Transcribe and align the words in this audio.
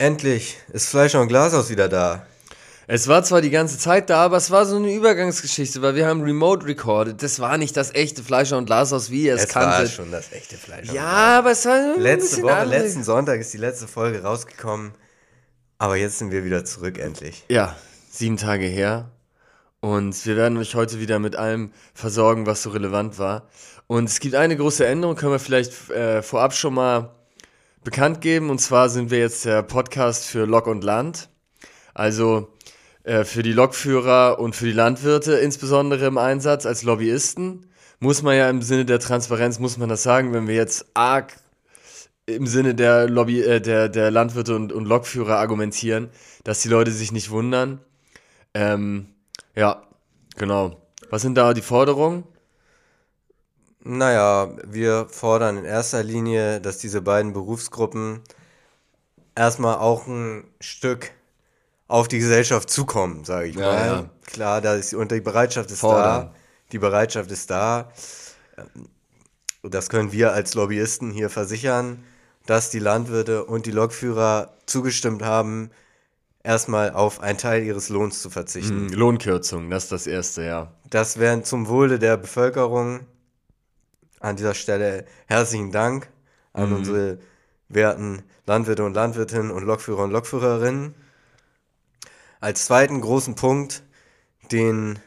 Endlich 0.00 0.56
ist 0.72 0.88
Fleischer 0.88 1.20
und 1.20 1.28
Glashaus 1.28 1.68
wieder 1.68 1.86
da. 1.86 2.26
Es 2.86 3.06
war 3.06 3.22
zwar 3.22 3.42
die 3.42 3.50
ganze 3.50 3.76
Zeit 3.76 4.08
da, 4.08 4.24
aber 4.24 4.38
es 4.38 4.50
war 4.50 4.64
so 4.64 4.76
eine 4.76 4.90
Übergangsgeschichte, 4.94 5.82
weil 5.82 5.94
wir 5.94 6.06
haben 6.06 6.22
remote 6.22 6.64
recorded. 6.66 7.22
Das 7.22 7.38
war 7.38 7.58
nicht 7.58 7.76
das 7.76 7.94
echte 7.94 8.22
Fleischer 8.22 8.56
und 8.56 8.64
Glashaus, 8.64 9.10
wie 9.10 9.24
ihr 9.24 9.34
es, 9.34 9.42
Es 9.42 9.48
kanntet. 9.50 9.78
war 9.78 9.86
schon 9.86 10.10
das 10.10 10.32
echte 10.32 10.56
Fleischer. 10.56 10.94
ja, 10.94 11.38
aber 11.40 11.50
es 11.50 11.66
war 11.66 11.74
ein 11.74 12.00
Letzte 12.00 12.42
Woche, 12.42 12.64
letzten 12.64 13.04
Sonntag 13.04 13.40
ist 13.40 13.52
die 13.52 13.58
letzte 13.58 13.86
Folge 13.86 14.22
rausgekommen. 14.22 14.92
Aber 15.76 15.96
jetzt 15.96 16.18
sind 16.18 16.30
wir 16.30 16.46
wieder 16.46 16.64
zurück, 16.64 16.98
endlich. 16.98 17.44
Ja, 17.50 17.76
sieben 18.10 18.38
Tage 18.38 18.64
her. 18.64 19.10
Und 19.80 20.24
wir 20.24 20.36
werden 20.36 20.56
euch 20.56 20.74
heute 20.76 20.98
wieder 20.98 21.18
mit 21.18 21.36
allem 21.36 21.72
versorgen, 21.92 22.46
was 22.46 22.62
so 22.62 22.70
relevant 22.70 23.18
war. 23.18 23.50
Und 23.86 24.08
es 24.08 24.18
gibt 24.18 24.34
eine 24.34 24.56
große 24.56 24.86
Änderung, 24.86 25.14
können 25.16 25.32
wir 25.32 25.38
vielleicht 25.38 25.90
äh, 25.90 26.22
vorab 26.22 26.54
schon 26.54 26.72
mal 26.72 27.10
bekannt 27.84 28.20
geben. 28.20 28.50
Und 28.50 28.60
zwar 28.60 28.88
sind 28.88 29.10
wir 29.10 29.18
jetzt 29.18 29.44
der 29.44 29.62
Podcast 29.62 30.26
für 30.26 30.44
Lok 30.44 30.66
und 30.66 30.84
Land. 30.84 31.28
Also 31.94 32.48
äh, 33.02 33.24
für 33.24 33.42
die 33.42 33.52
Lokführer 33.52 34.38
und 34.38 34.54
für 34.54 34.66
die 34.66 34.72
Landwirte 34.72 35.34
insbesondere 35.34 36.06
im 36.06 36.18
Einsatz 36.18 36.66
als 36.66 36.82
Lobbyisten. 36.82 37.66
Muss 37.98 38.22
man 38.22 38.36
ja 38.36 38.48
im 38.48 38.62
Sinne 38.62 38.84
der 38.84 38.98
Transparenz, 38.98 39.58
muss 39.58 39.76
man 39.76 39.88
das 39.88 40.02
sagen, 40.02 40.32
wenn 40.32 40.48
wir 40.48 40.54
jetzt 40.54 40.86
arg 40.94 41.36
im 42.26 42.46
Sinne 42.46 42.74
der 42.74 43.08
Lobby, 43.08 43.42
äh, 43.42 43.60
der, 43.60 43.88
der 43.88 44.10
Landwirte 44.10 44.54
und, 44.54 44.72
und 44.72 44.84
Lokführer 44.84 45.36
argumentieren, 45.38 46.10
dass 46.44 46.62
die 46.62 46.68
Leute 46.68 46.92
sich 46.92 47.12
nicht 47.12 47.30
wundern. 47.30 47.80
Ähm, 48.54 49.08
ja, 49.54 49.82
genau. 50.36 50.80
Was 51.10 51.22
sind 51.22 51.34
da 51.34 51.54
die 51.54 51.62
Forderungen? 51.62 52.24
Naja, 53.82 54.50
wir 54.66 55.06
fordern 55.08 55.56
in 55.58 55.64
erster 55.64 56.02
Linie, 56.02 56.60
dass 56.60 56.78
diese 56.78 57.00
beiden 57.00 57.32
Berufsgruppen 57.32 58.20
erstmal 59.34 59.76
auch 59.76 60.06
ein 60.06 60.44
Stück 60.60 61.10
auf 61.88 62.06
die 62.06 62.18
Gesellschaft 62.18 62.70
zukommen, 62.70 63.24
sage 63.24 63.48
ich 63.48 63.56
Ja, 63.56 63.62
mal. 63.62 63.86
ja. 63.86 64.10
Klar, 64.26 64.60
da 64.60 64.74
ist, 64.74 64.94
und 64.94 65.10
die 65.10 65.20
Bereitschaft 65.20 65.70
ist 65.70 65.80
Fordern. 65.80 66.26
da. 66.26 66.34
Die 66.72 66.78
Bereitschaft 66.78 67.30
ist 67.32 67.50
da. 67.50 67.90
Das 69.62 69.88
können 69.88 70.12
wir 70.12 70.32
als 70.32 70.54
Lobbyisten 70.54 71.10
hier 71.10 71.30
versichern, 71.30 72.04
dass 72.46 72.70
die 72.70 72.78
Landwirte 72.78 73.44
und 73.44 73.66
die 73.66 73.72
Lokführer 73.72 74.54
zugestimmt 74.66 75.22
haben, 75.22 75.70
erstmal 76.42 76.92
auf 76.92 77.20
einen 77.20 77.38
Teil 77.38 77.64
ihres 77.64 77.88
Lohns 77.88 78.22
zu 78.22 78.30
verzichten. 78.30 78.88
Hm, 78.88 78.92
Lohnkürzung, 78.92 79.68
das 79.70 79.84
ist 79.84 79.92
das 79.92 80.06
Erste, 80.06 80.44
ja. 80.44 80.72
Das 80.88 81.18
wären 81.18 81.44
zum 81.44 81.68
Wohle 81.68 81.98
der 81.98 82.16
Bevölkerung. 82.16 83.00
An 84.20 84.36
dieser 84.36 84.54
Stelle 84.54 85.06
herzlichen 85.26 85.72
Dank 85.72 86.08
an 86.52 86.72
unsere 86.72 87.18
werten 87.68 88.22
Landwirte 88.46 88.84
und 88.84 88.94
Landwirtinnen 88.94 89.50
und 89.50 89.64
Lokführer 89.64 90.04
und 90.04 90.10
Lokführerinnen. 90.10 90.94
Als 92.40 92.66
zweiten 92.66 93.00
großen 93.00 93.34
Punkt, 93.34 93.82
den, 94.52 94.98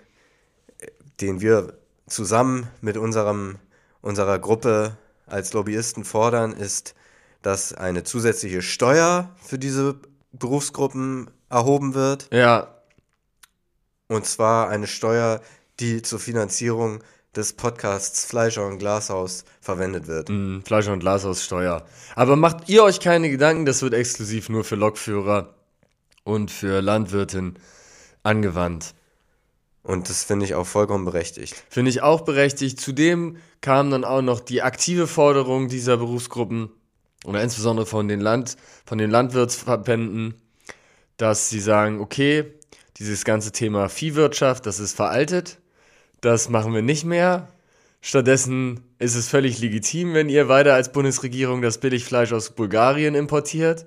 den 1.21 1.41
wir 1.41 1.77
zusammen 2.07 2.67
mit 2.81 2.97
unserem, 2.97 3.57
unserer 4.01 4.39
Gruppe 4.39 4.97
als 5.27 5.53
Lobbyisten 5.53 6.05
fordern, 6.05 6.51
ist, 6.51 6.95
dass 7.41 7.73
eine 7.73 8.03
zusätzliche 8.03 8.61
Steuer 8.61 9.29
für 9.43 9.59
diese 9.59 9.95
Berufsgruppen 10.31 11.29
erhoben 11.49 11.93
wird. 11.93 12.29
Ja, 12.31 12.81
Und 14.07 14.25
zwar 14.25 14.69
eine 14.69 14.87
Steuer, 14.87 15.41
die 15.79 16.01
zur 16.01 16.19
Finanzierung 16.19 17.03
des 17.35 17.53
Podcasts 17.53 18.25
Fleischer 18.25 18.65
und 18.67 18.79
Glashaus 18.79 19.45
verwendet 19.61 20.07
wird. 20.07 20.29
mh, 20.29 20.61
Fleisch- 20.65 20.87
und 20.87 20.99
Glashaussteuer. 20.99 21.85
Aber 22.15 22.35
macht 22.35 22.69
ihr 22.69 22.83
euch 22.83 22.99
keine 22.99 23.29
Gedanken, 23.29 23.65
das 23.65 23.81
wird 23.81 23.93
exklusiv 23.93 24.49
nur 24.49 24.63
für 24.63 24.75
Lokführer 24.75 25.53
und 26.23 26.51
für 26.51 26.81
Landwirtinnen 26.81 27.57
angewandt. 28.23 28.93
Und 29.83 30.09
das 30.09 30.23
finde 30.23 30.45
ich 30.45 30.55
auch 30.55 30.65
vollkommen 30.65 31.03
berechtigt. 31.03 31.61
Finde 31.69 31.91
ich 31.91 32.01
auch 32.01 32.21
berechtigt. 32.21 32.79
Zudem 32.79 33.37
kam 33.59 33.91
dann 33.91 34.05
auch 34.05 34.21
noch 34.21 34.39
die 34.39 34.61
aktive 34.61 35.07
Forderung 35.07 35.67
dieser 35.67 35.97
Berufsgruppen 35.97 36.69
oder 37.25 37.43
insbesondere 37.43 37.85
von 37.85 38.07
den, 38.07 38.21
Land, 38.21 38.55
von 38.85 38.97
den 38.97 39.11
Landwirtsverbänden, 39.11 40.35
dass 41.17 41.49
sie 41.49 41.59
sagen, 41.59 41.99
okay, 41.99 42.53
dieses 42.97 43.25
ganze 43.25 43.51
Thema 43.51 43.89
Viehwirtschaft, 43.89 44.65
das 44.65 44.79
ist 44.79 44.95
veraltet, 44.95 45.59
das 46.23 46.49
machen 46.49 46.73
wir 46.73 46.81
nicht 46.81 47.05
mehr. 47.05 47.49
Stattdessen 47.99 48.79
ist 48.97 49.15
es 49.15 49.27
völlig 49.27 49.59
legitim, 49.59 50.13
wenn 50.13 50.29
ihr 50.29 50.47
weiter 50.47 50.73
als 50.73 50.89
Bundesregierung 50.91 51.61
das 51.61 51.79
Billigfleisch 51.79 52.31
aus 52.31 52.51
Bulgarien 52.51 53.13
importiert. 53.13 53.85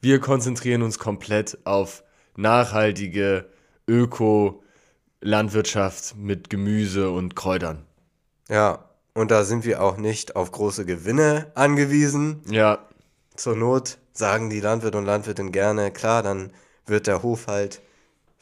Wir 0.00 0.18
konzentrieren 0.18 0.80
uns 0.82 0.98
komplett 0.98 1.58
auf 1.64 2.04
nachhaltige 2.36 3.44
Öko-Landwirtschaft 3.86 6.16
mit 6.16 6.48
Gemüse 6.48 7.10
und 7.10 7.36
Kräutern. 7.36 7.84
Ja, 8.48 8.86
und 9.12 9.30
da 9.30 9.44
sind 9.44 9.66
wir 9.66 9.82
auch 9.82 9.98
nicht 9.98 10.36
auf 10.36 10.52
große 10.52 10.86
Gewinne 10.86 11.52
angewiesen. 11.54 12.40
Ja, 12.50 12.78
Zur 13.36 13.56
Not 13.56 13.98
sagen 14.12 14.48
die 14.48 14.60
Landwirte 14.60 14.96
und 14.96 15.04
Landwirtinnen 15.04 15.52
gerne, 15.52 15.90
klar, 15.90 16.22
dann 16.22 16.50
wird 16.86 17.06
der 17.06 17.22
Hof 17.22 17.46
halt 17.46 17.82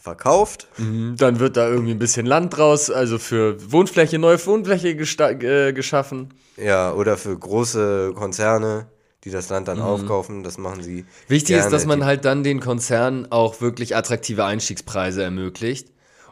verkauft. 0.06 0.68
dann 1.16 1.40
wird 1.40 1.56
da 1.56 1.68
irgendwie 1.68 1.90
ein 1.90 1.98
bisschen 1.98 2.26
Land 2.26 2.56
draus, 2.56 2.90
also 2.90 3.18
für 3.18 3.56
Wohnfläche, 3.72 4.18
neue 4.18 4.38
Wohnfläche 4.46 4.90
äh, 4.90 5.72
geschaffen. 5.72 6.32
Ja, 6.56 6.92
oder 6.92 7.16
für 7.16 7.36
große 7.36 8.12
Konzerne, 8.14 8.86
die 9.24 9.30
das 9.30 9.48
Land 9.48 9.66
dann 9.66 9.80
aufkaufen, 9.80 10.44
das 10.44 10.58
machen 10.58 10.82
sie. 10.82 11.04
Wichtig 11.26 11.48
gerne. 11.48 11.64
ist, 11.64 11.72
dass 11.72 11.86
man 11.86 12.04
halt 12.04 12.24
dann 12.24 12.44
den 12.44 12.60
Konzernen 12.60 13.30
auch 13.32 13.60
wirklich 13.60 13.96
attraktive 13.96 14.44
Einstiegspreise 14.44 15.24
ermöglicht, 15.24 15.88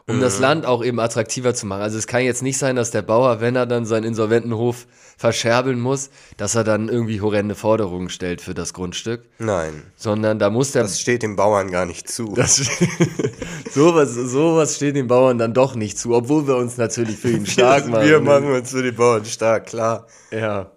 um 0.07 0.21
das 0.21 0.39
Land 0.39 0.67
auch 0.67 0.83
eben 0.83 0.99
attraktiver 0.99 1.55
zu 1.55 1.65
machen. 1.65 1.81
Also 1.81 1.97
es 1.97 2.05
kann 2.05 2.21
jetzt 2.21 2.43
nicht 2.43 2.59
sein, 2.59 2.75
dass 2.75 2.91
der 2.91 3.01
Bauer, 3.01 3.41
wenn 3.41 3.55
er 3.55 3.65
dann 3.65 3.85
seinen 3.85 4.03
insolventen 4.03 4.53
Hof 4.55 4.85
verscherbeln 5.17 5.79
muss, 5.79 6.11
dass 6.37 6.53
er 6.53 6.63
dann 6.63 6.89
irgendwie 6.89 7.21
horrende 7.21 7.55
Forderungen 7.55 8.09
stellt 8.09 8.41
für 8.41 8.53
das 8.53 8.73
Grundstück, 8.73 9.25
Nein, 9.39 9.83
sondern 9.95 10.37
da 10.37 10.51
muss 10.51 10.73
der 10.73 10.83
das 10.83 10.99
steht 10.99 11.23
dem 11.23 11.35
Bauern 11.35 11.71
gar 11.71 11.85
nicht 11.85 12.07
zu. 12.07 12.33
Das, 12.35 12.57
sowas, 13.71 14.13
sowas 14.13 14.75
steht 14.75 14.95
den 14.95 15.07
Bauern 15.07 15.39
dann 15.39 15.53
doch 15.55 15.73
nicht 15.75 15.97
zu, 15.97 16.13
obwohl 16.13 16.47
wir 16.47 16.57
uns 16.57 16.77
natürlich 16.77 17.17
für 17.17 17.31
ihn 17.31 17.45
stark 17.47 17.87
machen. 17.87 18.05
wir 18.05 18.19
machen 18.19 18.51
uns 18.51 18.71
für 18.71 18.83
die 18.83 18.91
Bauern 18.91 19.25
stark, 19.25 19.65
klar. 19.65 20.05
Ja. 20.29 20.71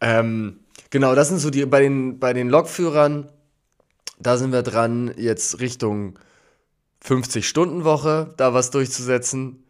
Ähm, 0.00 0.60
genau, 0.88 1.14
das 1.14 1.28
sind 1.28 1.40
so 1.40 1.50
die, 1.50 1.66
bei 1.66 1.80
den, 1.80 2.18
bei 2.18 2.32
den 2.32 2.48
Lokführern, 2.48 3.30
da 4.18 4.38
sind 4.38 4.52
wir 4.52 4.62
dran, 4.62 5.12
jetzt 5.18 5.60
Richtung 5.60 6.18
50-Stunden-Woche 7.06 8.32
da 8.36 8.54
was 8.54 8.70
durchzusetzen, 8.70 9.60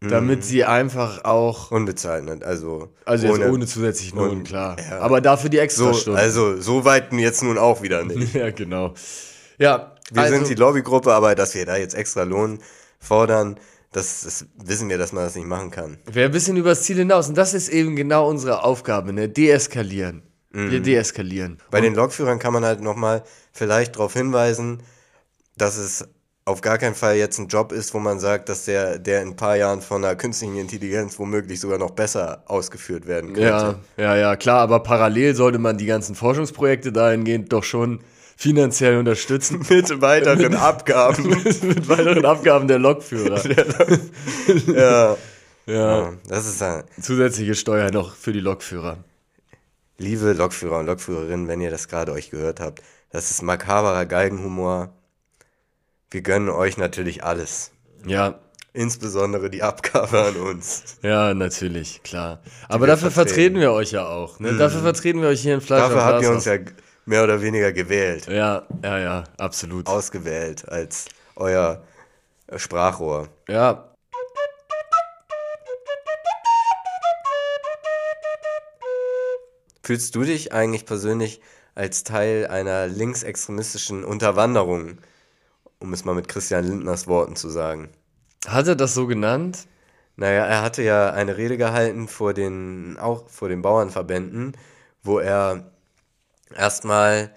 damit 0.00 0.44
sie 0.44 0.64
einfach 0.64 1.24
auch, 1.24 1.70
Unbezahlt, 1.70 2.24
ne? 2.24 2.40
also, 2.44 2.88
also 3.04 3.26
jetzt 3.28 3.38
ohne, 3.40 3.66
zusätzlichen 3.66 4.18
Lohn, 4.18 4.30
und- 4.30 4.44
klar. 4.44 4.76
ja. 4.90 4.98
Aber 4.98 5.20
dafür 5.20 5.48
die 5.48 5.58
so, 5.58 5.62
Extrastunden. 5.62 6.20
also 6.20 6.60
so 6.60 6.84
weit 6.84 7.12
jetzt 7.12 7.42
nun 7.44 7.56
auch 7.56 7.82
wieder 7.82 8.04
nicht. 8.04 8.34
ja, 8.34 8.50
genau. 8.50 8.94
Ja, 9.58 9.92
Wir 10.10 10.22
also, 10.22 10.34
sind 10.34 10.48
die 10.48 10.54
Lobbygruppe, 10.56 11.12
aber 11.12 11.36
dass 11.36 11.54
wir 11.54 11.64
da 11.66 11.76
jetzt 11.76 11.94
extra 11.94 12.24
Lohn 12.24 12.58
fordern, 12.98 13.56
das, 13.92 14.22
das 14.22 14.46
wissen 14.56 14.88
wir, 14.88 14.98
dass 14.98 15.12
man 15.12 15.22
das 15.24 15.36
nicht 15.36 15.46
machen 15.46 15.70
kann. 15.70 15.98
Wäre 16.10 16.26
ein 16.26 16.32
bisschen 16.32 16.56
übers 16.56 16.82
Ziel 16.82 16.96
hinaus. 16.96 17.28
Und 17.28 17.36
das 17.38 17.54
ist 17.54 17.68
eben 17.68 17.94
genau 17.94 18.28
unsere 18.28 18.64
Aufgabe, 18.64 19.12
ne? 19.12 19.28
Deeskalieren. 19.28 20.22
Wir 20.50 20.80
Mhm. 20.80 20.82
deeskalieren. 20.82 21.58
Bei 21.70 21.80
den 21.80 21.94
Lokführern 21.94 22.38
kann 22.38 22.52
man 22.52 22.64
halt 22.64 22.80
nochmal 22.80 23.22
vielleicht 23.52 23.94
darauf 23.96 24.14
hinweisen, 24.14 24.82
dass 25.56 25.76
es 25.76 26.08
auf 26.44 26.60
gar 26.60 26.78
keinen 26.78 26.94
Fall 26.94 27.16
jetzt 27.16 27.38
ein 27.38 27.48
Job 27.48 27.70
ist, 27.72 27.94
wo 27.94 27.98
man 27.98 28.18
sagt, 28.18 28.48
dass 28.48 28.64
der, 28.64 28.98
der 28.98 29.22
in 29.22 29.28
ein 29.28 29.36
paar 29.36 29.56
Jahren 29.56 29.80
von 29.80 30.04
einer 30.04 30.16
künstlichen 30.16 30.56
Intelligenz 30.56 31.18
womöglich 31.18 31.60
sogar 31.60 31.78
noch 31.78 31.92
besser 31.92 32.42
ausgeführt 32.46 33.06
werden 33.06 33.32
könnte. 33.32 33.78
Ja, 33.96 34.04
ja, 34.04 34.16
ja, 34.16 34.36
klar, 34.36 34.60
aber 34.60 34.80
parallel 34.80 35.36
sollte 35.36 35.58
man 35.58 35.78
die 35.78 35.86
ganzen 35.86 36.14
Forschungsprojekte 36.16 36.90
dahingehend 36.92 37.52
doch 37.52 37.62
schon 37.62 38.00
finanziell 38.36 38.96
unterstützen. 38.96 39.64
Mit 39.68 40.00
weiteren 40.00 40.56
Abgaben. 40.56 41.28
mit 41.62 41.88
weiteren 41.88 42.24
Abgaben 42.24 42.66
der 42.66 42.80
Lokführer. 42.80 43.40
ja. 44.66 45.16
Ja. 45.64 46.12
Das 46.26 46.48
ist 46.48 46.60
ein, 46.60 46.82
zusätzliche 47.00 47.54
Steuer 47.54 47.92
noch 47.92 48.16
für 48.16 48.32
die 48.32 48.40
Lokführer. 48.40 48.98
liebe 49.98 50.32
Lokführer 50.32 50.80
und 50.80 50.86
Lokführerinnen, 50.86 51.46
wenn 51.46 51.60
ihr 51.60 51.70
das 51.70 51.86
gerade 51.86 52.10
euch 52.10 52.30
gehört 52.30 52.58
habt, 52.58 52.82
das 53.10 53.30
ist 53.30 53.42
makaberer 53.42 54.06
Galgenhumor. 54.06 54.92
Wir 56.12 56.20
gönnen 56.20 56.50
euch 56.50 56.76
natürlich 56.76 57.24
alles. 57.24 57.72
Ja, 58.06 58.38
Insbesondere 58.74 59.50
die 59.50 59.62
Abgabe 59.62 60.22
an 60.22 60.36
uns. 60.36 60.96
ja, 61.02 61.34
natürlich, 61.34 62.02
klar. 62.02 62.42
Aber 62.68 62.86
dafür 62.86 63.10
vertreten. 63.10 63.34
vertreten. 63.34 63.60
wir 63.60 63.72
euch 63.72 63.92
ja 63.92 64.06
auch. 64.06 64.40
Ne? 64.40 64.56
Dafür 64.56 64.80
vertreten 64.80 65.20
wir 65.20 65.28
euch 65.28 65.40
hier 65.42 65.54
in 65.54 65.60
Fleisch 65.60 65.80
Dafür 65.82 66.04
habt 66.04 66.22
ihr 66.22 66.30
uns 66.30 66.44
ja 66.46 66.56
mehr 67.04 67.24
oder 67.24 67.42
weniger 67.42 67.72
gewählt, 67.72 68.26
Ja, 68.28 68.66
ja, 68.82 68.98
ja, 68.98 69.24
absolut. 69.38 69.86
ausgewählt 69.86 70.68
als 70.68 71.06
euer 71.36 71.82
Sprachrohr. 72.56 73.28
Ja. 73.48 73.88
Fühlst 79.82 80.14
du 80.14 80.22
dich 80.22 80.52
eigentlich 80.52 80.86
persönlich 80.86 81.40
als 81.74 82.04
Teil 82.04 82.46
einer 82.46 82.86
linksextremistischen 82.86 84.04
Unterwanderung, 84.04 84.98
um 85.82 85.92
es 85.92 86.04
mal 86.04 86.14
mit 86.14 86.28
Christian 86.28 86.64
Lindners 86.64 87.06
Worten 87.08 87.36
zu 87.36 87.50
sagen. 87.50 87.88
Hat 88.46 88.66
er 88.68 88.76
das 88.76 88.94
so 88.94 89.06
genannt? 89.06 89.66
Naja, 90.16 90.44
er 90.44 90.62
hatte 90.62 90.82
ja 90.82 91.10
eine 91.10 91.36
Rede 91.36 91.56
gehalten 91.56 92.06
vor 92.08 92.34
den, 92.34 92.96
auch 92.98 93.28
vor 93.28 93.48
den 93.48 93.62
Bauernverbänden, 93.62 94.56
wo 95.02 95.18
er 95.18 95.72
erstmal 96.54 97.30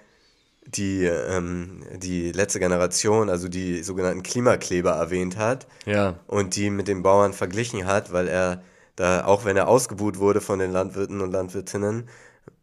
die, 0.68 1.06
ähm, 1.06 1.84
die 1.96 2.32
letzte 2.32 2.60
Generation, 2.60 3.30
also 3.30 3.48
die 3.48 3.84
sogenannten 3.84 4.24
Klimakleber 4.24 4.92
erwähnt 4.92 5.38
hat 5.38 5.68
Ja. 5.86 6.16
und 6.28 6.56
die 6.56 6.70
mit 6.70 6.88
den 6.88 7.04
Bauern 7.04 7.34
verglichen 7.34 7.86
hat, 7.86 8.12
weil 8.12 8.28
er 8.28 8.64
da, 8.96 9.26
auch 9.26 9.46
wenn 9.46 9.58
er 9.58 9.68
ausgebuht 9.68 10.20
wurde 10.20 10.42
von 10.42 10.60
den 10.60 10.72
Landwirten 10.72 11.22
und 11.22 11.32
Landwirtinnen, 11.32 12.10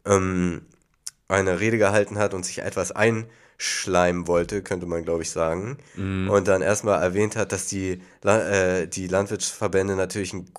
ähm, 0.05 0.65
eine 1.27 1.59
Rede 1.59 1.77
gehalten 1.77 2.17
hat 2.17 2.33
und 2.33 2.45
sich 2.45 2.59
etwas 2.59 2.91
einschleimen 3.57 4.27
wollte, 4.27 4.61
könnte 4.61 4.85
man 4.85 5.03
glaube 5.03 5.23
ich 5.23 5.31
sagen. 5.31 5.77
Und 6.29 6.47
dann 6.47 6.61
erstmal 6.61 7.01
erwähnt 7.01 7.35
hat, 7.35 7.51
dass 7.51 7.67
die, 7.67 8.01
äh, 8.23 8.87
die 8.87 9.07
Landwirtschaftsverbände 9.07 9.95
natürlich 9.95 10.33
ein 10.33 10.51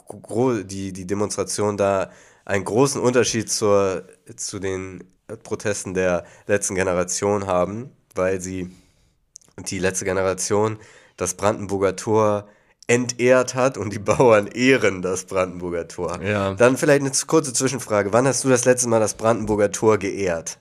die, 0.64 0.92
die 0.92 1.06
Demonstration 1.06 1.76
da 1.76 2.10
einen 2.44 2.64
großen 2.64 3.00
Unterschied 3.00 3.50
zur, 3.50 4.04
zu 4.36 4.58
den 4.58 5.04
Protesten 5.42 5.94
der 5.94 6.24
letzten 6.46 6.74
Generation 6.74 7.46
haben, 7.46 7.90
weil 8.14 8.40
sie 8.40 8.70
die 9.68 9.78
letzte 9.78 10.04
Generation 10.04 10.78
das 11.16 11.34
Brandenburger 11.34 11.96
Tor 11.96 12.48
entehrt 12.86 13.54
hat 13.54 13.78
und 13.78 13.94
die 13.94 13.98
Bauern 13.98 14.46
ehren 14.46 15.00
das 15.00 15.24
Brandenburger 15.24 15.88
Tor. 15.88 16.20
Ja. 16.22 16.52
Dann 16.54 16.76
vielleicht 16.76 17.00
eine 17.00 17.12
kurze 17.26 17.54
Zwischenfrage. 17.54 18.12
Wann 18.12 18.26
hast 18.26 18.44
du 18.44 18.50
das 18.50 18.66
letzte 18.66 18.88
Mal 18.88 19.00
das 19.00 19.14
Brandenburger 19.14 19.72
Tor 19.72 19.96
geehrt? 19.96 20.58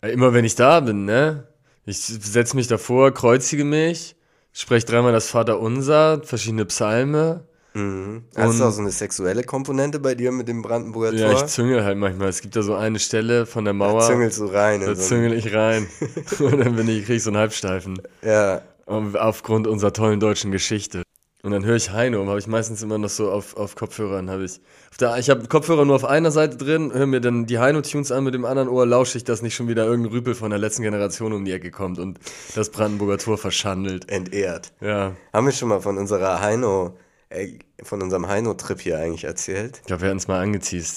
Äh, 0.00 0.10
Immer 0.10 0.32
wenn 0.34 0.44
ich 0.44 0.56
da 0.56 0.80
bin, 0.80 1.04
ne? 1.04 1.46
Ich 1.86 1.98
setze 1.98 2.56
mich 2.56 2.66
davor, 2.66 3.12
kreuzige 3.12 3.64
mich, 3.64 4.16
spreche 4.52 4.86
dreimal 4.86 5.12
das 5.12 5.28
Vaterunser, 5.28 6.20
verschiedene 6.24 6.64
Psalme. 6.64 7.44
Hast 7.74 7.80
Und- 7.80 8.58
du 8.60 8.64
auch 8.64 8.70
so 8.70 8.80
eine 8.82 8.92
sexuelle 8.92 9.42
Komponente 9.42 9.98
bei 9.98 10.14
dir 10.14 10.30
mit 10.30 10.46
dem 10.46 10.62
Brandenburger 10.62 11.12
Ja, 11.16 11.32
ich 11.32 11.38
Tor? 11.40 11.46
züngel 11.48 11.84
halt 11.84 11.98
manchmal. 11.98 12.28
Es 12.28 12.40
gibt 12.40 12.54
da 12.54 12.62
so 12.62 12.74
eine 12.74 13.00
Stelle 13.00 13.46
von 13.46 13.64
der 13.64 13.74
Mauer, 13.74 14.06
Züngelst 14.06 14.38
du 14.38 14.46
rein. 14.46 14.80
in 14.80 14.86
da 14.86 14.94
so 14.94 15.02
züngel 15.02 15.32
ich 15.32 15.52
rein. 15.52 15.88
Und 16.38 16.58
dann 16.60 16.76
bin 16.76 16.88
ich, 16.88 17.04
krieg 17.04 17.16
ich 17.16 17.22
so 17.24 17.30
einen 17.30 17.38
Halbsteifen. 17.38 18.00
ja, 18.22 18.62
Aufgrund 18.86 19.66
unserer 19.66 19.92
tollen 19.94 20.20
deutschen 20.20 20.52
Geschichte. 20.52 21.02
Und 21.44 21.50
dann 21.50 21.62
höre 21.66 21.76
ich 21.76 21.90
Heino, 21.90 22.26
habe 22.26 22.38
ich 22.38 22.46
meistens 22.46 22.82
immer 22.82 22.96
noch 22.96 23.10
so 23.10 23.30
auf, 23.30 23.54
auf 23.58 23.74
Kopfhörern, 23.74 24.30
habe 24.30 24.44
ich. 24.46 24.62
Auf 24.90 24.96
der, 24.96 25.18
ich 25.18 25.28
habe 25.28 25.46
Kopfhörer 25.46 25.84
nur 25.84 25.94
auf 25.94 26.06
einer 26.06 26.30
Seite 26.30 26.56
drin, 26.56 26.90
höre 26.90 27.04
mir 27.06 27.20
dann 27.20 27.44
die 27.44 27.58
Heino-Tunes 27.58 28.12
an, 28.12 28.24
mit 28.24 28.32
dem 28.32 28.46
anderen 28.46 28.70
Ohr 28.70 28.86
lausche 28.86 29.18
ich, 29.18 29.24
dass 29.24 29.42
nicht 29.42 29.54
schon 29.54 29.68
wieder 29.68 29.84
irgendein 29.84 30.14
Rüpel 30.14 30.34
von 30.34 30.48
der 30.48 30.58
letzten 30.58 30.80
Generation 30.80 31.34
um 31.34 31.44
die 31.44 31.52
Ecke 31.52 31.70
kommt 31.70 31.98
und 31.98 32.18
das 32.54 32.70
Brandenburger 32.70 33.18
Tor 33.18 33.36
verschandelt. 33.36 34.08
entehrt. 34.08 34.72
Ja, 34.80 35.12
Haben 35.34 35.46
wir 35.46 35.52
schon 35.52 35.68
mal 35.68 35.82
von 35.82 35.98
unserer 35.98 36.40
Heino, 36.40 36.96
äh, 37.28 37.58
von 37.82 38.00
unserem 38.00 38.26
Heino-Trip 38.26 38.80
hier 38.80 38.98
eigentlich 38.98 39.24
erzählt? 39.24 39.80
ich 39.80 39.86
glaube, 39.86 40.00
wir 40.00 40.08
hatten 40.08 40.20
es 40.20 40.28
mal. 40.28 40.40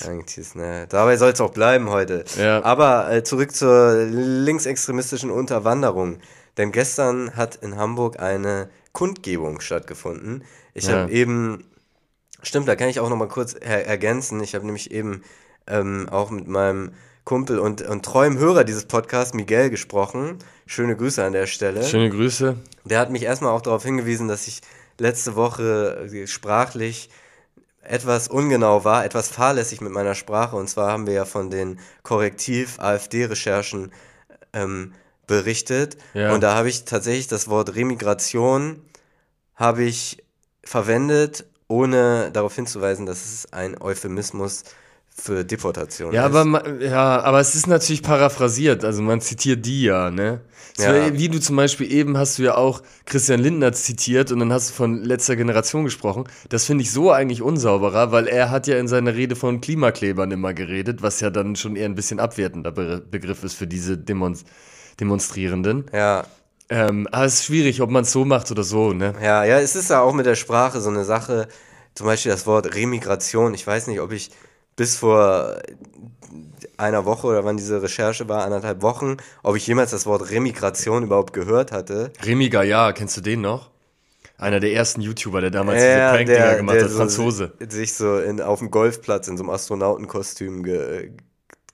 Eigentlich 0.07 0.37
ist, 0.37 0.55
ne, 0.55 0.85
dabei 0.87 1.17
soll 1.17 1.31
es 1.31 1.41
auch 1.41 1.51
bleiben 1.51 1.89
heute. 1.89 2.23
Ja. 2.39 2.63
Aber 2.63 3.11
äh, 3.11 3.21
zurück 3.21 3.53
zur 3.53 3.95
linksextremistischen 4.05 5.29
Unterwanderung. 5.29 6.19
Denn 6.55 6.71
gestern 6.71 7.35
hat 7.35 7.57
in 7.57 7.75
Hamburg 7.75 8.21
eine 8.21 8.69
Kundgebung 8.93 9.59
stattgefunden. 9.61 10.43
Ich 10.73 10.85
Ja. 10.85 11.01
habe 11.01 11.11
eben, 11.11 11.63
stimmt, 12.43 12.67
da 12.67 12.75
kann 12.75 12.89
ich 12.89 12.99
auch 12.99 13.09
noch 13.09 13.15
mal 13.17 13.27
kurz 13.27 13.53
er 13.53 13.85
ergänzen. 13.87 14.41
Ich 14.41 14.55
habe 14.55 14.65
nämlich 14.65 14.91
eben 14.91 15.23
ähm, 15.67 16.07
auch 16.09 16.29
mit 16.29 16.47
meinem 16.47 16.91
Kumpel 17.23 17.59
und, 17.59 17.81
und 17.81 18.05
treuem 18.05 18.37
Hörer 18.37 18.63
dieses 18.63 18.85
Podcasts, 18.85 19.33
Miguel, 19.33 19.69
gesprochen. 19.69 20.37
Schöne 20.65 20.95
Grüße 20.95 21.23
an 21.23 21.33
der 21.33 21.45
Stelle. 21.45 21.83
Schöne 21.83 22.09
Grüße. 22.09 22.55
Der 22.85 22.99
hat 22.99 23.11
mich 23.11 23.23
erstmal 23.23 23.51
auch 23.51 23.61
darauf 23.61 23.83
hingewiesen, 23.83 24.27
dass 24.29 24.47
ich 24.47 24.61
letzte 24.97 25.35
Woche 25.35 26.07
äh, 26.11 26.25
sprachlich 26.27 27.09
etwas 27.81 28.27
ungenau 28.27 28.83
war, 28.83 29.05
etwas 29.05 29.29
fahrlässig 29.29 29.81
mit 29.81 29.91
meiner 29.91 30.15
Sprache. 30.15 30.55
Und 30.55 30.69
zwar 30.69 30.91
haben 30.91 31.05
wir 31.07 31.13
ja 31.13 31.25
von 31.25 31.49
den 31.49 31.79
Korrektiv-AfD-Recherchen 32.03 33.91
ähm, 34.53 34.93
berichtet. 35.27 35.97
Ja. 36.13 36.33
Und 36.33 36.41
da 36.41 36.55
habe 36.55 36.69
ich 36.69 36.85
tatsächlich 36.85 37.27
das 37.27 37.47
Wort 37.47 37.75
Remigration 37.75 38.81
habe 39.55 39.83
ich 39.83 40.23
verwendet, 40.63 41.45
ohne 41.67 42.29
darauf 42.31 42.55
hinzuweisen, 42.55 43.05
dass 43.05 43.25
es 43.25 43.53
ein 43.53 43.79
Euphemismus 43.81 44.63
für 45.09 45.43
Deportation 45.43 46.13
Ja, 46.13 46.27
ist. 46.27 46.35
aber, 46.35 46.79
ja, 46.79 47.21
aber 47.21 47.39
es 47.39 47.55
ist 47.55 47.65
natürlich 47.67 48.03
paraphrasiert, 48.03 48.85
also 48.85 49.01
man 49.01 49.19
zitiert 49.19 49.65
die 49.65 49.83
ja, 49.83 50.11
ne? 50.11 50.41
So, 50.77 50.83
Ja. 50.83 51.11
Wie 51.17 51.27
du 51.27 51.39
zum 51.39 51.55
Beispiel 51.55 51.91
eben 51.91 52.17
hast 52.17 52.37
du 52.37 52.43
ja 52.43 52.55
auch 52.55 52.83
Christian 53.05 53.39
Lindner 53.39 53.73
zitiert 53.73 54.31
und 54.31 54.39
dann 54.39 54.53
hast 54.53 54.69
du 54.69 54.73
von 54.75 55.03
letzter 55.03 55.35
Generation 55.35 55.85
gesprochen. 55.85 56.25
Das 56.49 56.65
finde 56.65 56.83
ich 56.83 56.91
so 56.91 57.11
eigentlich 57.11 57.41
unsauberer, 57.41 58.11
weil 58.11 58.27
er 58.27 58.51
hat 58.51 58.67
ja 58.67 58.77
in 58.77 58.87
seiner 58.87 59.15
Rede 59.15 59.35
von 59.35 59.59
Klimaklebern 59.59 60.29
immer 60.29 60.53
geredet, 60.53 61.01
was 61.01 61.19
ja 61.19 61.31
dann 61.31 61.55
schon 61.55 61.75
eher 61.75 61.85
ein 61.85 61.95
bisschen 61.95 62.19
abwertender 62.19 62.71
Be 62.71 63.01
Begriff 63.09 63.43
ist 63.43 63.55
für 63.55 63.65
diese 63.65 63.97
Demon 63.97 64.37
Demonstrierenden. 64.99 65.85
ja, 65.93 66.25
Ähm, 66.69 67.07
aber 67.11 67.25
es 67.25 67.35
ist 67.35 67.45
schwierig, 67.45 67.81
ob 67.81 67.89
man 67.91 68.03
es 68.03 68.11
so 68.11 68.25
macht 68.25 68.51
oder 68.51 68.63
so, 68.63 68.91
ne? 68.93 69.13
Ja, 69.21 69.43
ja, 69.45 69.59
es 69.59 69.75
ist 69.75 69.89
ja 69.89 70.01
auch 70.01 70.13
mit 70.13 70.25
der 70.25 70.35
Sprache 70.35 70.81
so 70.81 70.89
eine 70.89 71.05
Sache. 71.05 71.47
Zum 71.95 72.05
Beispiel 72.07 72.31
das 72.31 72.45
Wort 72.45 72.75
Remigration. 72.75 73.53
Ich 73.53 73.65
weiß 73.65 73.87
nicht, 73.87 74.01
ob 74.01 74.11
ich 74.11 74.31
bis 74.75 74.97
vor 74.97 75.57
einer 76.77 77.05
Woche 77.05 77.27
oder 77.27 77.45
wann 77.45 77.57
diese 77.57 77.81
Recherche 77.81 78.27
war, 78.29 78.43
anderthalb 78.43 78.81
Wochen, 78.81 79.17
ob 79.43 79.55
ich 79.55 79.65
jemals 79.65 79.91
das 79.91 80.05
Wort 80.05 80.29
Remigration 80.29 81.03
überhaupt 81.03 81.33
gehört 81.33 81.71
hatte. 81.71 82.11
Remy 82.23 82.49
Gaillard, 82.49 82.97
kennst 82.97 83.17
du 83.17 83.21
den 83.21 83.41
noch? 83.41 83.71
Einer 84.37 84.59
der 84.59 84.73
ersten 84.73 85.01
YouTuber, 85.01 85.41
der 85.41 85.49
damals 85.49 85.79
diese 85.83 86.01
Prank-Dinger 86.09 86.55
gemacht 86.57 86.81
hat, 86.81 86.89
so 86.91 86.97
Franzose. 86.97 87.53
si- 87.59 87.69
sich 87.71 87.93
so 87.93 88.19
in, 88.19 88.39
auf 88.41 88.59
dem 88.59 88.69
Golfplatz 88.69 89.27
in 89.27 89.37
so 89.37 89.43
einem 89.43 89.49
Astronautenkostüm 89.49 90.63
ge, 90.63 91.11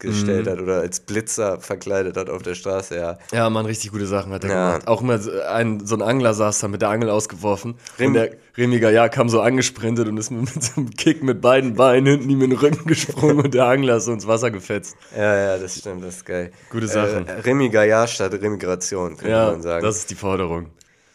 gestellt 0.03 0.45
Mhm. 0.45 0.51
hat 0.51 0.61
oder 0.61 0.81
als 0.81 0.99
Blitzer 0.99 1.59
verkleidet 1.59 2.15
hat 2.17 2.29
auf 2.29 2.43
der 2.43 2.53
Straße, 2.53 2.95
ja. 2.95 3.17
Ja, 3.31 3.49
man, 3.49 3.65
richtig 3.65 3.91
gute 3.91 4.05
Sachen 4.05 4.31
hat 4.31 4.43
er 4.43 4.49
Ja. 4.51 4.67
gemacht. 4.73 4.87
Auch 4.87 5.01
immer 5.01 5.17
so 5.17 5.31
ein, 5.41 5.85
so 5.85 5.95
ein 5.95 6.01
Angler 6.03 6.33
saß 6.35 6.59
da 6.59 6.67
mit 6.67 6.81
der 6.81 6.89
Angel 6.89 7.09
ausgeworfen. 7.09 7.75
Rem- 7.97 8.07
und 8.09 8.13
der 8.13 8.29
Remy 8.55 8.79
Gaillard 8.79 9.11
kam 9.13 9.29
so 9.29 9.41
angesprintet 9.41 10.07
und 10.07 10.17
ist 10.17 10.29
mit, 10.29 10.41
mit 10.53 10.63
so 10.63 10.73
einem 10.81 10.91
Kick 10.91 11.23
mit 11.23 11.41
beiden 11.41 11.73
Beinen 11.73 12.05
hinten 12.05 12.29
ihm 12.29 12.41
in 12.43 12.51
den 12.51 12.59
Rücken 12.59 12.85
gesprungen 12.87 13.39
und 13.39 13.53
der 13.53 13.65
Angler 13.65 13.97
ist 13.97 14.05
so 14.05 14.13
ins 14.13 14.27
Wasser 14.27 14.51
gefetzt. 14.51 14.95
Ja, 15.17 15.35
ja, 15.35 15.57
das 15.57 15.77
stimmt, 15.79 16.03
das 16.03 16.17
ist 16.17 16.25
geil. 16.25 16.51
Gute 16.69 16.87
Sache. 16.87 17.25
Äh, 17.27 17.39
Remy 17.41 17.69
Gaillard 17.69 18.09
statt 18.09 18.33
Remigration, 18.33 19.17
könnte 19.17 19.29
Ja, 19.31 19.51
man 19.51 19.61
sagen. 19.63 19.83
das 19.83 19.97
ist 19.97 20.09
die 20.11 20.15
Forderung. 20.15 20.67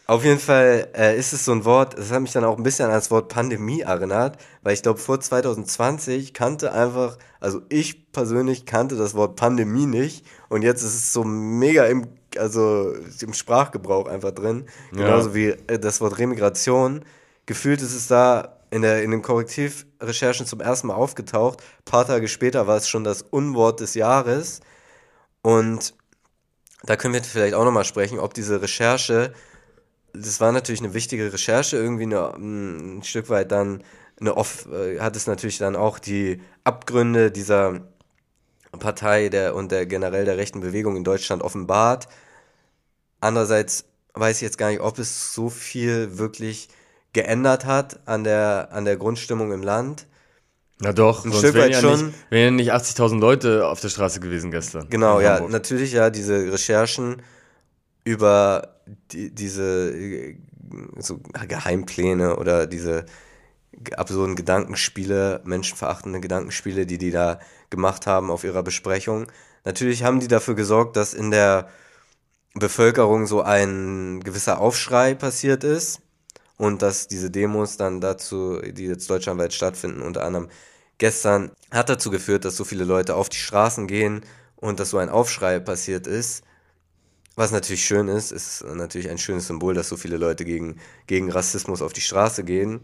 Auf 0.09 0.23
jeden 0.23 0.39
Fall 0.39 0.87
äh, 0.97 1.19
ist 1.19 1.33
es 1.33 1.45
so 1.45 1.51
ein 1.51 1.65
Wort, 1.65 1.95
das 1.95 2.09
hat 2.09 2.19
mich 2.19 2.31
dann 2.31 2.43
auch 2.43 2.57
ein 2.57 2.63
bisschen 2.63 2.85
an 2.85 2.93
das 2.93 3.11
Wort 3.11 3.27
Pandemie 3.27 3.81
erinnert, 3.81 4.39
weil 4.63 4.73
ich 4.73 4.81
glaube, 4.81 4.97
vor 4.97 5.19
2020 5.19 6.33
kannte 6.33 6.71
einfach, 6.71 7.19
also 7.39 7.61
ich 7.69 8.11
persönlich 8.11 8.65
kannte 8.65 8.95
das 8.95 9.13
Wort 9.13 9.35
Pandemie 9.35 9.85
nicht 9.85 10.25
und 10.47 10.63
jetzt 10.63 10.81
ist 10.81 10.95
es 10.95 11.13
so 11.13 11.23
mega 11.23 11.85
im, 11.85 12.07
also 12.39 12.91
im 13.21 13.33
Sprachgebrauch 13.33 14.07
einfach 14.07 14.31
drin. 14.31 14.65
Ja. 14.93 15.03
Genauso 15.03 15.35
wie 15.35 15.49
äh, 15.49 15.77
das 15.77 16.01
Wort 16.01 16.17
Remigration. 16.17 17.05
Gefühlt 17.45 17.83
ist 17.83 17.93
es 17.93 18.07
da 18.07 18.57
in, 18.71 18.81
der, 18.81 19.03
in 19.03 19.11
den 19.11 19.21
Korrektivrecherchen 19.21 20.47
zum 20.47 20.59
ersten 20.59 20.87
Mal 20.87 20.95
aufgetaucht. 20.95 21.61
Ein 21.61 21.85
paar 21.85 22.07
Tage 22.07 22.27
später 22.29 22.65
war 22.65 22.77
es 22.77 22.89
schon 22.89 23.03
das 23.03 23.21
Unwort 23.21 23.79
des 23.79 23.93
Jahres. 23.93 24.61
Und 25.43 25.93
da 26.81 26.95
können 26.95 27.13
wir 27.13 27.23
vielleicht 27.23 27.53
auch 27.53 27.63
nochmal 27.63 27.85
sprechen, 27.85 28.17
ob 28.17 28.33
diese 28.33 28.59
Recherche, 28.59 29.35
das 30.13 30.39
war 30.39 30.51
natürlich 30.51 30.81
eine 30.81 30.93
wichtige 30.93 31.31
Recherche, 31.31 31.77
irgendwie 31.77 32.03
eine, 32.03 32.33
ein 32.35 33.03
Stück 33.03 33.29
weit 33.29 33.51
dann 33.51 33.83
eine 34.19 34.35
off, 34.35 34.67
äh, 34.71 34.99
hat 34.99 35.15
es 35.15 35.27
natürlich 35.27 35.57
dann 35.57 35.75
auch 35.75 35.99
die 35.99 36.41
Abgründe 36.63 37.31
dieser 37.31 37.81
Partei 38.77 39.29
der, 39.29 39.55
und 39.55 39.71
der 39.71 39.85
generell 39.85 40.25
der 40.25 40.37
rechten 40.37 40.59
Bewegung 40.59 40.95
in 40.95 41.03
Deutschland 41.03 41.41
offenbart. 41.41 42.07
Andererseits 43.21 43.85
weiß 44.13 44.37
ich 44.37 44.41
jetzt 44.41 44.57
gar 44.57 44.69
nicht, 44.69 44.81
ob 44.81 44.99
es 44.99 45.33
so 45.33 45.49
viel 45.49 46.17
wirklich 46.17 46.69
geändert 47.13 47.65
hat 47.65 47.99
an 48.07 48.23
der, 48.23 48.69
an 48.71 48.85
der 48.85 48.97
Grundstimmung 48.97 49.51
im 49.51 49.63
Land. 49.63 50.07
Na 50.79 50.93
doch, 50.93 51.25
Ein 51.25 51.33
Stück 51.33 51.55
weit 51.55 51.71
ja 51.71 51.81
schon. 51.81 52.07
nicht, 52.07 52.17
wären 52.29 52.55
nicht 52.55 52.71
80.000 52.71 53.19
Leute 53.19 53.67
auf 53.67 53.81
der 53.81 53.89
Straße 53.89 54.19
gewesen 54.19 54.51
gestern. 54.51 54.87
Genau, 54.89 55.19
ja, 55.19 55.41
natürlich 55.41 55.91
ja, 55.91 56.09
diese 56.09 56.51
Recherchen 56.53 57.21
über 58.09 58.81
die, 59.11 59.29
diese 59.29 59.91
äh, 59.91 60.35
so 60.97 61.19
Geheimpläne 61.47 62.37
oder 62.37 62.65
diese 62.65 63.05
absurden 63.95 64.35
Gedankenspiele, 64.35 65.41
menschenverachtende 65.45 66.19
Gedankenspiele, 66.19 66.87
die 66.87 66.97
die 66.97 67.11
da 67.11 67.39
gemacht 67.69 68.07
haben 68.07 68.31
auf 68.31 68.43
ihrer 68.43 68.63
Besprechung. 68.63 69.27
Natürlich 69.63 70.03
haben 70.03 70.19
die 70.19 70.27
dafür 70.27 70.55
gesorgt, 70.55 70.97
dass 70.97 71.13
in 71.13 71.29
der 71.29 71.69
Bevölkerung 72.55 73.27
so 73.27 73.43
ein 73.43 74.21
gewisser 74.21 74.59
Aufschrei 74.59 75.13
passiert 75.13 75.63
ist 75.63 76.01
und 76.57 76.81
dass 76.81 77.07
diese 77.07 77.29
Demos 77.29 77.77
dann 77.77 78.01
dazu, 78.01 78.59
die 78.59 78.87
jetzt 78.87 79.07
deutschlandweit 79.07 79.53
stattfinden, 79.53 80.01
unter 80.01 80.25
anderem 80.25 80.49
gestern, 80.97 81.51
hat 81.69 81.89
dazu 81.89 82.09
geführt, 82.09 82.43
dass 82.43 82.57
so 82.57 82.63
viele 82.63 82.85
Leute 82.85 83.13
auf 83.13 83.29
die 83.29 83.37
Straßen 83.37 83.85
gehen 83.85 84.25
und 84.55 84.79
dass 84.79 84.89
so 84.89 84.97
ein 84.97 85.09
Aufschrei 85.09 85.59
passiert 85.59 86.07
ist. 86.07 86.43
Was 87.35 87.51
natürlich 87.51 87.85
schön 87.85 88.07
ist, 88.07 88.31
ist 88.31 88.65
natürlich 88.65 89.09
ein 89.09 89.17
schönes 89.17 89.47
Symbol, 89.47 89.73
dass 89.73 89.87
so 89.87 89.97
viele 89.97 90.17
Leute 90.17 90.45
gegen, 90.45 90.77
gegen 91.07 91.31
Rassismus 91.31 91.81
auf 91.81 91.93
die 91.93 92.01
Straße 92.01 92.43
gehen. 92.43 92.81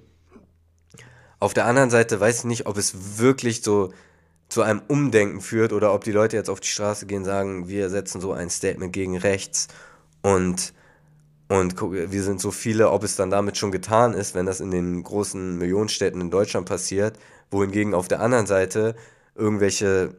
Auf 1.40 1.54
der 1.54 1.66
anderen 1.66 1.90
Seite 1.90 2.20
weiß 2.20 2.40
ich 2.40 2.46
nicht, 2.46 2.66
ob 2.66 2.78
es 2.78 3.20
wirklich 3.20 3.62
so 3.64 3.92
zu 4.48 4.62
einem 4.62 4.82
Umdenken 4.88 5.42
führt 5.42 5.74
oder 5.74 5.94
ob 5.94 6.04
die 6.04 6.12
Leute 6.12 6.38
jetzt 6.38 6.50
auf 6.50 6.60
die 6.60 6.68
Straße 6.68 7.06
gehen 7.06 7.20
und 7.20 7.26
sagen, 7.26 7.68
wir 7.68 7.90
setzen 7.90 8.22
so 8.22 8.32
ein 8.32 8.50
Statement 8.50 8.94
gegen 8.94 9.18
rechts 9.18 9.68
und, 10.22 10.74
und 11.50 11.82
wir 11.82 12.24
sind 12.24 12.40
so 12.40 12.52
viele, 12.52 12.92
ob 12.92 13.04
es 13.04 13.16
dann 13.16 13.32
damit 13.32 13.58
schon 13.58 13.72
getan 13.72 14.14
ist, 14.14 14.36
wenn 14.36 14.46
das 14.46 14.60
in 14.60 14.72
den 14.72 15.04
großen 15.04 15.58
Millionenstädten 15.58 16.22
in 16.22 16.32
Deutschland 16.32 16.68
passiert, 16.68 17.18
wohingegen 17.52 17.94
auf 17.94 18.08
der 18.08 18.22
anderen 18.22 18.46
Seite 18.46 18.96
irgendwelche 19.36 20.16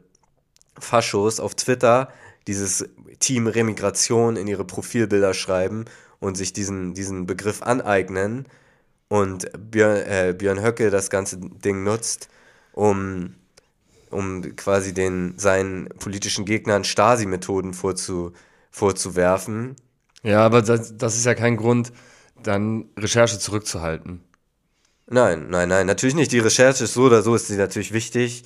Faschos 0.79 1.41
auf 1.41 1.55
Twitter 1.55 2.09
dieses 2.47 2.89
Team 3.19 3.47
Remigration 3.47 4.37
in 4.37 4.47
ihre 4.47 4.65
Profilbilder 4.65 5.35
schreiben 5.35 5.85
und 6.21 6.37
sich 6.37 6.53
diesen, 6.53 6.95
diesen 6.95 7.27
Begriff 7.27 7.63
aneignen 7.63 8.47
und 9.09 9.51
Björn, 9.71 9.97
äh, 10.07 10.35
Björn 10.37 10.63
Höcke 10.63 10.91
das 10.91 11.11
ganze 11.11 11.39
Ding 11.39 11.83
nutzt, 11.85 12.29
um, 12.73 13.35
um 14.11 14.43
quasi 14.57 14.93
den, 14.95 15.35
seinen 15.39 15.89
politischen 15.99 16.45
Gegnern 16.45 16.85
Stasi-Methoden 16.85 17.75
vorzu, 17.75 18.33
vorzuwerfen. 18.71 19.77
Ja, 20.23 20.41
aber 20.45 20.63
das, 20.63 20.97
das 20.97 21.17
ist 21.17 21.25
ja 21.27 21.35
kein 21.35 21.57
Grund, 21.57 21.93
dann 22.43 22.87
Recherche 22.99 23.39
zurückzuhalten. 23.39 24.23
Nein, 25.09 25.47
nein, 25.51 25.69
nein, 25.69 25.87
natürlich 25.87 26.17
nicht. 26.17 26.33
Die 26.33 26.41
Recherche 26.41 26.85
ist 26.85 26.95
so 26.95 27.05
oder 27.05 27.23
so, 27.23 27.35
ist 27.35 27.47
sie 27.47 27.57
natürlich 27.57 27.93
wichtig. 27.93 28.43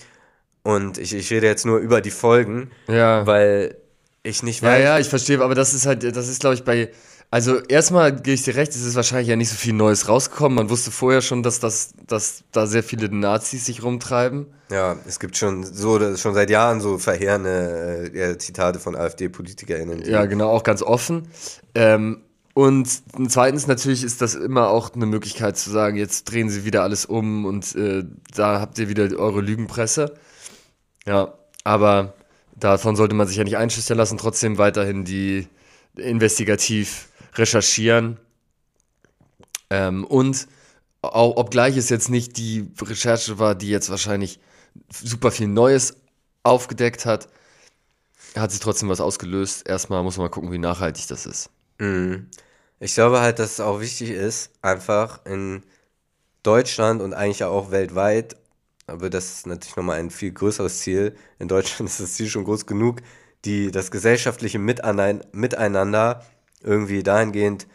Und 0.63 0.99
ich, 0.99 1.15
ich 1.15 1.31
rede 1.31 1.47
jetzt 1.47 1.65
nur 1.65 1.79
über 1.79 2.03
die 2.03 2.11
Folgen, 2.11 2.71
Ja. 2.87 3.27
weil 3.27 3.77
ich 4.23 4.43
nicht 4.43 4.63
Ja, 4.63 4.71
weiß. 4.71 4.83
ja, 4.83 4.99
ich 4.99 5.09
verstehe, 5.09 5.41
aber 5.41 5.55
das 5.55 5.75
ist 5.75 5.87
halt, 5.87 6.05
das 6.17 6.29
ist, 6.29 6.41
glaube 6.41 6.55
ich, 6.55 6.65
bei. 6.65 6.91
Also 7.33 7.59
erstmal 7.61 8.13
gebe 8.13 8.33
ich 8.33 8.43
dir 8.43 8.57
recht, 8.57 8.73
es 8.73 8.85
ist 8.85 8.97
wahrscheinlich 8.97 9.29
ja 9.29 9.37
nicht 9.37 9.51
so 9.51 9.55
viel 9.57 9.73
Neues 9.73 10.09
rausgekommen. 10.09 10.57
Man 10.57 10.69
wusste 10.69 10.91
vorher 10.91 11.23
schon, 11.23 11.45
dass, 11.45 11.61
das, 11.61 11.95
dass 12.09 12.43
da 12.51 12.67
sehr 12.67 12.83
viele 12.83 13.09
Nazis 13.09 13.67
sich 13.67 13.85
rumtreiben. 13.85 14.47
Ja, 14.69 14.97
es 15.07 15.21
gibt 15.21 15.37
schon 15.37 15.63
so 15.65 16.17
schon 16.17 16.35
seit 16.35 16.51
Jahren 16.51 16.81
so 16.81 16.99
verheerende 16.99 18.11
äh, 18.13 18.37
Zitate 18.37 18.81
von 18.81 18.97
AfD-PolitikerInnen. 18.97 20.05
Ja, 20.07 20.25
genau, 20.27 20.51
auch 20.51 20.65
ganz 20.65 20.83
offen. 20.83 21.29
Ähm, 21.77 22.23
und 22.53 22.89
zweitens 23.29 23.69
natürlich 23.69 24.03
ist 24.03 24.21
das 24.21 24.35
immer 24.35 24.69
auch 24.69 24.93
eine 24.93 25.07
Möglichkeit 25.07 25.57
zu 25.57 25.71
sagen, 25.71 25.97
jetzt 25.97 26.25
drehen 26.25 26.51
sie 26.51 26.65
wieder 26.65 26.83
alles 26.83 27.05
um 27.07 27.45
und 27.45 27.77
äh, 27.77 28.03
da 28.35 28.61
habt 28.61 28.77
ihr 28.81 28.89
wieder 28.89 29.05
eure 29.17 29.41
Lügenpresse. 29.41 30.15
Ja, 31.07 31.35
aber 31.63 32.15
davon 32.61 32.97
sollte 32.97 33.15
man 33.15 33.27
sich 33.27 33.37
ja 33.37 33.45
nicht 33.45 33.57
einschüchtern 33.57 33.99
lassen, 33.99 34.19
trotzdem 34.19 34.59
weiterhin 34.59 35.05
die 35.05 35.49
investigativ 35.97 37.09
recherchieren. 37.35 38.19
Ähm, 39.71 40.05
und 40.05 40.49
auch, 41.03 41.37
obgleich 41.37 41.77
es 41.77 41.89
jetzt 41.89 42.11
nicht 42.11 42.37
die 42.37 42.69
Recherche 42.81 43.39
war, 43.39 43.55
die 43.55 43.69
jetzt 43.69 43.91
wahrscheinlich 43.91 44.41
super 44.93 45.31
viel 45.31 45.49
Neues 45.49 45.97
aufgedeckt 46.43 47.07
hat, 47.07 47.29
hat 48.37 48.51
sich 48.51 48.61
trotzdem 48.61 48.89
was 48.89 49.01
ausgelöst. 49.01 49.67
Erstmal 49.69 50.03
muss 50.03 50.17
man 50.17 50.27
mal 50.27 50.31
gucken, 50.31 50.53
wie 50.53 50.59
nachhaltig 50.59 51.07
das 51.09 51.27
ist. 51.27 51.51
Mhm. 51.79 52.29
Ich 52.79 52.95
glaube 52.95 53.21
halt, 53.21 53.39
dass 53.39 53.53
es 53.53 53.61
auch 53.61 53.81
wichtig 53.81 54.11
ist, 54.11 54.51
einfach 54.63 55.25
in 55.27 55.63
Deutschland 56.43 57.03
und 57.03 57.13
eigentlich 57.13 57.45
auch 57.45 57.71
weltweit, 57.71 58.37
aber 58.91 59.11
das 59.11 59.33
ist 59.33 59.47
natürlich 59.47 59.77
nochmal 59.77 59.99
ein 59.99 60.11
viel 60.11 60.33
größeres 60.33 60.81
Ziel. 60.81 61.17
In 61.39 61.49
Deutschland 61.49 61.91
ist 61.91 62.01
das 62.01 62.15
Ziel 62.15 62.29
schon 62.29 62.45
groß 62.45 62.67
genug, 62.67 63.03
die, 63.45 63.71
das 63.71 63.91
gesellschaftliche 63.91 64.59
Miteinander, 64.59 66.25
irgendwie 66.63 67.03
dahingehend 67.03 67.67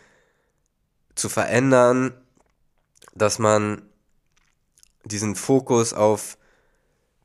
zu 1.15 1.29
verändern, 1.29 2.13
dass 3.15 3.39
man 3.39 3.81
diesen 5.05 5.35
Fokus 5.35 5.93
auf 5.93 6.37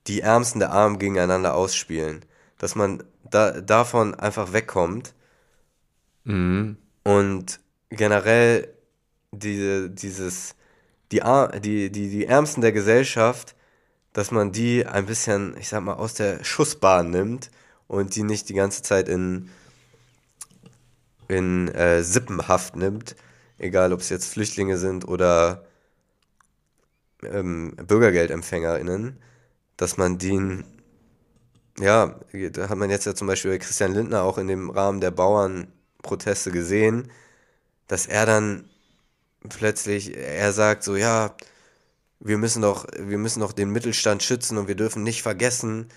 die 0.07 0.21
Ärmsten 0.21 0.61
der 0.61 0.73
Armen 0.73 0.99
gegeneinander 0.99 1.55
ausspielen, 1.55 2.25
dass 2.59 2.75
man 2.75 3.03
da, 3.25 3.61
davon 3.61 4.15
einfach 4.15 4.53
wegkommt 4.53 5.15
Mhm. 6.25 6.77
und 7.03 7.61
generell 7.91 8.69
diese, 9.33 9.91
dieses, 9.91 10.55
die, 11.13 11.23
die, 11.63 11.91
die, 11.91 12.11
die 12.11 12.27
Ärmsten 12.27 12.61
der 12.61 12.73
Gesellschaft, 12.73 13.55
dass 14.13 14.31
man 14.31 14.53
die 14.53 14.87
ein 14.87 15.07
bisschen, 15.07 15.57
ich 15.59 15.69
sag 15.69 15.83
mal, 15.83 15.95
aus 15.95 16.15
der 16.15 16.45
Schussbahn 16.45 17.11
nimmt 17.11 17.51
und 17.87 18.17
die 18.17 18.23
nicht 18.23 18.49
die 18.49 18.55
ganze 18.55 18.83
Zeit 18.83 19.09
in, 19.09 19.51
in 21.29 21.69
äh, 21.69 22.03
Sippenhaft 22.03 22.77
nimmt, 22.77 23.17
egal 23.59 23.93
ob 23.93 24.01
es 24.01 24.09
jetzt 24.09 24.27
Flüchtlinge 24.33 24.79
sind 24.79 25.07
oder 25.07 25.65
ähm, 27.23 27.75
BürgergeldempfängerInnen, 27.77 29.19
dass 29.77 29.97
man 29.97 30.19
den, 30.19 30.65
ja, 31.79 32.19
da 32.53 32.69
hat 32.69 32.79
man 32.79 32.91
jetzt 32.91 33.07
ja 33.07 33.15
zum 33.15 33.27
Beispiel 33.27 33.53
bei 33.53 33.59
Christian 33.59 33.95
Lindner 33.95 34.23
auch 34.23 34.39
in 34.39 34.49
dem 34.49 34.71
Rahmen 34.71 35.01
der 35.01 35.11
Bauernproteste 35.11 36.51
gesehen, 36.51 37.11
dass 37.87 38.07
er 38.07 38.27
dann 38.27 38.69
plötzlich, 39.49 40.17
er 40.17 40.53
sagt 40.53 40.83
so, 40.83 40.97
ja, 40.97 41.35
wir 42.21 42.39
müssen 42.39 42.63
doch, 42.63 42.87
wir 42.99 43.19
müssen 43.19 43.41
doch 43.41 43.53
den 43.53 43.71
Mittelstand 43.71 44.23
schützen 44.23 44.59
und 44.59 44.69
wir 44.69 44.75
dürfen 44.75 45.03
nicht 45.03 45.23
vergessen, 45.23 45.89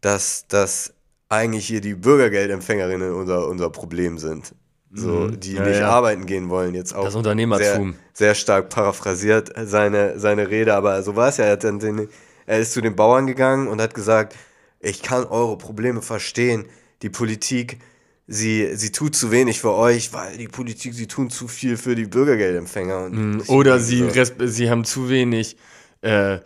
dass, 0.00 0.46
dass 0.48 0.94
eigentlich 1.28 1.66
hier 1.66 1.80
die 1.80 1.94
Bürgergeldempfängerinnen 1.94 3.12
unser, 3.14 3.48
unser 3.48 3.70
Problem 3.70 4.18
sind. 4.18 4.54
So, 4.92 5.08
Mhm. 5.08 5.40
die 5.40 5.54
Ja, 5.54 5.62
nicht 5.64 5.80
ja. 5.80 5.88
arbeiten 5.88 6.26
gehen 6.26 6.48
wollen, 6.50 6.74
jetzt 6.74 6.94
auch. 6.94 7.04
Das 7.04 7.14
Unternehmertum. 7.16 7.92
Sehr, 8.12 8.28
sehr 8.28 8.34
stark 8.34 8.68
paraphrasiert 8.68 9.52
seine, 9.64 10.18
seine 10.20 10.50
Rede, 10.50 10.74
aber 10.74 11.02
so 11.02 11.16
war 11.16 11.28
es 11.28 11.38
ja. 11.38 11.46
Er, 11.46 11.56
den, 11.56 12.08
er 12.46 12.58
ist 12.58 12.72
zu 12.72 12.80
den 12.80 12.94
Bauern 12.94 13.26
gegangen 13.26 13.66
und 13.66 13.80
hat 13.80 13.94
gesagt, 13.94 14.36
ich 14.78 15.02
kann 15.02 15.24
eure 15.24 15.58
Probleme 15.58 16.02
verstehen. 16.02 16.66
Die 17.02 17.10
Politik, 17.10 17.78
sie, 18.26 18.74
sie 18.76 18.92
tut 18.92 19.14
zu 19.14 19.30
wenig 19.30 19.60
für 19.60 19.72
euch, 19.72 20.12
weil 20.12 20.36
die 20.36 20.48
Politik, 20.48 20.94
sie 20.94 21.06
tun 21.06 21.30
zu 21.30 21.48
viel 21.48 21.76
für 21.76 21.94
die 21.94 22.06
Bürgergeldempfänger. 22.06 23.08
Mhm. 23.10 23.42
Oder 23.48 23.78
sie, 23.78 24.08
so, 24.10 24.46
sie 24.46 24.70
haben 24.70 24.84
zu 24.84 25.08
wenig, 25.08 25.56
äh, 26.02 26.38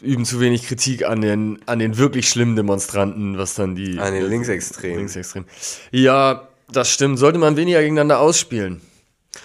üben 0.00 0.24
zu 0.24 0.40
wenig 0.40 0.66
Kritik 0.66 1.06
an 1.06 1.20
den, 1.20 1.58
an 1.66 1.78
den 1.78 1.96
wirklich 1.96 2.28
schlimmen 2.28 2.56
Demonstranten, 2.56 3.38
was 3.38 3.54
dann 3.54 3.74
die. 3.74 3.98
An 3.98 4.14
den 4.14 4.28
Linksextremen. 4.28 4.98
Linksextremen. 4.98 5.48
Ja, 5.90 6.48
das 6.70 6.90
stimmt. 6.90 7.18
Sollte 7.18 7.38
man 7.38 7.56
weniger 7.56 7.80
gegeneinander 7.80 8.20
ausspielen. 8.20 8.80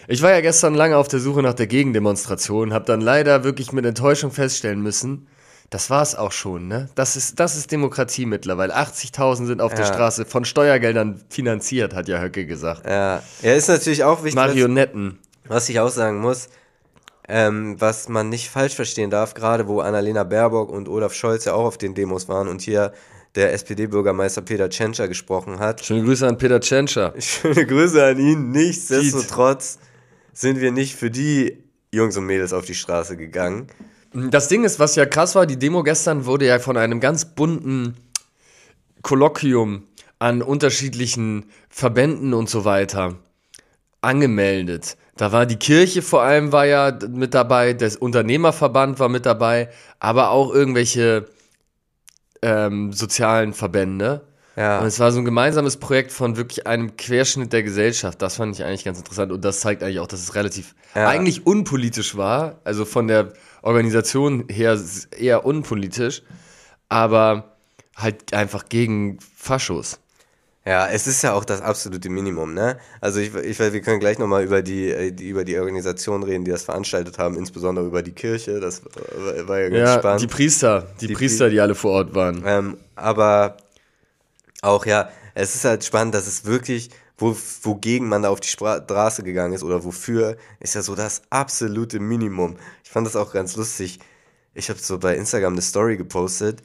Ich 0.07 0.21
war 0.21 0.31
ja 0.31 0.41
gestern 0.41 0.73
lange 0.73 0.97
auf 0.97 1.07
der 1.07 1.19
Suche 1.19 1.41
nach 1.41 1.53
der 1.53 1.67
Gegendemonstration, 1.67 2.73
habe 2.73 2.85
dann 2.85 3.01
leider 3.01 3.43
wirklich 3.43 3.71
mit 3.73 3.85
Enttäuschung 3.85 4.31
feststellen 4.31 4.81
müssen, 4.81 5.27
das 5.71 5.89
war 5.89 6.01
es 6.03 6.15
auch 6.15 6.33
schon, 6.33 6.67
ne? 6.67 6.89
Das 6.95 7.15
ist, 7.15 7.39
das 7.39 7.55
ist 7.55 7.71
Demokratie 7.71 8.25
mittlerweile. 8.25 8.77
80.000 8.77 9.45
sind 9.47 9.61
auf 9.61 9.73
der 9.73 9.85
Ja. 9.85 9.93
Straße, 9.93 10.25
von 10.25 10.45
Steuergeldern 10.45 11.23
finanziert, 11.29 11.95
hat 11.95 12.07
ja 12.09 12.21
Höcke 12.21 12.45
gesagt. 12.45 12.85
Ja, 12.85 13.23
er 13.41 13.55
ist 13.55 13.69
natürlich 13.69 14.03
auch 14.03 14.19
wichtig, 14.23 14.35
was, 14.35 14.47
Marionetten. 14.49 15.17
was 15.47 15.69
ich 15.69 15.79
auch 15.79 15.89
sagen 15.89 16.19
muss, 16.19 16.49
ähm, 17.29 17.79
was 17.79 18.09
man 18.09 18.27
nicht 18.27 18.49
falsch 18.49 18.75
verstehen 18.75 19.09
darf, 19.09 19.33
gerade 19.33 19.67
wo 19.67 19.79
Annalena 19.79 20.25
Baerbock 20.25 20.69
und 20.69 20.89
Olaf 20.89 21.13
Scholz 21.13 21.45
ja 21.45 21.53
auch 21.53 21.65
auf 21.65 21.77
den 21.77 21.95
Demos 21.95 22.27
waren 22.27 22.49
und 22.49 22.61
hier 22.61 22.91
der 23.35 23.53
SPD-Bürgermeister 23.53 24.41
Peter 24.41 24.69
Tschentscher 24.69 25.07
gesprochen 25.07 25.59
hat. 25.59 25.85
Schöne 25.85 26.03
Grüße 26.03 26.27
an 26.27 26.37
Peter 26.37 26.59
Tschentscher. 26.59 27.13
Schöne 27.19 27.65
Grüße 27.65 28.03
an 28.05 28.19
ihn. 28.19 28.51
Nichtsdestotrotz 28.51 29.79
sind 30.33 30.59
wir 30.59 30.73
nicht 30.73 30.95
für 30.97 31.09
die 31.09 31.63
Jungs 31.93 32.17
und 32.17 32.25
Mädels 32.25 32.51
auf 32.51 32.65
die 32.65 32.75
Straße 32.75 33.15
gegangen. 33.15 33.67
Das 34.13 34.47
Ding 34.49 34.63
ist, 34.63 34.79
was 34.79 34.95
ja 34.95 35.05
krass 35.05 35.35
war, 35.35 35.45
die 35.45 35.57
Demo 35.57 35.83
gestern 35.83 36.25
wurde 36.25 36.45
ja 36.45 36.59
von 36.59 36.75
einem 36.75 36.99
ganz 36.99 37.25
bunten 37.25 37.95
Kolloquium 39.01 39.83
an 40.19 40.41
unterschiedlichen 40.41 41.45
Verbänden 41.69 42.33
und 42.33 42.49
so 42.49 42.65
weiter 42.65 43.15
angemeldet. 44.01 44.97
Da 45.15 45.31
war 45.31 45.45
die 45.45 45.57
Kirche 45.57 46.01
vor 46.01 46.23
allem 46.23 46.51
war 46.51 46.65
ja 46.65 46.97
mit 47.09 47.33
dabei, 47.33 47.73
der 47.73 47.91
Unternehmerverband 48.01 48.99
war 48.99 49.09
mit 49.09 49.25
dabei, 49.25 49.69
aber 49.99 50.31
auch 50.31 50.53
irgendwelche 50.53 51.27
ähm, 52.41 52.91
sozialen 52.91 53.53
Verbände. 53.53 54.21
Und 54.55 54.61
Ja, 54.63 54.85
es 54.85 54.99
war 54.99 55.11
so 55.11 55.19
ein 55.19 55.25
gemeinsames 55.25 55.77
Projekt 55.77 56.11
von 56.11 56.35
wirklich 56.37 56.67
einem 56.67 56.97
Querschnitt 56.97 57.53
der 57.53 57.63
Gesellschaft. 57.63 58.21
Das 58.21 58.35
fand 58.35 58.55
ich 58.55 58.63
eigentlich 58.63 58.83
ganz 58.83 58.97
interessant. 58.97 59.31
Und 59.31 59.45
das 59.45 59.61
zeigt 59.61 59.83
eigentlich 59.83 59.99
auch, 59.99 60.07
dass 60.07 60.19
es 60.19 60.35
relativ 60.35 60.75
Ja. 60.95 61.07
eigentlich 61.07 61.45
unpolitisch 61.45 62.17
war. 62.17 62.59
Also 62.63 62.83
von 62.83 63.07
der 63.07 63.33
Organisation 63.61 64.45
her 64.49 64.79
eher 65.17 65.45
unpolitisch. 65.45 66.23
Aber 66.89 67.55
halt 67.95 68.33
einfach 68.33 68.65
gegen 68.69 69.19
Faschos. 69.35 69.99
ja, 70.65 70.87
es 70.89 71.07
ist 71.07 71.21
ja 71.23 71.33
auch 71.33 71.45
das 71.45 71.61
absolute 71.61 72.09
Minimum, 72.09 72.53
ne? 72.53 72.77
Also 72.99 73.19
ich, 73.19 73.33
ich 73.35 73.59
weiß, 73.59 73.73
wir 73.73 73.81
können 73.81 73.99
gleich 73.99 74.19
nochmal 74.19 74.43
über 74.43 74.61
die, 74.61 74.89
äh, 74.91 75.11
die 75.11 75.29
über 75.29 75.43
die 75.43 75.57
Organisation 75.57 76.23
reden, 76.23 76.45
die 76.45 76.51
das 76.51 76.63
veranstaltet 76.63 77.17
haben, 77.17 77.35
insbesondere 77.37 77.85
über 77.85 78.01
die 78.03 78.11
Kirche. 78.11 78.59
Das 78.59 78.81
war 79.47 79.59
ja 79.59 79.69
ganz 79.69 79.89
Ja, 79.89 79.99
spannend. 79.99 80.21
die 80.21 80.27
Priester. 80.27 80.87
Die, 81.01 81.07
Die 81.07 81.13
Priester, 81.13 81.49
die 81.49 81.59
alle 81.59 81.75
vor 81.75 81.91
Ort 81.91 82.15
waren. 82.15 82.43
Ähm, 82.45 82.77
aber 82.95 83.57
Auch 84.61 84.85
ja, 84.85 85.09
es 85.33 85.55
ist 85.55 85.65
halt 85.65 85.83
spannend, 85.83 86.13
dass 86.13 86.27
es 86.27 86.45
wirklich, 86.45 86.89
wo, 87.21 87.37
wogegen 87.61 88.09
man 88.09 88.23
da 88.23 88.29
auf 88.29 88.39
die 88.39 88.49
Straße 88.49 89.23
gegangen 89.23 89.53
ist 89.53 89.63
oder 89.63 89.83
wofür, 89.83 90.37
ist 90.59 90.75
ja 90.75 90.81
so 90.81 90.95
das 90.95 91.21
absolute 91.29 91.99
Minimum. 91.99 92.57
Ich 92.83 92.89
fand 92.89 93.05
das 93.05 93.15
auch 93.15 93.31
ganz 93.31 93.55
lustig. 93.55 93.99
Ich 94.53 94.69
habe 94.69 94.79
so 94.79 94.97
bei 94.97 95.15
Instagram 95.15 95.53
eine 95.53 95.61
Story 95.61 95.97
gepostet 95.97 96.61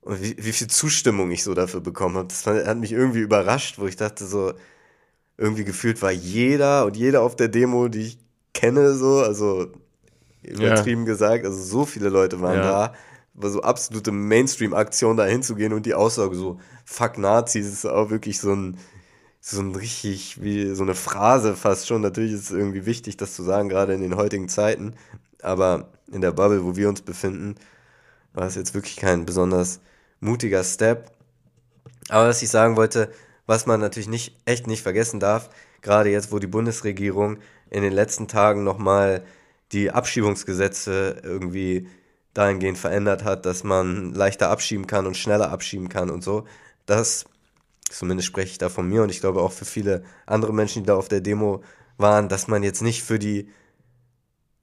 und 0.00 0.22
wie, 0.22 0.34
wie 0.38 0.52
viel 0.52 0.68
Zustimmung 0.68 1.30
ich 1.30 1.44
so 1.44 1.54
dafür 1.54 1.80
bekommen 1.80 2.16
habe. 2.16 2.28
Das 2.28 2.46
hat 2.46 2.78
mich 2.78 2.92
irgendwie 2.92 3.20
überrascht, 3.20 3.78
wo 3.78 3.86
ich 3.86 3.96
dachte 3.96 4.26
so, 4.26 4.54
irgendwie 5.36 5.64
gefühlt 5.64 6.00
war 6.02 6.10
jeder 6.10 6.86
und 6.86 6.96
jeder 6.96 7.22
auf 7.22 7.36
der 7.36 7.48
Demo, 7.48 7.88
die 7.88 8.00
ich 8.00 8.18
kenne, 8.54 8.94
so, 8.94 9.18
also 9.18 9.70
übertrieben 10.42 11.02
ja. 11.02 11.12
gesagt, 11.12 11.44
also 11.44 11.62
so 11.62 11.84
viele 11.84 12.08
Leute 12.08 12.40
waren 12.40 12.56
ja. 12.56 12.62
da, 12.62 12.94
war 13.34 13.50
so 13.50 13.62
absolute 13.62 14.10
Mainstream-Aktion 14.10 15.16
da 15.16 15.26
hinzugehen 15.26 15.72
und 15.72 15.86
die 15.86 15.94
Aussage 15.94 16.34
so, 16.34 16.58
fuck 16.84 17.18
Nazis, 17.18 17.66
ist 17.68 17.86
auch 17.86 18.10
wirklich 18.10 18.40
so 18.40 18.52
ein, 18.52 18.78
so 19.40 19.60
ein 19.60 19.74
richtig, 19.74 20.42
wie 20.42 20.74
so 20.74 20.82
eine 20.82 20.94
Phrase 20.94 21.56
fast 21.56 21.86
schon. 21.86 22.02
Natürlich 22.02 22.32
ist 22.32 22.44
es 22.44 22.50
irgendwie 22.50 22.86
wichtig, 22.86 23.16
das 23.16 23.34
zu 23.34 23.42
sagen, 23.42 23.68
gerade 23.68 23.94
in 23.94 24.00
den 24.00 24.16
heutigen 24.16 24.48
Zeiten, 24.48 24.94
aber 25.42 25.88
in 26.10 26.20
der 26.20 26.32
Bubble, 26.32 26.64
wo 26.64 26.76
wir 26.76 26.88
uns 26.88 27.02
befinden, 27.02 27.54
war 28.34 28.46
es 28.46 28.54
jetzt 28.54 28.74
wirklich 28.74 28.96
kein 28.96 29.26
besonders 29.26 29.80
mutiger 30.20 30.64
Step. 30.64 31.10
Aber 32.08 32.28
was 32.28 32.42
ich 32.42 32.48
sagen 32.48 32.76
wollte, 32.76 33.10
was 33.46 33.66
man 33.66 33.80
natürlich 33.80 34.08
nicht, 34.08 34.36
echt 34.44 34.66
nicht 34.66 34.82
vergessen 34.82 35.20
darf, 35.20 35.50
gerade 35.82 36.10
jetzt, 36.10 36.32
wo 36.32 36.38
die 36.38 36.46
Bundesregierung 36.46 37.38
in 37.70 37.82
den 37.82 37.92
letzten 37.92 38.28
Tagen 38.28 38.64
nochmal 38.64 39.22
die 39.72 39.90
Abschiebungsgesetze 39.90 41.20
irgendwie 41.22 41.88
dahingehend 42.34 42.78
verändert 42.78 43.24
hat, 43.24 43.46
dass 43.46 43.64
man 43.64 44.14
leichter 44.14 44.50
abschieben 44.50 44.86
kann 44.86 45.06
und 45.06 45.16
schneller 45.16 45.50
abschieben 45.50 45.88
kann 45.88 46.10
und 46.10 46.22
so. 46.22 46.44
Das, 46.86 47.26
zumindest 47.90 48.26
spreche 48.26 48.52
ich 48.52 48.58
da 48.58 48.68
von 48.68 48.88
mir 48.88 49.02
und 49.02 49.10
ich 49.10 49.20
glaube 49.20 49.40
auch 49.40 49.52
für 49.52 49.64
viele 49.64 50.02
andere 50.26 50.52
Menschen, 50.52 50.82
die 50.82 50.86
da 50.86 50.96
auf 50.96 51.08
der 51.08 51.20
Demo 51.20 51.62
waren, 51.96 52.28
dass 52.28 52.48
man 52.48 52.62
jetzt 52.62 52.82
nicht 52.82 53.02
für 53.02 53.18
die 53.18 53.48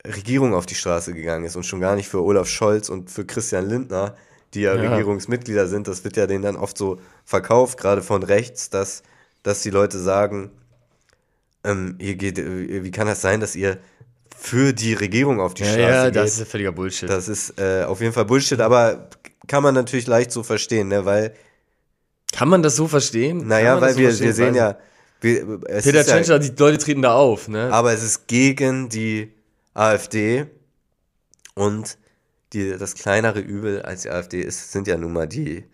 Regierung 0.04 0.54
auf 0.54 0.66
die 0.66 0.74
Straße 0.74 1.12
gegangen 1.12 1.44
ist 1.44 1.56
und 1.56 1.64
schon 1.64 1.80
gar 1.80 1.96
nicht 1.96 2.08
für 2.08 2.22
Olaf 2.22 2.48
Scholz 2.48 2.88
und 2.88 3.10
für 3.10 3.24
Christian 3.26 3.68
Lindner, 3.68 4.16
die 4.54 4.60
ja, 4.62 4.74
ja. 4.74 4.90
Regierungsmitglieder 4.90 5.66
sind, 5.66 5.88
das 5.88 6.04
wird 6.04 6.16
ja 6.16 6.26
denen 6.26 6.42
dann 6.42 6.56
oft 6.56 6.78
so 6.78 7.00
verkauft, 7.24 7.78
gerade 7.78 8.02
von 8.02 8.22
rechts, 8.22 8.70
dass, 8.70 9.02
dass 9.42 9.62
die 9.62 9.70
Leute 9.70 9.98
sagen, 9.98 10.50
ähm, 11.64 11.96
ihr 11.98 12.14
geht, 12.14 12.38
äh, 12.38 12.84
wie 12.84 12.90
kann 12.90 13.06
das 13.06 13.20
sein, 13.20 13.40
dass 13.40 13.56
ihr 13.56 13.78
für 14.36 14.72
die 14.72 14.94
Regierung 14.94 15.40
auf 15.40 15.54
die 15.54 15.64
ja, 15.64 15.70
Straße 15.70 15.82
ja, 15.82 16.04
geht? 16.06 16.14
Ja, 16.14 16.22
das 16.22 16.38
ist 16.38 16.48
völliger 16.48 16.72
Bullshit. 16.72 17.08
Das 17.08 17.28
ist 17.28 17.58
äh, 17.58 17.84
auf 17.84 18.00
jeden 18.00 18.12
Fall 18.12 18.24
Bullshit, 18.24 18.60
aber 18.60 19.08
kann 19.48 19.62
man 19.62 19.74
natürlich 19.74 20.06
leicht 20.06 20.30
so 20.30 20.42
verstehen, 20.42 20.88
ne, 20.88 21.04
weil 21.04 21.34
kann 22.32 22.48
man 22.48 22.62
das 22.62 22.76
so 22.76 22.88
verstehen? 22.88 23.46
Naja, 23.46 23.80
weil 23.80 23.94
so 23.94 24.00
wir, 24.00 24.18
wir 24.18 24.32
sehen 24.32 24.54
ja. 24.54 24.76
Wir, 25.20 25.60
Peter 25.60 26.04
Tschentscher, 26.04 26.34
ja, 26.34 26.38
die 26.38 26.52
Leute 26.58 26.78
treten 26.78 27.02
da 27.02 27.14
auf, 27.14 27.48
ne? 27.48 27.72
Aber 27.72 27.92
es 27.92 28.02
ist 28.02 28.26
gegen 28.26 28.88
die 28.88 29.32
AfD 29.74 30.46
und 31.54 31.96
die, 32.52 32.76
das 32.78 32.94
kleinere 32.94 33.40
Übel 33.40 33.82
als 33.82 34.02
die 34.02 34.10
AfD 34.10 34.40
ist, 34.40 34.72
sind 34.72 34.86
ja 34.86 34.96
nun 34.96 35.12
mal 35.12 35.26
die. 35.26 35.64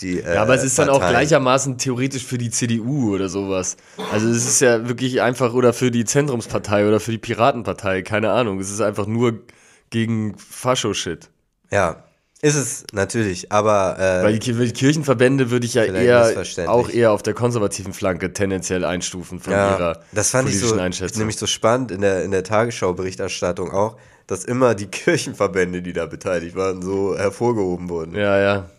Die, 0.00 0.20
äh, 0.20 0.34
ja, 0.34 0.42
aber 0.42 0.54
es 0.54 0.62
ist 0.62 0.76
Parteien. 0.76 0.94
dann 0.94 1.02
auch 1.02 1.08
gleichermaßen 1.08 1.78
theoretisch 1.78 2.24
für 2.24 2.36
die 2.36 2.50
CDU 2.50 3.14
oder 3.14 3.30
sowas. 3.30 3.78
Also 4.12 4.28
es 4.28 4.46
ist 4.46 4.60
ja 4.60 4.88
wirklich 4.88 5.22
einfach 5.22 5.54
oder 5.54 5.72
für 5.72 5.90
die 5.90 6.04
Zentrumspartei 6.04 6.86
oder 6.86 7.00
für 7.00 7.12
die 7.12 7.18
Piratenpartei, 7.18 8.02
keine 8.02 8.30
Ahnung. 8.32 8.60
Es 8.60 8.70
ist 8.70 8.82
einfach 8.82 9.06
nur 9.06 9.40
gegen 9.88 10.36
Fascho-Shit. 10.36 11.30
Ja, 11.70 12.04
ist 12.42 12.54
es 12.54 12.84
natürlich, 12.92 13.50
aber. 13.50 13.98
Äh, 13.98 14.24
Weil 14.24 14.38
die, 14.38 14.72
Kirchenverbände 14.72 15.50
würde 15.50 15.64
ich 15.64 15.74
ja 15.74 15.84
eher 15.84 16.32
auch 16.66 16.90
eher 16.90 17.12
auf 17.12 17.22
der 17.22 17.32
konservativen 17.32 17.94
Flanke 17.94 18.32
tendenziell 18.34 18.84
einstufen 18.84 19.40
von 19.40 19.54
ja, 19.54 19.76
ihrer 19.76 20.00
das 20.12 20.30
fand 20.30 20.44
politischen 20.44 20.66
ich 20.66 20.74
so, 20.74 20.80
Einschätzung. 20.80 21.18
Nämlich 21.20 21.38
so 21.38 21.46
spannend 21.46 21.90
in 21.90 22.02
der, 22.02 22.24
in 22.24 22.30
der 22.30 22.44
Tagesschau-Berichterstattung 22.44 23.70
auch, 23.70 23.96
dass 24.26 24.44
immer 24.44 24.74
die 24.74 24.86
Kirchenverbände, 24.90 25.80
die 25.80 25.94
da 25.94 26.04
beteiligt 26.04 26.56
waren, 26.56 26.82
so 26.82 27.16
hervorgehoben 27.16 27.88
wurden. 27.88 28.14
Ja, 28.14 28.38
ja. 28.38 28.70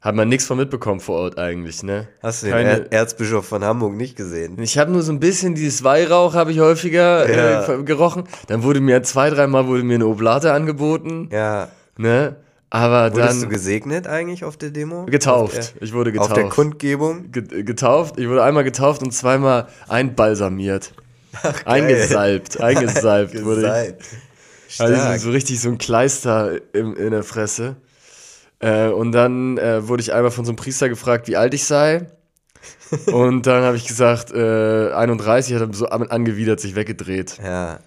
Hat 0.00 0.14
man 0.14 0.28
nichts 0.28 0.46
von 0.46 0.58
mitbekommen 0.58 1.00
vor 1.00 1.16
Ort 1.16 1.38
eigentlich, 1.38 1.82
ne? 1.82 2.06
Hast 2.22 2.42
du 2.42 2.46
den 2.48 2.54
Keine, 2.54 2.92
Erzbischof 2.92 3.48
von 3.48 3.64
Hamburg 3.64 3.94
nicht 3.94 4.16
gesehen? 4.16 4.60
Ich 4.60 4.76
habe 4.76 4.92
nur 4.92 5.02
so 5.02 5.10
ein 5.10 5.18
bisschen 5.18 5.54
dieses 5.54 5.82
Weihrauch 5.82 6.34
habe 6.34 6.52
ich 6.52 6.60
häufiger 6.60 7.28
ja. 7.28 7.74
äh, 7.74 7.82
gerochen. 7.82 8.24
Dann 8.46 8.62
wurde 8.62 8.80
mir 8.80 9.02
zwei, 9.02 9.30
dreimal 9.30 9.66
wurde 9.66 9.82
mir 9.82 9.94
eine 9.94 10.06
Oblate 10.06 10.52
angeboten. 10.52 11.30
Ja. 11.32 11.68
Ne? 11.96 12.36
Aber 12.74 13.14
Wurdest 13.14 13.34
dann. 13.34 13.42
du 13.42 13.48
gesegnet 13.50 14.08
eigentlich 14.08 14.42
auf 14.42 14.56
der 14.56 14.70
Demo? 14.70 15.06
Getauft. 15.06 15.74
Der, 15.76 15.82
ich 15.82 15.92
wurde 15.92 16.10
getauft. 16.10 16.32
Auf 16.32 16.34
der 16.34 16.48
Kundgebung? 16.48 17.30
Getauft. 17.30 18.18
Ich 18.18 18.28
wurde 18.28 18.42
einmal 18.42 18.64
getauft 18.64 19.00
und 19.04 19.12
zweimal 19.12 19.68
einbalsamiert. 19.86 20.92
Ach, 21.40 21.66
eingesalbt. 21.66 22.60
Eingesalbt 22.60 23.44
wurde 23.44 23.96
ich. 24.68 24.80
Also 24.80 25.24
so 25.24 25.30
richtig 25.30 25.60
so 25.60 25.68
ein 25.68 25.78
Kleister 25.78 26.58
im, 26.72 26.96
in 26.96 27.12
der 27.12 27.22
Fresse. 27.22 27.76
Äh, 28.58 28.88
und 28.88 29.12
dann 29.12 29.56
äh, 29.56 29.86
wurde 29.86 30.02
ich 30.02 30.12
einmal 30.12 30.32
von 30.32 30.44
so 30.44 30.50
einem 30.50 30.56
Priester 30.56 30.88
gefragt, 30.88 31.28
wie 31.28 31.36
alt 31.36 31.54
ich 31.54 31.66
sei. 31.66 32.10
und 33.06 33.46
dann 33.46 33.62
habe 33.62 33.76
ich 33.76 33.86
gesagt, 33.86 34.32
äh, 34.32 34.90
31, 34.90 35.54
hat 35.54 35.62
er 35.62 35.72
so 35.72 35.86
angewidert 35.86 36.58
sich 36.58 36.74
weggedreht. 36.74 37.38
Ja. 37.40 37.78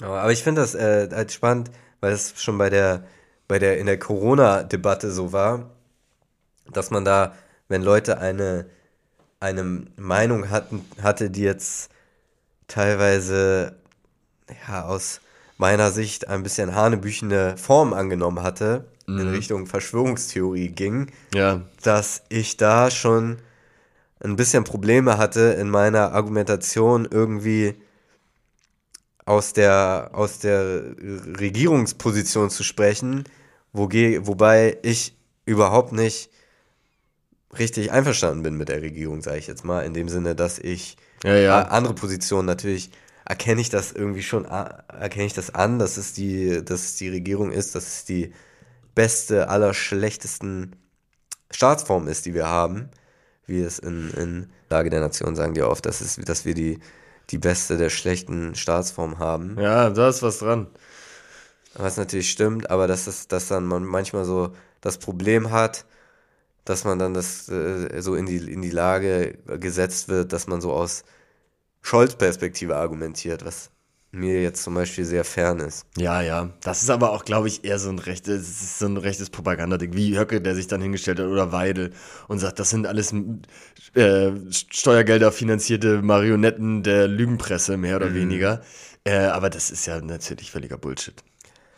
Aber 0.00 0.32
ich 0.32 0.42
finde 0.42 0.62
das 0.62 0.74
äh, 0.74 1.08
halt 1.12 1.30
spannend, 1.30 1.70
weil 2.00 2.12
es 2.12 2.34
schon 2.42 2.58
bei 2.58 2.70
der, 2.70 3.04
bei 3.48 3.58
der, 3.58 3.78
in 3.78 3.86
der 3.86 3.98
Corona-Debatte 3.98 5.10
so 5.10 5.32
war, 5.32 5.70
dass 6.72 6.90
man 6.90 7.04
da, 7.04 7.34
wenn 7.68 7.82
Leute 7.82 8.18
eine, 8.18 8.66
eine 9.40 9.84
Meinung 9.96 10.50
hatten, 10.50 10.84
hatte, 11.02 11.30
die 11.30 11.42
jetzt 11.42 11.90
teilweise 12.68 13.76
ja, 14.68 14.84
aus 14.84 15.20
meiner 15.58 15.90
Sicht 15.90 16.28
ein 16.28 16.42
bisschen 16.42 16.74
hanebüchene 16.74 17.56
Form 17.56 17.92
angenommen 17.92 18.42
hatte, 18.42 18.86
mhm. 19.06 19.18
in 19.18 19.28
Richtung 19.28 19.66
Verschwörungstheorie 19.66 20.68
ging, 20.68 21.12
ja. 21.34 21.62
dass 21.82 22.22
ich 22.28 22.56
da 22.56 22.90
schon 22.90 23.38
ein 24.20 24.36
bisschen 24.36 24.64
Probleme 24.64 25.18
hatte 25.18 25.40
in 25.40 25.68
meiner 25.68 26.12
Argumentation 26.12 27.06
irgendwie 27.10 27.74
aus 29.26 29.52
der, 29.52 30.10
aus 30.12 30.38
der 30.38 30.94
Regierungsposition 31.38 32.48
zu 32.48 32.62
sprechen, 32.62 33.24
wo, 33.72 33.90
wobei 33.90 34.78
ich 34.82 35.16
überhaupt 35.44 35.92
nicht 35.92 36.30
richtig 37.58 37.92
einverstanden 37.92 38.42
bin 38.42 38.56
mit 38.56 38.68
der 38.68 38.82
Regierung, 38.82 39.20
sage 39.22 39.38
ich 39.38 39.46
jetzt 39.48 39.64
mal, 39.64 39.84
in 39.84 39.94
dem 39.94 40.08
Sinne, 40.08 40.34
dass 40.34 40.58
ich 40.58 40.96
ja, 41.24 41.36
ja. 41.36 41.62
andere 41.62 41.94
Positionen 41.94 42.46
natürlich 42.46 42.90
erkenne 43.24 43.60
ich 43.60 43.68
das 43.68 43.90
irgendwie 43.92 44.22
schon, 44.22 44.44
erkenne 44.44 45.26
ich 45.26 45.34
das 45.34 45.54
an, 45.54 45.80
dass 45.80 45.96
es 45.96 46.12
die, 46.12 46.64
dass 46.64 46.84
es 46.84 46.96
die 46.96 47.08
Regierung 47.08 47.50
ist, 47.50 47.74
dass 47.74 47.86
es 47.86 48.04
die 48.04 48.32
beste 48.94 49.48
aller 49.48 49.74
schlechtesten 49.74 50.76
Staatsform 51.50 52.06
ist, 52.06 52.26
die 52.26 52.34
wir 52.34 52.46
haben, 52.46 52.90
wie 53.46 53.60
es 53.60 53.80
in, 53.80 54.10
in 54.10 54.46
Lage 54.70 54.90
der 54.90 55.00
Nation 55.00 55.34
sagen 55.34 55.54
die 55.54 55.62
oft, 55.62 55.86
dass, 55.86 56.00
es, 56.00 56.16
dass 56.16 56.44
wir 56.44 56.54
die, 56.54 56.78
die 57.30 57.38
beste 57.38 57.76
der 57.76 57.90
schlechten 57.90 58.54
Staatsform 58.54 59.18
haben. 59.18 59.58
Ja, 59.60 59.90
da 59.90 60.08
ist 60.08 60.22
was 60.22 60.38
dran. 60.38 60.68
Was 61.74 61.96
natürlich 61.96 62.30
stimmt, 62.30 62.70
aber 62.70 62.86
dass, 62.86 63.06
es, 63.06 63.28
dass 63.28 63.48
dann 63.48 63.66
man 63.66 63.84
manchmal 63.84 64.24
so 64.24 64.52
das 64.80 64.98
Problem 64.98 65.50
hat, 65.50 65.84
dass 66.64 66.84
man 66.84 66.98
dann 66.98 67.14
das 67.14 67.48
äh, 67.48 68.00
so 68.00 68.14
in 68.14 68.26
die, 68.26 68.38
in 68.52 68.62
die 68.62 68.70
Lage 68.70 69.38
gesetzt 69.46 70.08
wird, 70.08 70.32
dass 70.32 70.46
man 70.46 70.60
so 70.60 70.72
aus 70.72 71.04
Scholz-Perspektive 71.82 72.76
argumentiert, 72.76 73.44
was 73.44 73.70
mir 74.16 74.42
jetzt 74.42 74.62
zum 74.62 74.74
Beispiel 74.74 75.04
sehr 75.04 75.24
fern 75.24 75.60
ist. 75.60 75.86
Ja, 75.96 76.20
ja. 76.22 76.50
Das 76.62 76.82
ist 76.82 76.90
aber 76.90 77.12
auch, 77.12 77.24
glaube 77.24 77.48
ich, 77.48 77.64
eher 77.64 77.78
so 77.78 77.90
ein 77.90 77.98
rechtes, 77.98 78.78
so 78.78 78.86
ein 78.86 78.96
rechtes 78.96 79.30
Propagandading, 79.30 79.94
wie 79.94 80.18
Höcke, 80.18 80.40
der 80.40 80.54
sich 80.54 80.66
dann 80.66 80.82
hingestellt 80.82 81.20
hat, 81.20 81.26
oder 81.26 81.52
Weidel 81.52 81.92
und 82.28 82.38
sagt, 82.38 82.58
das 82.58 82.70
sind 82.70 82.86
alles 82.86 83.14
äh, 83.94 84.30
Steuergelder 84.50 85.32
finanzierte 85.32 86.02
Marionetten 86.02 86.82
der 86.82 87.08
Lügenpresse, 87.08 87.76
mehr 87.76 87.96
oder 87.96 88.10
mhm. 88.10 88.14
weniger. 88.14 88.62
Äh, 89.04 89.18
aber 89.18 89.50
das 89.50 89.70
ist 89.70 89.86
ja 89.86 90.00
natürlich 90.00 90.50
völliger 90.50 90.78
Bullshit. 90.78 91.22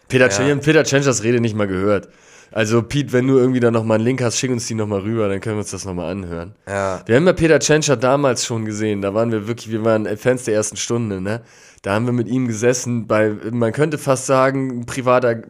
Peter, 0.09 0.31
ja. 0.31 0.57
Peter 0.57 0.85
Tschenschers 0.85 1.23
Rede 1.23 1.41
nicht 1.41 1.55
mal 1.55 1.69
gehört. 1.69 2.09
Also 2.51 2.83
Pete, 2.83 3.13
wenn 3.13 3.27
du 3.27 3.39
irgendwie 3.39 3.61
da 3.61 3.71
nochmal 3.71 3.97
einen 3.97 4.05
Link 4.05 4.23
hast, 4.23 4.39
schick 4.39 4.51
uns 4.51 4.67
die 4.67 4.75
nochmal 4.75 5.01
rüber, 5.01 5.29
dann 5.29 5.41
können 5.41 5.57
wir 5.57 5.61
uns 5.61 5.71
das 5.71 5.85
nochmal 5.85 6.11
anhören. 6.11 6.55
Ja. 6.67 7.03
Wir 7.07 7.17
haben 7.17 7.27
ja 7.27 7.33
Peter 7.33 7.61
Tschentscher 7.61 7.97
damals 7.97 8.47
schon 8.47 8.65
gesehen, 8.65 9.03
da 9.03 9.15
waren 9.15 9.31
wir 9.33 9.47
wirklich, 9.47 9.71
wir 9.71 9.85
waren 9.85 10.07
Fans 10.17 10.45
der 10.45 10.55
ersten 10.55 10.77
Stunde, 10.77 11.21
ne? 11.21 11.43
Da 11.83 11.95
haben 11.95 12.07
wir 12.07 12.13
mit 12.13 12.29
ihm 12.29 12.49
gesessen 12.49 13.07
bei, 13.07 13.31
man 13.51 13.73
könnte 13.73 13.99
fast 13.99 14.27
sagen, 14.27 14.81
ein 14.81 14.87
privater 14.87 15.43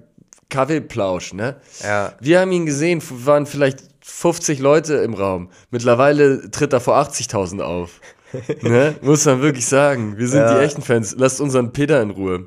Kaffeeplausch, 0.50 1.34
ne? 1.34 1.56
Ja. 1.82 2.14
Wir 2.20 2.40
haben 2.40 2.52
ihn 2.52 2.66
gesehen, 2.66 3.02
waren 3.24 3.46
vielleicht 3.46 3.80
50 4.00 4.58
Leute 4.58 4.94
im 4.96 5.14
Raum. 5.14 5.50
Mittlerweile 5.70 6.50
tritt 6.50 6.72
er 6.72 6.80
vor 6.80 6.96
80.000 6.96 7.60
auf. 7.60 8.00
ne? 8.62 8.96
Muss 9.02 9.24
man 9.24 9.42
wirklich 9.42 9.66
sagen. 9.66 10.16
Wir 10.18 10.28
sind 10.28 10.40
ja. 10.40 10.58
die 10.58 10.64
echten 10.64 10.82
Fans. 10.82 11.14
Lasst 11.18 11.40
unseren 11.40 11.72
Peter 11.72 12.00
in 12.02 12.10
Ruhe. 12.10 12.46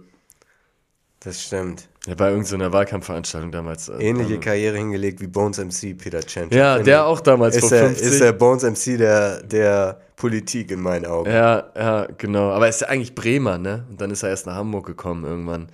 Das 1.19 1.41
stimmt. 1.43 1.87
Ja, 2.07 2.15
bei 2.15 2.31
irgendeiner 2.31 2.73
Wahlkampfveranstaltung 2.73 3.51
damals. 3.51 3.87
äh, 3.89 3.93
Ähnliche 3.93 4.29
damals. 4.29 4.45
Karriere 4.45 4.77
hingelegt 4.77 5.21
wie 5.21 5.27
Bones 5.27 5.59
MC, 5.59 5.95
Peter 5.95 6.21
Chencha. 6.21 6.55
Ja, 6.55 6.79
der 6.79 7.05
auch 7.05 7.19
damals 7.21 7.55
ist 7.55 7.61
vor 7.61 7.69
der, 7.69 7.87
50. 7.87 8.07
ist 8.07 8.21
der 8.21 8.33
Bones 8.33 8.63
MC 8.63 8.97
der, 8.97 9.43
der 9.43 10.01
Politik 10.15 10.71
in 10.71 10.81
meinen 10.81 11.05
Augen. 11.05 11.29
Ja, 11.29 11.71
ja, 11.75 12.07
genau. 12.17 12.49
Aber 12.51 12.65
er 12.65 12.69
ist 12.69 12.81
ja 12.81 12.87
eigentlich 12.87 13.13
Bremer, 13.13 13.59
ne? 13.59 13.85
Und 13.89 14.01
dann 14.01 14.09
ist 14.09 14.23
er 14.23 14.29
erst 14.29 14.47
nach 14.47 14.55
Hamburg 14.55 14.87
gekommen 14.87 15.25
irgendwann. 15.25 15.69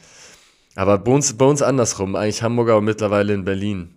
Aber 0.75 0.97
bei 0.97 1.11
uns 1.11 1.61
andersrum. 1.61 2.15
Eigentlich 2.15 2.43
Hamburger 2.43 2.77
und 2.77 2.85
mittlerweile 2.85 3.33
in 3.33 3.45
Berlin. 3.45 3.95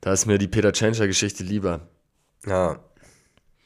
Da 0.00 0.12
ist 0.12 0.26
mir 0.26 0.38
die 0.38 0.48
Peter 0.48 0.72
Tschentscher-Geschichte 0.72 1.44
lieber. 1.44 1.88
Ja. 2.46 2.78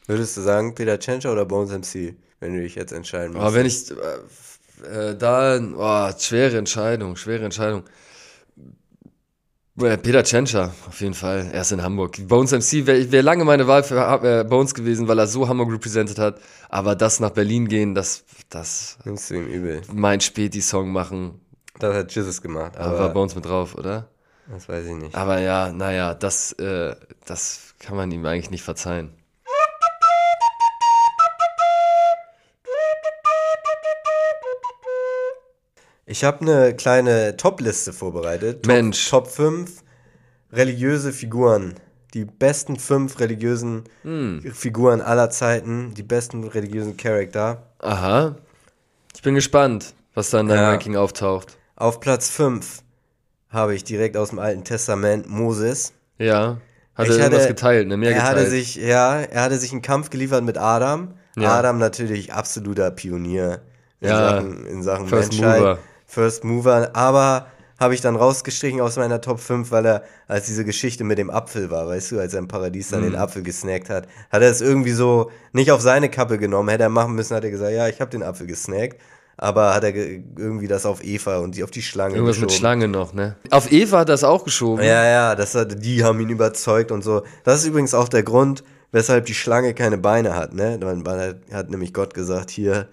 Würdest 0.06 0.36
du 0.36 0.40
sagen, 0.40 0.74
Peter 0.74 0.98
Chencha 0.98 1.30
oder 1.30 1.44
Bones 1.44 1.70
MC, 1.70 2.16
wenn 2.40 2.54
du 2.54 2.60
dich 2.60 2.74
jetzt 2.74 2.92
entscheiden 2.92 3.32
musst? 3.34 3.44
Aber 3.44 3.54
wenn 3.54 3.66
ich 3.66 3.90
äh, 3.90 3.94
äh, 4.84 5.16
da, 5.16 5.58
oh, 5.58 6.12
schwere 6.18 6.58
Entscheidung, 6.58 7.16
schwere 7.16 7.44
Entscheidung. 7.44 7.84
Äh, 9.80 9.96
Peter 9.96 10.22
Tschentscher, 10.22 10.72
auf 10.88 11.00
jeden 11.00 11.14
Fall. 11.14 11.48
Er 11.52 11.62
ist 11.62 11.72
in 11.72 11.82
Hamburg. 11.82 12.16
Bones 12.28 12.52
MC 12.52 12.86
wäre 12.86 13.10
wär 13.10 13.22
lange 13.22 13.44
meine 13.44 13.66
Wahl 13.66 13.82
für 13.82 13.96
äh, 14.22 14.44
Bones 14.44 14.74
gewesen, 14.74 15.08
weil 15.08 15.18
er 15.18 15.26
so 15.26 15.48
Hamburg 15.48 15.72
represented 15.72 16.18
hat. 16.18 16.40
Aber 16.68 16.94
das 16.94 17.20
nach 17.20 17.30
Berlin 17.30 17.68
gehen, 17.68 17.94
das, 17.94 18.24
das, 18.50 18.98
Nimmst 19.04 19.30
du 19.30 19.34
ihm 19.36 19.46
übel. 19.46 19.82
mein 19.92 20.20
Späti-Song 20.20 20.92
machen, 20.92 21.40
Das 21.78 21.94
hat 21.94 22.12
Jesus 22.14 22.42
gemacht, 22.42 22.72
da 22.76 22.80
war 22.80 23.00
aber 23.00 23.08
Bones 23.10 23.34
mit 23.34 23.46
drauf, 23.46 23.74
oder? 23.74 24.08
das 24.52 24.68
weiß 24.68 24.84
ich 24.86 24.94
nicht. 24.94 25.14
Aber 25.14 25.38
ja, 25.40 25.72
naja, 25.72 26.14
das, 26.14 26.52
äh, 26.52 26.94
das 27.24 27.74
kann 27.78 27.96
man 27.96 28.10
ihm 28.10 28.26
eigentlich 28.26 28.50
nicht 28.50 28.64
verzeihen. 28.64 29.12
Ich 36.10 36.24
habe 36.24 36.40
eine 36.40 36.74
kleine 36.74 37.36
Top-Liste 37.36 37.92
vorbereitet. 37.92 38.66
Mensch. 38.66 39.08
Top 39.10 39.28
5 39.28 39.70
religiöse 40.52 41.12
Figuren. 41.12 41.74
Die 42.14 42.24
besten 42.24 42.76
fünf 42.76 43.20
religiösen 43.20 43.84
Hm. 44.02 44.42
Figuren 44.52 45.00
aller 45.02 45.30
Zeiten. 45.30 45.94
Die 45.94 46.02
besten 46.02 46.42
religiösen 46.42 46.96
Charakter. 46.96 47.62
Aha. 47.78 48.34
Ich 49.14 49.22
bin 49.22 49.36
gespannt, 49.36 49.94
was 50.14 50.30
da 50.30 50.40
in 50.40 50.48
deinem 50.48 50.58
Ja. 50.62 50.70
Ranking 50.70 50.96
auftaucht. 50.96 51.56
Auf 51.76 52.00
Platz 52.00 52.28
5 52.28 52.82
habe 53.48 53.76
ich 53.76 53.84
direkt 53.84 54.16
aus 54.16 54.30
dem 54.30 54.40
Alten 54.40 54.64
Testament 54.64 55.28
Moses. 55.30 55.92
Ja. 56.18 56.56
Hat 56.96 57.06
er 57.08 57.16
irgendwas 57.18 57.46
geteilt, 57.46 57.86
ne? 57.86 57.96
Mehr 57.96 58.10
er 58.10 58.14
geteilt. 58.16 58.36
hatte 58.38 58.50
sich, 58.50 58.74
ja, 58.74 59.20
er 59.20 59.42
hatte 59.44 59.58
sich 59.58 59.70
einen 59.70 59.82
Kampf 59.82 60.10
geliefert 60.10 60.42
mit 60.42 60.58
Adam. 60.58 61.14
Ja. 61.36 61.56
Adam 61.56 61.78
natürlich 61.78 62.32
absoluter 62.32 62.90
Pionier 62.90 63.60
in 64.00 64.08
Ja. 64.08 64.16
Sachen, 64.30 64.66
in 64.66 64.82
Sachen 64.82 65.06
First 65.06 65.30
Menschheit. 65.34 65.60
Mover. 65.60 65.78
First 66.10 66.44
Mover. 66.44 66.90
Aber 66.94 67.46
habe 67.78 67.94
ich 67.94 68.00
dann 68.02 68.16
rausgestrichen 68.16 68.80
aus 68.82 68.96
meiner 68.96 69.20
Top 69.22 69.40
5, 69.40 69.70
weil 69.70 69.86
er, 69.86 70.02
als 70.28 70.46
diese 70.46 70.64
Geschichte 70.66 71.02
mit 71.04 71.16
dem 71.16 71.30
Apfel 71.30 71.70
war, 71.70 71.86
weißt 71.86 72.12
du, 72.12 72.18
als 72.20 72.34
er 72.34 72.40
im 72.40 72.48
Paradies 72.48 72.90
dann 72.90 73.00
Mhm. 73.00 73.12
den 73.12 73.16
Apfel 73.16 73.42
gesnackt 73.42 73.88
hat, 73.88 74.06
hat 74.30 74.42
er 74.42 74.50
es 74.50 74.60
irgendwie 74.60 74.92
so 74.92 75.30
nicht 75.52 75.70
auf 75.72 75.80
seine 75.80 76.10
Kappe 76.10 76.36
genommen. 76.36 76.68
Hätte 76.68 76.82
er 76.82 76.88
machen 76.90 77.14
müssen, 77.14 77.34
hat 77.34 77.44
er 77.44 77.50
gesagt, 77.50 77.72
ja, 77.72 77.88
ich 77.88 78.00
habe 78.00 78.10
den 78.10 78.22
Apfel 78.22 78.46
gesnackt. 78.46 79.00
Aber 79.38 79.72
hat 79.74 79.84
er 79.84 79.92
ge- 79.92 80.22
irgendwie 80.36 80.66
das 80.68 80.84
auf 80.84 81.02
Eva 81.02 81.38
und 81.38 81.54
die 81.56 81.64
auf 81.64 81.70
die 81.70 81.80
Schlange 81.80 82.16
Irgendwas 82.16 82.36
mit 82.36 82.48
geschoben. 82.48 82.58
Schlange 82.60 82.88
noch, 82.88 83.14
ne? 83.14 83.36
Auf 83.48 83.72
Eva 83.72 84.00
hat 84.00 84.10
er 84.10 84.14
es 84.16 84.24
auch 84.24 84.44
geschoben. 84.44 84.84
Ja, 84.84 85.06
ja, 85.06 85.34
das 85.34 85.54
hat, 85.54 85.82
die 85.82 86.04
haben 86.04 86.20
ihn 86.20 86.28
überzeugt 86.28 86.92
und 86.92 87.02
so. 87.02 87.22
Das 87.44 87.60
ist 87.62 87.66
übrigens 87.66 87.94
auch 87.94 88.10
der 88.10 88.22
Grund, 88.22 88.62
weshalb 88.92 89.24
die 89.24 89.32
Schlange 89.34 89.72
keine 89.72 89.96
Beine 89.96 90.36
hat, 90.36 90.52
ne? 90.52 90.78
Man, 90.82 91.02
man 91.02 91.18
hat, 91.18 91.36
hat 91.54 91.70
nämlich 91.70 91.94
Gott 91.94 92.12
gesagt, 92.12 92.50
hier, 92.50 92.88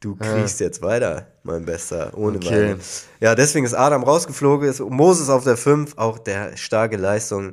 du 0.00 0.16
kriegst 0.16 0.60
jetzt 0.60 0.82
weiter, 0.82 1.26
mein 1.42 1.64
Bester, 1.64 2.12
ohne 2.16 2.36
Okay. 2.36 2.48
Beine. 2.48 2.78
Ja, 3.20 3.34
deswegen 3.34 3.64
ist 3.66 3.74
Adam 3.74 4.02
rausgeflogen, 4.04 4.68
ist 4.68 4.80
Moses 4.80 5.28
auf 5.28 5.44
der 5.44 5.56
5, 5.56 5.96
auch 5.96 6.18
der 6.18 6.56
starke 6.56 6.96
Leistung, 6.96 7.52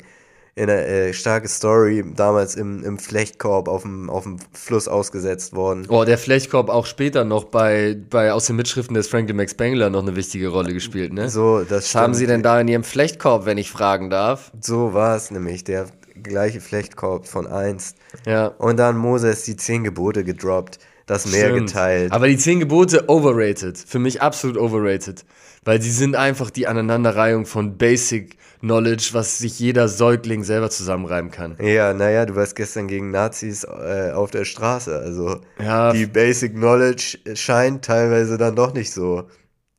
in 0.57 0.67
der 0.67 0.87
äh, 0.87 1.13
starke 1.13 1.49
Story, 1.49 2.03
damals 2.15 2.55
im, 2.55 2.81
im 2.83 2.97
Flechtkorb 2.97 3.67
auf 3.67 3.81
dem, 3.81 4.09
auf 4.09 4.23
dem 4.23 4.37
Fluss 4.53 4.87
ausgesetzt 4.87 5.53
worden. 5.53 5.85
Oh, 5.89 6.05
der 6.05 6.17
Flechkorb 6.17 6.69
auch 6.69 6.85
später 6.85 7.25
noch 7.25 7.43
bei, 7.43 7.97
bei 8.09 8.31
aus 8.31 8.45
den 8.45 8.55
Mitschriften 8.55 8.93
des 8.93 9.09
Franklin 9.09 9.35
Max 9.35 9.51
Spangler 9.51 9.89
noch 9.89 10.01
eine 10.01 10.15
wichtige 10.15 10.47
Rolle 10.47 10.73
gespielt, 10.73 11.11
ne? 11.11 11.29
So, 11.29 11.59
das 11.59 11.93
Was 11.93 11.95
haben. 11.95 12.13
Sie 12.13 12.25
denn 12.25 12.41
da 12.41 12.61
in 12.61 12.69
Ihrem 12.69 12.85
Flechtkorb, 12.85 13.45
wenn 13.45 13.57
ich 13.57 13.69
fragen 13.69 14.09
darf? 14.09 14.53
So 14.61 14.93
war 14.93 15.17
es 15.17 15.29
nämlich, 15.29 15.65
der 15.65 15.87
gleiche 16.23 16.61
Flechtkorb 16.61 17.27
von 17.27 17.47
einst. 17.47 17.97
Ja. 18.25 18.47
Und 18.47 18.77
dann 18.77 18.95
Moses 18.97 19.43
die 19.43 19.57
zehn 19.57 19.83
Gebote 19.83 20.23
gedroppt, 20.23 20.79
das 21.05 21.25
Meer 21.27 21.49
Stimmt. 21.51 21.67
geteilt. 21.67 22.11
Aber 22.11 22.27
die 22.27 22.37
zehn 22.37 22.59
Gebote 22.59 23.09
overrated. 23.09 23.77
Für 23.77 23.99
mich 23.99 24.21
absolut 24.21 24.57
overrated. 24.57 25.23
Weil 25.63 25.79
die 25.79 25.89
sind 25.91 26.15
einfach 26.15 26.49
die 26.51 26.67
Aneinanderreihung 26.67 27.45
von 27.45 27.77
Basic 27.77 28.37
Knowledge, 28.59 29.09
was 29.13 29.37
sich 29.39 29.59
jeder 29.59 29.87
Säugling 29.87 30.43
selber 30.43 30.69
zusammenreimen 30.69 31.29
kann. 31.31 31.55
ja, 31.59 31.93
naja, 31.93 32.25
du 32.25 32.35
warst 32.35 32.55
gestern 32.55 32.87
gegen 32.87 33.11
Nazis 33.11 33.63
äh, 33.63 34.11
auf 34.13 34.31
der 34.31 34.45
Straße. 34.45 34.97
Also 34.97 35.41
Ja. 35.59 35.91
die 35.91 36.05
Basic 36.07 36.53
Knowledge 36.53 37.17
scheint 37.35 37.85
teilweise 37.85 38.37
dann 38.37 38.55
doch 38.55 38.73
nicht 38.73 38.91
so 38.91 39.23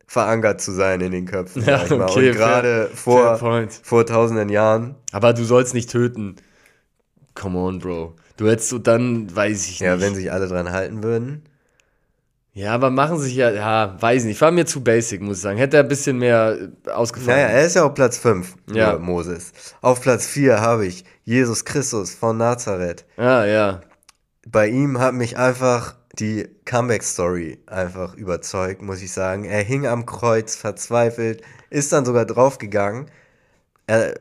verankert 0.07 0.61
zu 0.61 0.71
sein 0.73 1.01
in 1.01 1.11
den 1.11 1.27
Köpfen. 1.27 1.65
Ja, 1.65 1.83
okay, 1.91 2.31
Und 2.31 2.37
gerade 2.37 2.91
vor, 2.95 3.39
vor 3.83 4.07
tausenden 4.07 4.49
Jahren. 4.49 4.95
Aber 5.13 5.33
du 5.33 5.43
sollst 5.45 5.75
nicht 5.75 5.91
töten. 5.91 6.37
Come 7.35 7.59
on, 7.59 7.79
Bro. 7.81 8.15
Du 8.37 8.49
hättest 8.49 8.69
so 8.69 8.79
dann, 8.79 9.35
weiß 9.35 9.69
ich 9.69 9.81
Ja, 9.81 9.95
nicht. 9.97 10.05
wenn 10.05 10.15
sich 10.15 10.31
alle 10.33 10.47
dran 10.49 10.71
halten 10.73 11.03
würden. 11.03 11.43
ja, 12.53 12.73
aber 12.75 12.91
machen 12.91 13.19
sich 13.19 13.35
ja, 13.35 13.51
ja, 13.51 13.97
weiß 14.01 14.25
nicht. 14.25 14.41
War 14.41 14.51
mir 14.51 14.67
zu 14.67 14.83
basic, 14.83 15.21
muss 15.23 15.37
ich 15.39 15.43
sagen. 15.43 15.59
Hätte 15.59 15.77
er 15.79 15.83
ein 15.85 15.89
bisschen 15.89 16.19
mehr 16.19 16.59
äh, 16.87 16.91
ausgefallen. 16.91 17.39
Naja, 17.41 17.49
er 17.49 17.67
ist 17.67 17.77
ja 17.77 17.85
auf 17.85 17.95
Platz 17.95 18.19
5, 18.19 18.55
Ja. 18.71 18.93
ja. 18.93 18.99
Moses. 18.99 19.53
Auf 19.81 20.01
Platz 20.01 20.27
4 20.27 20.61
habe 20.61 20.87
ich 20.87 21.05
Jesus 21.25 21.65
Christus 21.65 22.15
von 22.15 22.37
Nazareth. 22.37 23.05
Ah, 23.17 23.45
ja. 23.45 23.81
bei 24.49 24.69
ihm 24.69 24.99
hat 25.01 25.15
mich 25.15 25.37
einfach 25.37 25.97
die 26.19 26.49
Comeback-Story 26.65 27.59
einfach 27.67 28.15
überzeugt, 28.15 28.81
muss 28.81 29.03
ich 29.03 29.13
sagen. 29.13 29.45
Er 29.45 29.63
hing 29.63 29.87
am 29.87 30.07
Kreuz, 30.07 30.57
verzweifelt, 30.57 31.43
ist 31.69 31.93
dann 31.93 32.07
sogar 32.07 32.25
draufgegangen. 32.25 33.11
Er, 33.87 34.15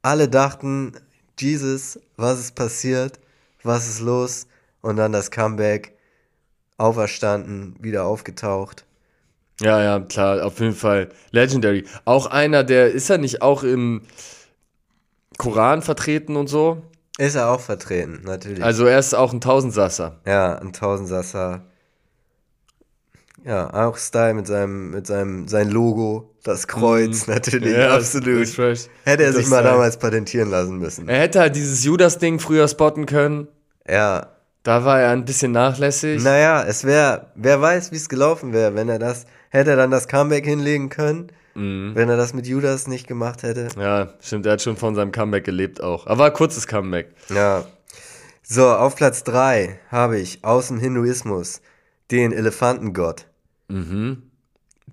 alle 0.00 0.28
dachten, 0.28 0.92
Jesus, 1.38 1.98
was 2.16 2.38
ist 2.40 2.54
passiert? 2.54 3.18
Was 3.64 3.88
ist 3.88 4.00
los? 4.00 4.46
Und 4.80 4.96
dann 4.96 5.12
das 5.12 5.30
Comeback, 5.30 5.96
auferstanden, 6.76 7.76
wieder 7.80 8.04
aufgetaucht. 8.04 8.84
Ja, 9.60 9.82
ja, 9.82 10.00
klar, 10.00 10.44
auf 10.44 10.60
jeden 10.60 10.74
Fall. 10.74 11.08
Legendary. 11.30 11.84
Auch 12.04 12.26
einer, 12.26 12.64
der, 12.64 12.92
ist 12.92 13.08
er 13.10 13.18
nicht 13.18 13.40
auch 13.42 13.62
im 13.62 14.02
Koran 15.38 15.82
vertreten 15.82 16.36
und 16.36 16.48
so? 16.48 16.82
Ist 17.18 17.36
er 17.36 17.50
auch 17.50 17.60
vertreten, 17.60 18.22
natürlich. 18.24 18.62
Also 18.62 18.86
er 18.86 18.98
ist 18.98 19.14
auch 19.14 19.32
ein 19.32 19.40
Tausendsasser. 19.40 20.20
Ja, 20.26 20.56
ein 20.58 20.72
Tausendsasser. 20.72 21.62
Ja, 23.44 23.72
auch 23.88 23.96
Style 23.98 24.34
mit 24.34 24.46
seinem, 24.46 24.90
mit 24.90 25.06
seinem, 25.06 25.46
sein 25.48 25.70
Logo, 25.70 26.34
das 26.42 26.66
Kreuz, 26.66 27.26
natürlich, 27.26 27.74
Mhm. 27.74 27.80
Ja, 27.80 27.94
absolut. 27.94 28.48
Hätte 29.04 29.22
er 29.22 29.32
Das 29.32 29.36
sich 29.36 29.48
mal 29.48 29.62
damals 29.62 29.98
patentieren 29.98 30.50
lassen 30.50 30.78
müssen. 30.78 31.08
Er 31.08 31.20
hätte 31.20 31.40
halt 31.40 31.54
dieses 31.54 31.84
Judas-Ding 31.84 32.40
früher 32.40 32.66
spotten 32.66 33.06
können. 33.06 33.46
Ja, 33.88 34.28
Da 34.62 34.84
war 34.84 34.98
er 35.00 35.10
ein 35.10 35.24
bisschen 35.26 35.52
nachlässig. 35.52 36.22
naja, 36.22 36.64
es 36.64 36.84
wäre, 36.84 37.26
wer 37.34 37.60
weiß, 37.60 37.92
wie 37.92 37.96
es 37.96 38.08
gelaufen 38.08 38.52
wäre, 38.54 38.74
wenn 38.74 38.88
er 38.88 38.98
das, 38.98 39.26
hätte 39.50 39.70
er 39.70 39.76
dann 39.76 39.90
das 39.90 40.08
Comeback 40.08 40.44
hinlegen 40.46 40.88
können, 40.88 41.28
Mhm. 41.54 41.92
wenn 41.94 42.08
er 42.08 42.16
das 42.16 42.32
mit 42.34 42.46
Judas 42.46 42.86
nicht 42.88 43.06
gemacht 43.06 43.42
hätte. 43.42 43.68
Ja, 43.78 44.08
stimmt, 44.20 44.46
er 44.46 44.52
hat 44.54 44.62
schon 44.62 44.76
von 44.76 44.94
seinem 44.94 45.12
Comeback 45.12 45.44
gelebt 45.44 45.80
auch. 45.82 46.06
Aber 46.06 46.24
ein 46.26 46.32
kurzes 46.32 46.66
Comeback. 46.66 47.10
Ja. 47.28 47.64
So, 48.42 48.68
auf 48.70 48.96
Platz 48.96 49.22
3 49.24 49.78
habe 49.90 50.18
ich 50.18 50.44
aus 50.44 50.68
dem 50.68 50.78
Hinduismus 50.80 51.60
den 52.10 52.32
Elefantengott. 52.32 53.26
Mhm. 53.68 54.22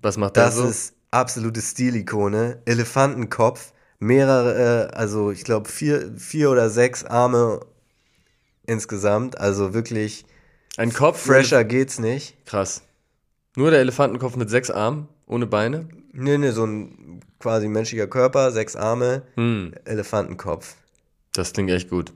Was 0.00 0.16
macht 0.18 0.36
er 0.36 0.44
Das 0.44 0.56
so? 0.56 0.64
ist 0.66 0.94
absolute 1.10 1.60
Stilikone. 1.60 2.58
Elefantenkopf, 2.66 3.72
mehrere, 3.98 4.88
äh, 4.90 4.94
also 4.94 5.30
ich 5.30 5.44
glaube 5.44 5.68
vier, 5.68 6.12
vier 6.16 6.50
oder 6.50 6.70
sechs 6.70 7.04
Arme 7.04 7.60
insgesamt. 8.66 9.38
Also 9.38 9.74
wirklich 9.74 10.24
ein 10.76 10.92
Kopf. 10.92 11.20
fresher 11.24 11.64
geht's 11.64 11.98
nicht. 11.98 12.34
Krass. 12.46 12.82
Nur 13.56 13.70
der 13.70 13.80
Elefantenkopf 13.80 14.36
mit 14.36 14.48
sechs 14.50 14.70
Armen, 14.70 15.08
ohne 15.26 15.46
Beine? 15.46 15.88
Nee, 16.12 16.38
nee, 16.38 16.50
so 16.50 16.64
ein 16.64 17.20
quasi 17.38 17.68
menschlicher 17.68 18.06
Körper, 18.06 18.50
sechs 18.52 18.76
Arme, 18.76 19.22
Hm, 19.34 19.74
Elefantenkopf. 19.84 20.76
das 21.34 21.52
klingt 21.52 21.70
echt 21.70 21.90
gut. 21.90 22.12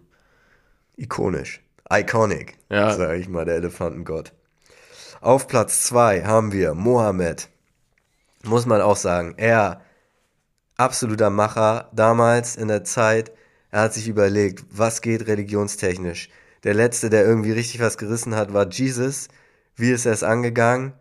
Ikonisch. 0.96 1.62
Iconic, 1.90 2.56
Ja. 2.70 2.94
sage 2.94 3.16
ich 3.18 3.28
mal, 3.28 3.44
der 3.44 3.56
Elefantengott. 3.56 4.32
Auf 5.20 5.46
Platz 5.46 5.82
2 5.84 6.24
haben 6.24 6.52
wir 6.52 6.74
Mohammed. 6.74 7.48
Muss 8.44 8.66
man 8.66 8.80
auch 8.80 8.96
sagen, 8.96 9.34
er, 9.36 9.82
absoluter 10.76 11.30
Macher, 11.30 11.88
damals 11.92 12.56
in 12.56 12.68
der 12.68 12.84
Zeit, 12.84 13.32
er 13.76 13.82
hat 13.82 13.94
sich 13.94 14.08
überlegt, 14.08 14.64
was 14.70 15.02
geht 15.02 15.26
religionstechnisch. 15.26 16.30
Der 16.64 16.72
letzte, 16.72 17.10
der 17.10 17.26
irgendwie 17.26 17.52
richtig 17.52 17.80
was 17.80 17.98
gerissen 17.98 18.34
hat, 18.34 18.52
war 18.52 18.68
Jesus. 18.68 19.28
Wie 19.76 19.90
ist 19.90 20.06
er 20.06 20.12
es 20.12 20.22
angegangen? 20.22 20.94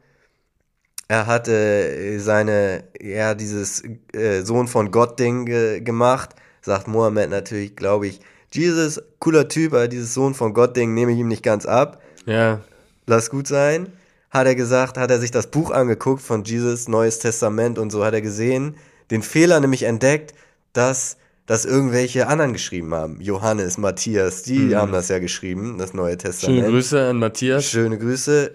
er 1.07 1.27
hatte 1.27 1.53
äh, 1.53 2.17
seine, 2.17 2.83
ja, 2.99 3.35
dieses 3.35 3.83
äh, 4.13 4.41
Sohn 4.41 4.67
von 4.67 4.91
Gott-Ding 4.91 5.45
ge 5.45 5.81
gemacht. 5.81 6.31
Sagt 6.61 6.87
Mohammed 6.87 7.29
natürlich, 7.29 7.75
glaube 7.75 8.07
ich, 8.07 8.19
Jesus, 8.51 9.01
cooler 9.19 9.47
Typ, 9.47 9.73
aber 9.73 9.87
dieses 9.87 10.13
Sohn 10.13 10.33
von 10.33 10.53
Gott-Ding 10.53 10.93
nehme 10.93 11.11
ich 11.11 11.19
ihm 11.19 11.27
nicht 11.27 11.43
ganz 11.43 11.65
ab. 11.65 12.01
Ja. 12.25 12.61
Lass 13.05 13.29
gut 13.29 13.47
sein. 13.47 13.87
Hat 14.31 14.47
er 14.47 14.55
gesagt, 14.55 14.97
hat 14.97 15.11
er 15.11 15.19
sich 15.19 15.31
das 15.31 15.47
Buch 15.47 15.71
angeguckt 15.71 16.21
von 16.21 16.43
Jesus, 16.43 16.87
Neues 16.87 17.19
Testament 17.19 17.77
und 17.77 17.91
so, 17.91 18.03
hat 18.03 18.13
er 18.13 18.21
gesehen, 18.21 18.75
den 19.11 19.21
Fehler 19.21 19.59
nämlich 19.59 19.83
entdeckt, 19.83 20.33
dass 20.73 21.17
das 21.45 21.65
irgendwelche 21.65 22.27
anderen 22.27 22.53
geschrieben 22.53 22.93
haben. 22.95 23.21
Johannes, 23.21 23.77
Matthias, 23.77 24.43
die 24.43 24.75
haben 24.75 24.91
das 24.91 25.09
ja 25.09 25.19
geschrieben, 25.19 25.77
das 25.77 25.93
Neue 25.93 26.17
Testament. 26.17 26.59
Schöne 26.59 26.71
Grüße 26.71 27.09
an 27.09 27.19
Matthias. 27.19 27.65
Schöne 27.65 27.97
Grüße. 27.97 28.51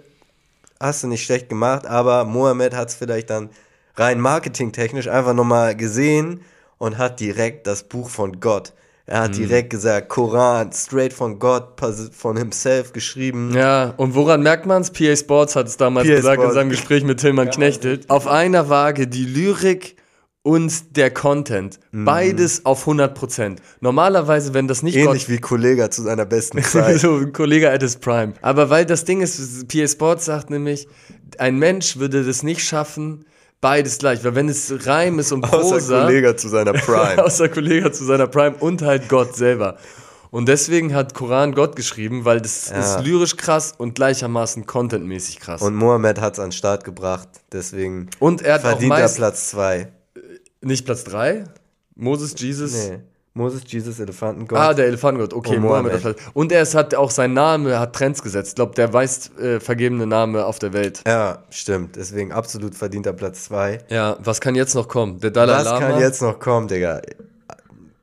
Hast 0.81 1.03
du 1.03 1.09
nicht 1.09 1.25
schlecht 1.25 1.49
gemacht, 1.49 1.87
aber 1.87 2.25
Mohammed 2.25 2.75
hat 2.75 2.89
es 2.89 2.95
vielleicht 2.95 3.31
dann 3.31 3.51
rein 3.97 4.19
marketingtechnisch 4.19 5.09
einfach 5.09 5.35
nochmal 5.35 5.77
gesehen 5.77 6.41
und 6.79 6.99
hat 6.99 7.21
direkt 7.21 7.67
das 7.67 7.85
Buch 7.85 8.09
von 8.09 8.41
Gott. 8.41 8.73
Er 9.07 9.23
hat 9.23 9.37
direkt 9.37 9.71
gesagt, 9.71 10.09
Koran, 10.09 10.71
straight 10.73 11.13
von 11.13 11.41
Gott, 11.41 11.81
von 12.13 12.37
himself 12.37 12.93
geschrieben. 12.93 13.53
Ja, 13.53 13.93
und 13.97 14.15
woran 14.15 14.41
merkt 14.43 14.67
man's? 14.67 14.93
PA 14.93 15.17
Sports 15.17 15.57
hat 15.57 15.67
es 15.67 15.77
damals 15.77 16.07
PA 16.07 16.15
gesagt 16.15 16.37
in 16.37 16.43
Sports. 16.43 16.55
seinem 16.55 16.71
Gespräch 16.71 17.03
mit 17.03 17.19
Tillmann 17.19 17.51
Knechtel. 17.51 18.01
Auf 18.07 18.29
einer 18.29 18.69
Waage 18.69 19.09
die 19.09 19.25
Lyrik 19.25 19.97
und 20.43 20.97
der 20.97 21.11
Content. 21.11 21.79
Mhm. 21.93 22.05
Beides 22.05 22.65
auf 22.65 22.87
100%. 22.87 23.57
Normalerweise, 23.81 24.55
wenn 24.55 24.69
das 24.69 24.83
nicht 24.83 24.97
Ähnlich 24.97 25.29
wie 25.29 25.39
Kollega 25.39 25.91
zu 25.91 26.03
seiner 26.03 26.25
besten 26.27 26.63
Zeit. 26.63 27.01
so 27.01 27.27
Kollege 27.33 27.71
at 27.71 27.83
his 27.83 27.97
prime. 27.97 28.33
Aber 28.43 28.71
weil 28.71 28.87
das 28.87 29.05
Ding 29.05 29.21
ist, 29.21 29.69
PA 29.69 29.87
Sports 29.87 30.25
sagt 30.25 30.51
nämlich, 30.51 30.89
ein 31.39 31.59
Mensch 31.59 31.99
würde 31.99 32.25
das 32.25 32.43
nicht 32.43 32.63
schaffen, 32.67 33.25
beides 33.61 33.99
gleich. 33.99 34.25
Weil 34.25 34.35
wenn 34.35 34.49
es 34.49 34.73
Reim 34.87 35.19
ist 35.19 35.31
und 35.33 35.45
Außer 35.45 35.59
Prosa, 35.77 36.01
Kollega 36.07 36.37
zu 36.37 36.49
seiner 36.49 36.73
Prime. 36.75 37.23
außer 37.23 37.49
Kollege 37.51 37.93
zu 37.93 38.05
seiner 38.05 38.27
Prime 38.27 38.57
und 38.61 38.81
halt 38.83 39.09
Gott 39.11 39.37
selber. 39.37 39.77
Und 40.31 40.49
deswegen 40.49 40.95
hat 40.95 41.13
Koran 41.13 41.55
Gott 41.55 41.75
geschrieben, 41.77 42.25
weil 42.25 42.41
das 42.41 42.71
Ja. 42.71 42.79
ist 42.79 43.05
lyrisch 43.05 43.37
krass 43.37 43.75
und 43.77 43.97
gleichermaßen 43.97 44.65
contentmäßig 44.65 45.41
krass. 45.41 45.61
Und 45.61 45.75
Mohammed 45.75 46.21
hat 46.21 46.35
es 46.35 46.39
an 46.39 46.47
den 46.47 46.53
Start 46.53 46.85
gebracht, 46.85 47.29
deswegen 47.53 48.09
Und 48.21 48.41
er 48.41 48.55
hat 48.55 48.61
auch 48.65 48.69
verdient 48.71 48.93
er 48.95 49.01
meist, 49.01 49.17
Platz 49.17 49.51
2. 49.51 49.89
nicht 50.61 50.85
Platz 50.85 51.05
3, 51.05 51.45
Moses, 51.97 52.35
Jesus. 52.39 52.73
Nee. 52.91 52.99
Moses, 53.33 53.63
Jesus, 53.67 54.01
Elefantengott. 54.01 54.59
Ah, 54.59 54.75
der 54.75 54.87
Elefantengott, 54.87 55.33
okay, 55.33 55.55
Und 55.57 55.63
Mohammed. 55.63 55.93
Mohammed. 56.03 56.17
Und 56.35 56.51
er 56.51 56.63
ist, 56.63 56.75
hat 56.75 56.95
auch 56.97 57.13
sein 57.13 57.33
Name, 57.33 57.79
hat 57.79 57.95
Trends 57.95 58.23
gesetzt. 58.23 58.49
Ich 58.51 58.55
glaube, 58.57 58.75
der 58.75 58.91
meist 58.91 59.39
äh, 59.39 59.61
vergebene 59.61 60.05
Name 60.07 60.45
auf 60.45 60.59
der 60.59 60.73
Welt. 60.73 61.03
ja, 61.07 61.39
stimmt. 61.51 61.95
Deswegen 61.95 62.33
absolut 62.33 62.75
verdienter 62.75 63.13
Platz 63.13 63.45
2. 63.45 63.79
Ja, 63.89 64.17
was 64.21 64.41
kann 64.41 64.57
jetzt 64.57 64.75
noch 64.75 64.89
kommen? 64.89 65.21
Der 65.21 65.31
Dalai 65.31 65.59
Was 65.59 65.65
Lama? 65.65 65.79
kann 65.79 66.01
jetzt 66.01 66.21
noch 66.23 66.41
kommen, 66.41 66.67
Digga? 66.67 67.01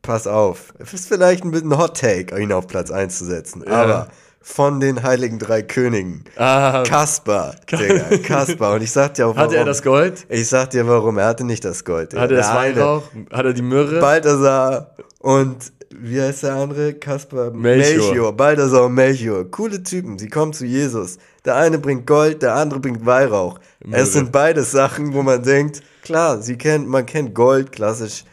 Pass 0.01 0.27
auf. 0.27 0.73
Es 0.79 0.93
ist 0.93 1.09
vielleicht 1.09 1.43
ein 1.43 1.51
bisschen 1.51 1.77
Hot 1.77 1.99
Take, 1.99 2.39
ihn 2.41 2.53
auf 2.53 2.67
Platz 2.67 2.89
1 2.89 3.17
zu 3.17 3.25
setzen. 3.25 3.67
Aber 3.67 4.07
von 4.47 4.79
den 4.79 5.03
heiligen 5.03 5.39
drei 5.39 5.61
Königen. 5.61 6.23
Ah, 6.37 6.81
Kaspar, 6.87 7.55
Digga, 7.69 8.17
Kaspar. 8.23 8.75
Und 8.75 8.81
ich 8.81 8.91
sag 8.91 9.13
dir 9.15 9.27
auch 9.27 9.35
warum. 9.35 9.43
hatte 9.43 9.57
er 9.57 9.65
das 9.65 9.83
Gold? 9.83 10.25
Ich 10.29 10.47
sag 10.47 10.69
dir 10.69 10.87
warum. 10.87 11.17
Er 11.17 11.25
hatte 11.27 11.43
nicht 11.43 11.65
das 11.65 11.83
Gold. 11.83 12.13
Digga. 12.13 12.21
Hat 12.21 12.31
er 12.31 12.37
das 12.37 12.53
Weihrauch? 12.53 13.03
Hat 13.31 13.45
er 13.45 13.53
die 13.53 13.61
Myrrhe? 13.61 13.99
Balthasar 13.99 14.95
und 15.19 15.57
wie 15.99 16.21
heißt 16.21 16.43
der 16.43 16.55
andere? 16.55 16.93
Kaspar 16.93 17.51
Melchior. 17.51 18.05
Melchior. 18.05 18.33
Balthasar 18.33 18.85
und 18.85 18.93
Melchior. 18.93 19.43
Coole 19.51 19.83
Typen. 19.83 20.17
Sie 20.17 20.29
kommen 20.29 20.53
zu 20.53 20.65
Jesus. 20.65 21.17
Der 21.43 21.57
eine 21.57 21.77
bringt 21.77 22.07
Gold, 22.07 22.41
der 22.41 22.55
andere 22.55 22.79
bringt 22.79 23.05
Weihrauch. 23.05 23.59
Myrrhe. 23.83 24.01
Es 24.01 24.13
sind 24.13 24.31
beides 24.31 24.71
Sachen, 24.71 25.13
wo 25.13 25.23
man 25.23 25.43
denkt, 25.43 25.81
klar, 26.03 26.41
sie 26.41 26.57
kennt, 26.57 26.87
man 26.87 27.05
kennt 27.05 27.35
Gold, 27.35 27.73
klassisch. 27.73 28.23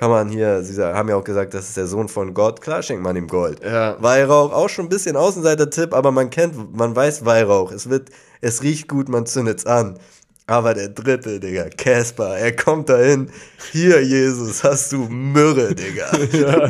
Kann 0.00 0.08
man 0.08 0.30
hier, 0.30 0.62
sie 0.62 0.82
haben 0.82 1.10
ja 1.10 1.16
auch 1.16 1.24
gesagt, 1.24 1.52
das 1.52 1.68
ist 1.68 1.76
der 1.76 1.86
Sohn 1.86 2.08
von 2.08 2.32
Gott, 2.32 2.62
klar 2.62 2.82
schenkt 2.82 3.02
man 3.02 3.16
ihm 3.16 3.28
Gold. 3.28 3.62
Ja. 3.62 4.02
Weihrauch, 4.02 4.50
auch 4.50 4.70
schon 4.70 4.86
ein 4.86 4.88
bisschen 4.88 5.14
Außenseiter-Tipp, 5.14 5.92
aber 5.92 6.10
man 6.10 6.30
kennt, 6.30 6.74
man 6.74 6.96
weiß 6.96 7.26
Weihrauch. 7.26 7.70
Es 7.70 7.90
wird, 7.90 8.08
es 8.40 8.62
riecht 8.62 8.88
gut, 8.88 9.10
man 9.10 9.26
zündet's 9.26 9.66
an. 9.66 9.98
Aber 10.50 10.74
der 10.74 10.88
dritte, 10.88 11.38
Digga, 11.38 11.66
Caspar, 11.76 12.36
er 12.38 12.50
kommt 12.56 12.88
dahin. 12.88 13.30
Hier, 13.72 14.02
Jesus, 14.02 14.64
hast 14.64 14.90
du 14.90 15.06
Myrrhe, 15.08 15.74
Digga. 15.76 16.10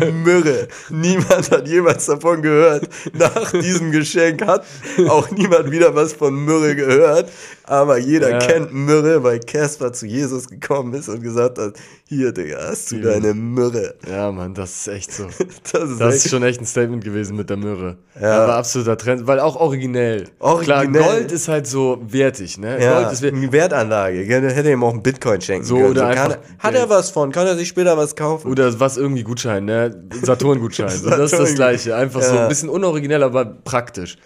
Myrrhe. 0.12 0.68
Niemand 0.90 1.50
hat 1.50 1.66
jemals 1.66 2.04
davon 2.04 2.42
gehört. 2.42 2.88
Nach 3.14 3.50
diesem 3.52 3.90
Geschenk 3.90 4.44
hat 4.46 4.66
auch 5.08 5.30
niemand 5.30 5.70
wieder 5.70 5.94
was 5.94 6.12
von 6.12 6.34
Myrrhe 6.44 6.76
gehört. 6.76 7.30
Aber 7.64 7.96
jeder 7.98 8.30
Ja. 8.32 8.38
kennt 8.38 8.74
Myrrhe, 8.74 9.22
weil 9.22 9.38
Caspar 9.40 9.92
zu 9.92 10.04
Jesus 10.06 10.48
gekommen 10.48 10.92
ist 10.94 11.08
und 11.08 11.22
gesagt 11.22 11.56
hat, 11.58 11.74
hier, 12.06 12.32
Digga, 12.32 12.58
hast 12.68 12.90
du 12.90 13.00
deine 13.00 13.32
Myrrhe. 13.32 13.94
Ja, 14.10 14.30
Mann, 14.32 14.52
das 14.52 14.72
ist 14.80 14.88
echt 14.88 15.12
so. 15.12 15.26
Das 15.72 15.88
ist, 15.88 16.00
Das 16.00 16.14
echt, 16.16 16.24
ist 16.26 16.30
schon 16.30 16.42
echt 16.42 16.60
ein 16.60 16.66
Statement 16.66 17.04
gewesen 17.04 17.36
mit 17.36 17.48
der 17.48 17.56
Myrrhe. 17.56 17.96
Ja. 18.20 18.42
Aber 18.44 18.56
absoluter 18.56 18.96
Trend, 18.98 19.26
weil 19.26 19.38
auch 19.40 19.56
originell. 19.56 20.24
Originell. 20.40 20.88
Klar, 20.90 21.04
Gold 21.12 21.32
ist 21.32 21.46
halt 21.48 21.66
so 21.68 21.98
wertig, 22.06 22.58
ne? 22.58 22.82
ja, 22.82 23.00
Gold 23.00 23.12
ist 23.12 23.22
wert. 23.22 23.69
Wertanlage. 23.70 24.18
Hätte 24.24 24.70
ihm 24.70 24.82
auch 24.84 24.92
einen 24.92 25.02
Bitcoin 25.02 25.40
schenken 25.40 25.64
So, 25.66 25.76
können. 25.76 25.90
oder 25.90 26.00
kann, 26.02 26.10
einfach 26.10 26.30
er- 26.58 26.64
hat 26.64 26.74
er 26.74 26.90
was 26.90 27.10
von? 27.10 27.32
Kann 27.32 27.46
er 27.46 27.56
sich 27.56 27.68
später 27.68 27.96
was 27.96 28.16
kaufen? 28.16 28.50
Oder 28.50 28.78
was 28.80 28.96
irgendwie 28.96 29.22
Gutschein, 29.22 29.64
ne? 29.64 29.94
Saturn-Gutschein. 30.22 30.88
so, 30.90 31.10
das 31.10 31.18
ist 31.18 31.20
das 31.20 31.30
Saturn- 31.30 31.54
Gleiche. 31.54 31.96
Einfach 31.96 32.22
so 32.22 32.34
Ja. 32.34 32.42
ein 32.42 32.48
bisschen 32.48 32.68
unoriginell, 32.68 33.22
aber 33.22 33.44
praktisch. 33.44 34.16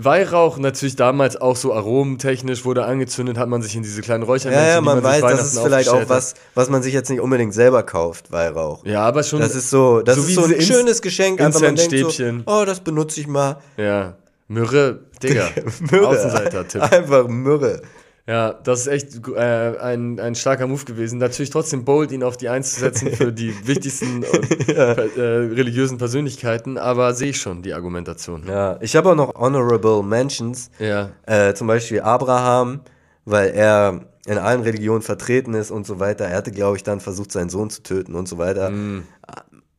Weihrauch 0.00 0.58
natürlich 0.58 0.94
damals 0.94 1.36
auch 1.40 1.56
so 1.56 1.74
aromentechnisch 1.74 2.64
wurde 2.64 2.84
angezündet, 2.84 3.36
hat 3.36 3.48
man 3.48 3.62
sich 3.62 3.74
in 3.74 3.82
diese 3.82 4.00
kleinen 4.00 4.22
Räuchermännchen, 4.22 4.68
ja, 4.68 4.74
ja, 4.76 4.80
man 4.80 4.98
sich 4.98 5.04
weiß, 5.04 5.22
das 5.22 5.52
ist 5.54 5.58
vielleicht 5.60 5.88
auch 5.88 6.08
was, 6.08 6.34
was 6.54 6.70
man 6.70 6.84
sich 6.84 6.94
jetzt 6.94 7.10
nicht 7.10 7.20
unbedingt 7.20 7.52
selber 7.52 7.82
kauft, 7.82 8.30
Weihrauch. 8.30 8.84
Ja, 8.84 9.00
aber 9.02 9.24
schon. 9.24 9.40
Das 9.40 9.56
ist 9.56 9.70
so, 9.70 10.00
das 10.02 10.14
So 10.16 10.22
ist 10.22 10.34
so 10.36 10.44
ein 10.44 10.60
schönes 10.60 11.02
Geschenk, 11.02 11.40
einfach 11.40 11.60
man 11.60 11.74
denkt 11.74 12.12
so, 12.12 12.24
oh, 12.46 12.62
das 12.64 12.78
benutze 12.80 13.20
ich 13.20 13.26
mal. 13.26 13.56
ja. 13.76 14.14
Myrrhe, 14.50 15.00
Digga. 15.22 15.46
Myrrhe. 15.90 16.06
Außenseiter-Tipp. 16.08 16.80
Einfach 16.80 17.26
Myrrhe. 17.28 17.82
Ja, 18.28 18.52
das 18.52 18.80
ist 18.80 18.86
echt 18.88 19.26
äh, 19.26 19.40
ein, 19.80 20.20
ein 20.20 20.34
starker 20.34 20.66
Move 20.66 20.84
gewesen. 20.84 21.18
Natürlich 21.18 21.48
trotzdem 21.48 21.86
bold, 21.86 22.12
ihn 22.12 22.22
auf 22.22 22.36
die 22.36 22.50
Eins 22.50 22.74
zu 22.74 22.80
setzen 22.80 23.10
für 23.10 23.32
die 23.32 23.54
wichtigsten 23.66 24.22
äh, 24.22 24.72
äh, 24.74 25.20
religiösen 25.54 25.96
Persönlichkeiten, 25.96 26.76
aber 26.76 27.14
sehe 27.14 27.30
ich 27.30 27.40
schon 27.40 27.62
die 27.62 27.72
Argumentation. 27.72 28.44
Ja, 28.46 28.76
ich 28.82 28.94
habe 28.96 29.10
auch 29.10 29.14
noch 29.14 29.34
Honorable 29.34 30.02
Mentions, 30.02 30.70
Ja. 30.78 31.08
äh, 31.24 31.54
zum 31.54 31.68
Beispiel 31.68 32.02
Abraham, 32.02 32.80
weil 33.24 33.48
er 33.50 34.04
in 34.26 34.36
allen 34.36 34.60
Religionen 34.60 35.00
vertreten 35.00 35.54
ist 35.54 35.70
und 35.70 35.86
so 35.86 35.98
weiter. 35.98 36.26
Er 36.26 36.36
hatte, 36.36 36.50
glaube 36.50 36.76
ich, 36.76 36.82
dann 36.82 37.00
versucht, 37.00 37.32
seinen 37.32 37.48
Sohn 37.48 37.70
zu 37.70 37.82
töten 37.82 38.14
und 38.14 38.28
so 38.28 38.36
weiter. 38.36 38.70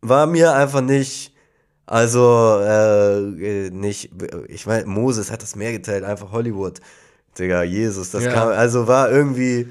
War 0.01 0.25
mir 0.25 0.55
einfach 0.55 0.81
nicht, 0.81 1.35
also 1.85 2.59
äh, 2.63 3.69
nicht, 3.69 4.09
ich 4.47 4.65
meine, 4.65 4.87
Moses 4.87 5.31
hat 5.31 5.43
das 5.43 5.55
mehr 5.55 5.71
geteilt, 5.71 6.03
einfach 6.03 6.31
Hollywood. 6.31 6.79
Digga, 7.39 7.63
Jesus, 7.63 8.11
das 8.11 8.25
Ja. 8.25 8.31
kam, 8.33 8.47
also 8.49 8.87
war 8.87 9.09
irgendwie, 9.09 9.69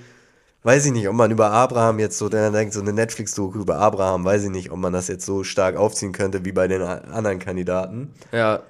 weiß 0.63 0.87
ich 0.87 0.93
nicht, 0.93 1.09
ob 1.09 1.15
man 1.15 1.31
über 1.31 1.51
Abraham 1.51 1.99
jetzt 1.99 2.19
so, 2.19 2.29
dann 2.29 2.53
denkt 2.53 2.73
so 2.75 2.81
eine 2.81 2.93
Netflix-Doku 2.93 3.59
über 3.61 3.77
Abraham, 3.79 4.25
weiß 4.25 4.45
ich 4.45 4.51
nicht, 4.51 4.71
ob 4.71 4.79
man 4.79 4.93
das 4.93 5.09
jetzt 5.09 5.25
so 5.27 5.45
stark 5.45 5.77
aufziehen 5.77 6.13
könnte 6.13 6.45
wie 6.45 6.53
bei 6.53 6.67
den 6.69 6.83
anderen 6.83 7.39
Kandidaten. 7.39 8.13
Ja. 8.33 8.61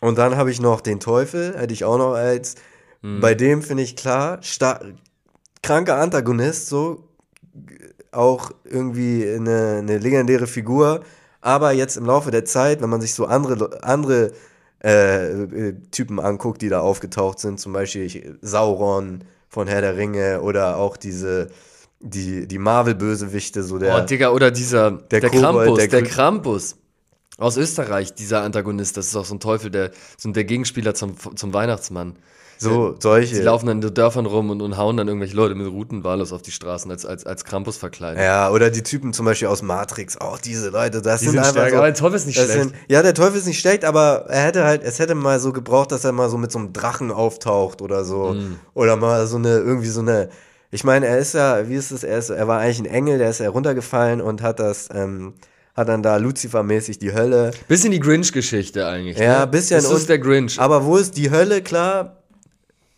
Und 0.00 0.18
dann 0.18 0.36
habe 0.36 0.50
ich 0.50 0.60
noch 0.60 0.80
den 0.82 1.00
Teufel, 1.00 1.56
hätte 1.58 1.72
ich 1.72 1.84
auch 1.84 1.98
noch 1.98 2.14
als, 2.14 2.54
bei 3.02 3.34
dem 3.34 3.62
finde 3.62 3.82
ich 3.84 3.94
klar, 3.96 4.38
sta- 4.42 4.80
kranker 5.62 5.96
Antagonist, 5.96 6.68
so, 6.68 7.04
auch 8.12 8.50
irgendwie 8.64 9.28
eine, 9.28 9.76
eine 9.78 9.98
legendäre 9.98 10.46
Figur, 10.46 11.00
aber 11.40 11.72
jetzt 11.72 11.96
im 11.96 12.04
Laufe 12.06 12.30
der 12.30 12.44
Zeit, 12.44 12.80
wenn 12.82 12.90
man 12.90 13.00
sich 13.00 13.14
so 13.14 13.26
andere, 13.26 13.82
andere 13.84 14.32
äh, 14.86 15.42
äh, 15.42 15.74
Typen 15.90 16.20
anguckt, 16.20 16.62
die 16.62 16.68
da 16.68 16.78
aufgetaucht 16.78 17.40
sind, 17.40 17.58
zum 17.58 17.72
Beispiel 17.72 18.38
Sauron 18.40 19.24
von 19.48 19.66
Herr 19.66 19.80
der 19.80 19.96
Ringe 19.96 20.42
oder 20.42 20.76
auch 20.76 20.96
diese, 20.96 21.48
die, 21.98 22.46
die 22.46 22.58
Marvel-Bösewichte, 22.58 23.64
so 23.64 23.78
der, 23.78 23.96
Oh, 23.96 24.06
Digga, 24.06 24.30
oder 24.30 24.52
dieser, 24.52 24.92
der, 24.92 25.22
Der 25.22 25.30
Kobold, 25.30 25.42
Krampus, 25.42 25.78
der 25.78 25.88
der, 25.88 26.02
Krampus. 26.02 26.76
Aus 27.38 27.56
Österreich, 27.56 28.14
dieser 28.14 28.42
Antagonist, 28.42 28.96
das 28.96 29.08
ist 29.08 29.16
auch 29.16 29.24
so 29.24 29.34
ein 29.34 29.40
Teufel, 29.40 29.72
der, 29.72 29.90
so 30.16 30.30
der 30.30 30.44
Gegenspieler 30.44 30.94
zum, 30.94 31.16
zum 31.36 31.52
Weihnachtsmann. 31.52 32.16
So, 32.58 32.92
Die 32.92 33.02
solche. 33.02 33.42
laufen 33.42 33.66
dann 33.66 33.78
in 33.78 33.80
den 33.82 33.94
Dörfern 33.94 34.26
rum 34.26 34.50
und, 34.50 34.62
und 34.62 34.76
hauen 34.76 34.96
dann 34.96 35.08
irgendwelche 35.08 35.36
Leute 35.36 35.54
mit 35.54 35.66
Routen 35.66 36.04
wahllos 36.04 36.32
auf 36.32 36.42
die 36.42 36.50
Straßen 36.50 36.90
als, 36.90 37.04
als, 37.04 37.26
als 37.26 37.44
Krampus 37.44 37.76
verkleidet. 37.76 38.22
Ja, 38.22 38.50
oder 38.50 38.70
die 38.70 38.82
Typen 38.82 39.12
zum 39.12 39.26
Beispiel 39.26 39.48
aus 39.48 39.62
Matrix, 39.62 40.16
auch 40.16 40.38
diese 40.38 40.70
Leute, 40.70 41.02
das 41.02 41.20
Die 41.20 41.26
sind, 41.26 41.34
sind 41.34 41.40
einfach 41.40 41.52
stärker, 41.52 41.70
so, 41.70 41.76
aber 41.76 41.86
der 41.86 41.94
Teufel 41.94 42.16
ist 42.16 42.26
nicht 42.26 42.36
schlecht. 42.36 42.52
Sind, 42.52 42.74
ja, 42.88 43.02
der 43.02 43.14
Teufel 43.14 43.38
ist 43.38 43.46
nicht 43.46 43.60
schlecht, 43.60 43.84
aber 43.84 44.26
er 44.28 44.44
hätte 44.44 44.64
halt, 44.64 44.82
es 44.82 44.98
hätte 44.98 45.14
mal 45.14 45.40
so 45.40 45.52
gebraucht, 45.52 45.92
dass 45.92 46.04
er 46.04 46.12
mal 46.12 46.30
so 46.30 46.38
mit 46.38 46.52
so 46.52 46.58
einem 46.58 46.72
Drachen 46.72 47.10
auftaucht 47.10 47.82
oder 47.82 48.04
so. 48.04 48.34
Mm. 48.34 48.58
Oder 48.74 48.96
mal 48.96 49.26
so 49.26 49.36
eine, 49.36 49.58
irgendwie 49.58 49.88
so 49.88 50.00
eine, 50.00 50.28
ich 50.70 50.84
meine, 50.84 51.06
er 51.06 51.18
ist 51.18 51.34
ja, 51.34 51.68
wie 51.68 51.74
ist 51.74 51.90
es, 51.90 52.04
er, 52.04 52.18
ist, 52.18 52.30
er 52.30 52.48
war 52.48 52.60
eigentlich 52.60 52.80
ein 52.80 52.86
Engel, 52.86 53.18
der 53.18 53.30
ist 53.30 53.40
ja 53.40 53.48
runtergefallen 53.48 54.20
und 54.20 54.42
hat 54.42 54.58
das, 54.60 54.88
ähm, 54.92 55.34
hat 55.74 55.88
dann 55.88 56.02
da 56.02 56.16
Lucifer-mäßig 56.16 56.98
die 56.98 57.12
Hölle. 57.12 57.50
Bisschen 57.68 57.92
die 57.92 58.00
Grinch-Geschichte 58.00 58.86
eigentlich. 58.86 59.18
Ja, 59.18 59.40
ne? 59.40 59.46
bisschen. 59.46 59.82
Das 59.82 59.90
ist 59.90 60.08
der 60.08 60.18
Grinch. 60.18 60.58
Aber 60.58 60.84
wo 60.84 60.96
ist 60.96 61.16
die 61.16 61.30
Hölle, 61.30 61.62
klar, 61.62 62.15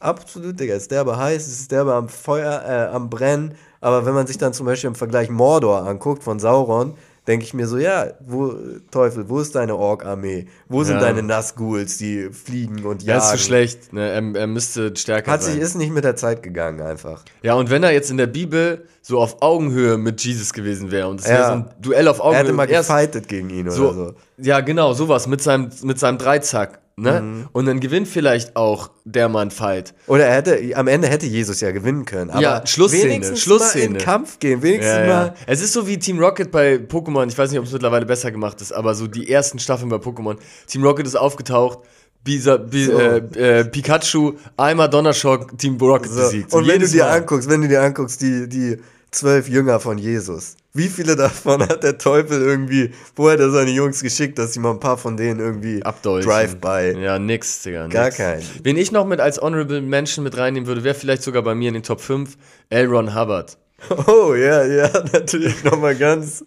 Absolut, 0.00 0.58
Digga. 0.60 0.74
Ist 0.74 0.90
derbe 0.90 1.16
heiß, 1.16 1.46
ist 1.48 1.70
derbe 1.72 1.94
am 1.94 2.08
Feuer, 2.08 2.62
äh, 2.66 2.94
am 2.94 3.10
Brennen. 3.10 3.54
Aber 3.80 4.06
wenn 4.06 4.14
man 4.14 4.26
sich 4.26 4.38
dann 4.38 4.52
zum 4.52 4.66
Beispiel 4.66 4.88
im 4.88 4.94
Vergleich 4.94 5.28
Mordor 5.30 5.86
anguckt 5.86 6.22
von 6.24 6.38
Sauron, 6.38 6.94
denke 7.26 7.44
ich 7.44 7.52
mir 7.52 7.66
so, 7.68 7.76
ja, 7.78 8.06
wo, 8.26 8.54
Teufel, 8.90 9.28
wo 9.28 9.38
ist 9.40 9.54
deine 9.54 9.76
Ork-Armee? 9.76 10.46
Wo 10.68 10.82
sind 10.82 10.94
Ja. 10.96 11.00
deine 11.02 11.22
Nazguls, 11.22 11.98
die 11.98 12.30
fliegen 12.32 12.84
und 12.86 13.02
Er 13.02 13.08
jagen? 13.16 13.22
ist 13.24 13.30
zu 13.32 13.38
schlecht, 13.38 13.92
ne? 13.92 14.08
er, 14.08 14.34
er 14.34 14.46
müsste 14.46 14.96
stärker 14.96 15.30
Hat 15.32 15.42
sein. 15.42 15.52
sich, 15.54 15.60
ist 15.62 15.74
nicht 15.74 15.92
mit 15.92 16.04
der 16.04 16.16
Zeit 16.16 16.42
gegangen 16.42 16.80
einfach. 16.80 17.24
Ja, 17.42 17.54
und 17.54 17.68
wenn 17.70 17.82
er 17.82 17.92
jetzt 17.92 18.10
in 18.10 18.16
der 18.16 18.28
Bibel 18.28 18.86
so 19.02 19.18
auf 19.20 19.42
Augenhöhe 19.42 19.98
mit 19.98 20.22
Jesus 20.24 20.52
gewesen 20.54 20.90
wäre 20.90 21.08
und 21.08 21.20
es 21.20 21.26
wäre 21.28 21.38
Ja. 21.40 21.46
so 21.48 21.52
ein 21.54 21.70
Duell 21.80 22.08
auf 22.08 22.18
Er 22.18 22.24
Augenhöhe. 22.24 22.44
hätte 22.44 22.52
mal 22.54 22.66
gefightet 22.66 23.28
gegen 23.28 23.50
ihn 23.50 23.66
oder 23.66 23.76
so, 23.76 23.92
so. 23.92 24.14
Ja, 24.38 24.60
genau, 24.60 24.94
sowas 24.94 25.26
mit 25.26 25.42
seinem, 25.42 25.68
mit 25.82 25.98
seinem 25.98 26.16
Dreizack. 26.18 26.80
Ne? 27.00 27.20
Mhm. 27.20 27.48
Und 27.52 27.66
dann 27.66 27.80
gewinnt 27.80 28.08
vielleicht 28.08 28.56
auch 28.56 28.90
der 29.04 29.28
Mann 29.28 29.50
Fight. 29.50 29.94
Oder 30.06 30.26
er 30.26 30.34
hätte, 30.36 30.58
am 30.76 30.88
Ende 30.88 31.08
hätte 31.08 31.26
Jesus 31.26 31.60
ja 31.60 31.70
gewinnen 31.70 32.04
können. 32.04 32.30
Aber 32.30 32.40
Ja, 32.42 32.66
Schlussszene, 32.66 33.04
wenigstens 33.10 33.40
Schlussszene. 33.42 33.90
mal 33.90 33.98
in 33.98 34.04
Kampf 34.04 34.38
gehen, 34.38 34.62
wenigstens 34.62 34.94
Ja, 34.94 35.00
ja. 35.02 35.06
mal. 35.06 35.34
Es 35.46 35.60
ist 35.62 35.72
so 35.72 35.86
wie 35.86 35.98
Team 35.98 36.18
Rocket 36.18 36.50
bei 36.50 36.74
Pokémon. 36.76 37.28
Ich 37.28 37.38
weiß 37.38 37.50
nicht, 37.50 37.58
ob 37.60 37.66
es 37.66 37.72
mittlerweile 37.72 38.04
besser 38.06 38.30
gemacht 38.32 38.60
ist, 38.60 38.72
aber 38.72 38.94
so 38.94 39.06
die 39.06 39.30
ersten 39.30 39.58
Staffeln 39.58 39.88
bei 39.88 39.96
Pokémon. 39.96 40.36
Team 40.66 40.82
Rocket 40.82 41.06
ist 41.06 41.16
aufgetaucht. 41.16 41.78
Bisa, 42.24 42.56
Bi, 42.56 42.84
So. 42.84 42.98
äh, 42.98 43.60
äh, 43.60 43.64
Pikachu, 43.64 44.32
einmal 44.56 44.90
Donnershock, 44.90 45.56
Team 45.56 45.76
Rocket 45.80 46.10
So. 46.10 46.20
besiegt. 46.22 46.52
Und 46.52 46.66
wenn 46.66 46.80
du 46.80 46.88
dir 46.88 47.04
Mal. 47.04 47.18
anguckst, 47.20 47.48
wenn 47.48 47.62
du 47.62 47.68
dir 47.68 47.80
anguckst, 47.80 48.20
die, 48.20 48.48
die 48.48 48.76
zwölf 49.10 49.48
Jünger 49.48 49.80
von 49.80 49.98
Jesus, 49.98 50.56
wie 50.74 50.88
viele 50.88 51.16
davon 51.16 51.62
hat 51.62 51.82
der 51.82 51.98
Teufel 51.98 52.40
irgendwie, 52.40 52.92
wo 53.16 53.30
hat 53.30 53.40
er 53.40 53.50
seine 53.50 53.70
Jungs 53.70 54.02
geschickt, 54.02 54.38
dass 54.38 54.52
sie 54.52 54.60
mal 54.60 54.70
ein 54.72 54.80
paar 54.80 54.98
von 54.98 55.16
denen 55.16 55.40
irgendwie 55.40 55.82
Abdolchen. 55.82 56.30
Drive-by. 56.30 57.00
Ja, 57.00 57.18
nix, 57.18 57.62
Digga. 57.62 57.86
Gar 57.88 58.06
nix. 58.06 58.16
keinen. 58.16 58.44
Wen 58.62 58.76
ich 58.76 58.92
noch 58.92 59.06
mit 59.06 59.20
als 59.20 59.40
Honorable 59.40 59.80
Mention 59.80 60.24
mit 60.24 60.36
reinnehmen 60.36 60.66
würde, 60.66 60.84
wäre 60.84 60.94
vielleicht 60.94 61.22
sogar 61.22 61.42
bei 61.42 61.54
mir 61.54 61.68
in 61.68 61.74
den 61.74 61.82
Top 61.82 62.00
5 62.00 62.36
L. 62.70 62.86
Ron 62.86 63.14
Hubbard. 63.14 63.56
Oh, 64.08 64.34
ja, 64.34 64.64
ja, 64.64 64.90
natürlich 65.12 65.62
nochmal 65.62 65.94
ganz. 65.94 66.44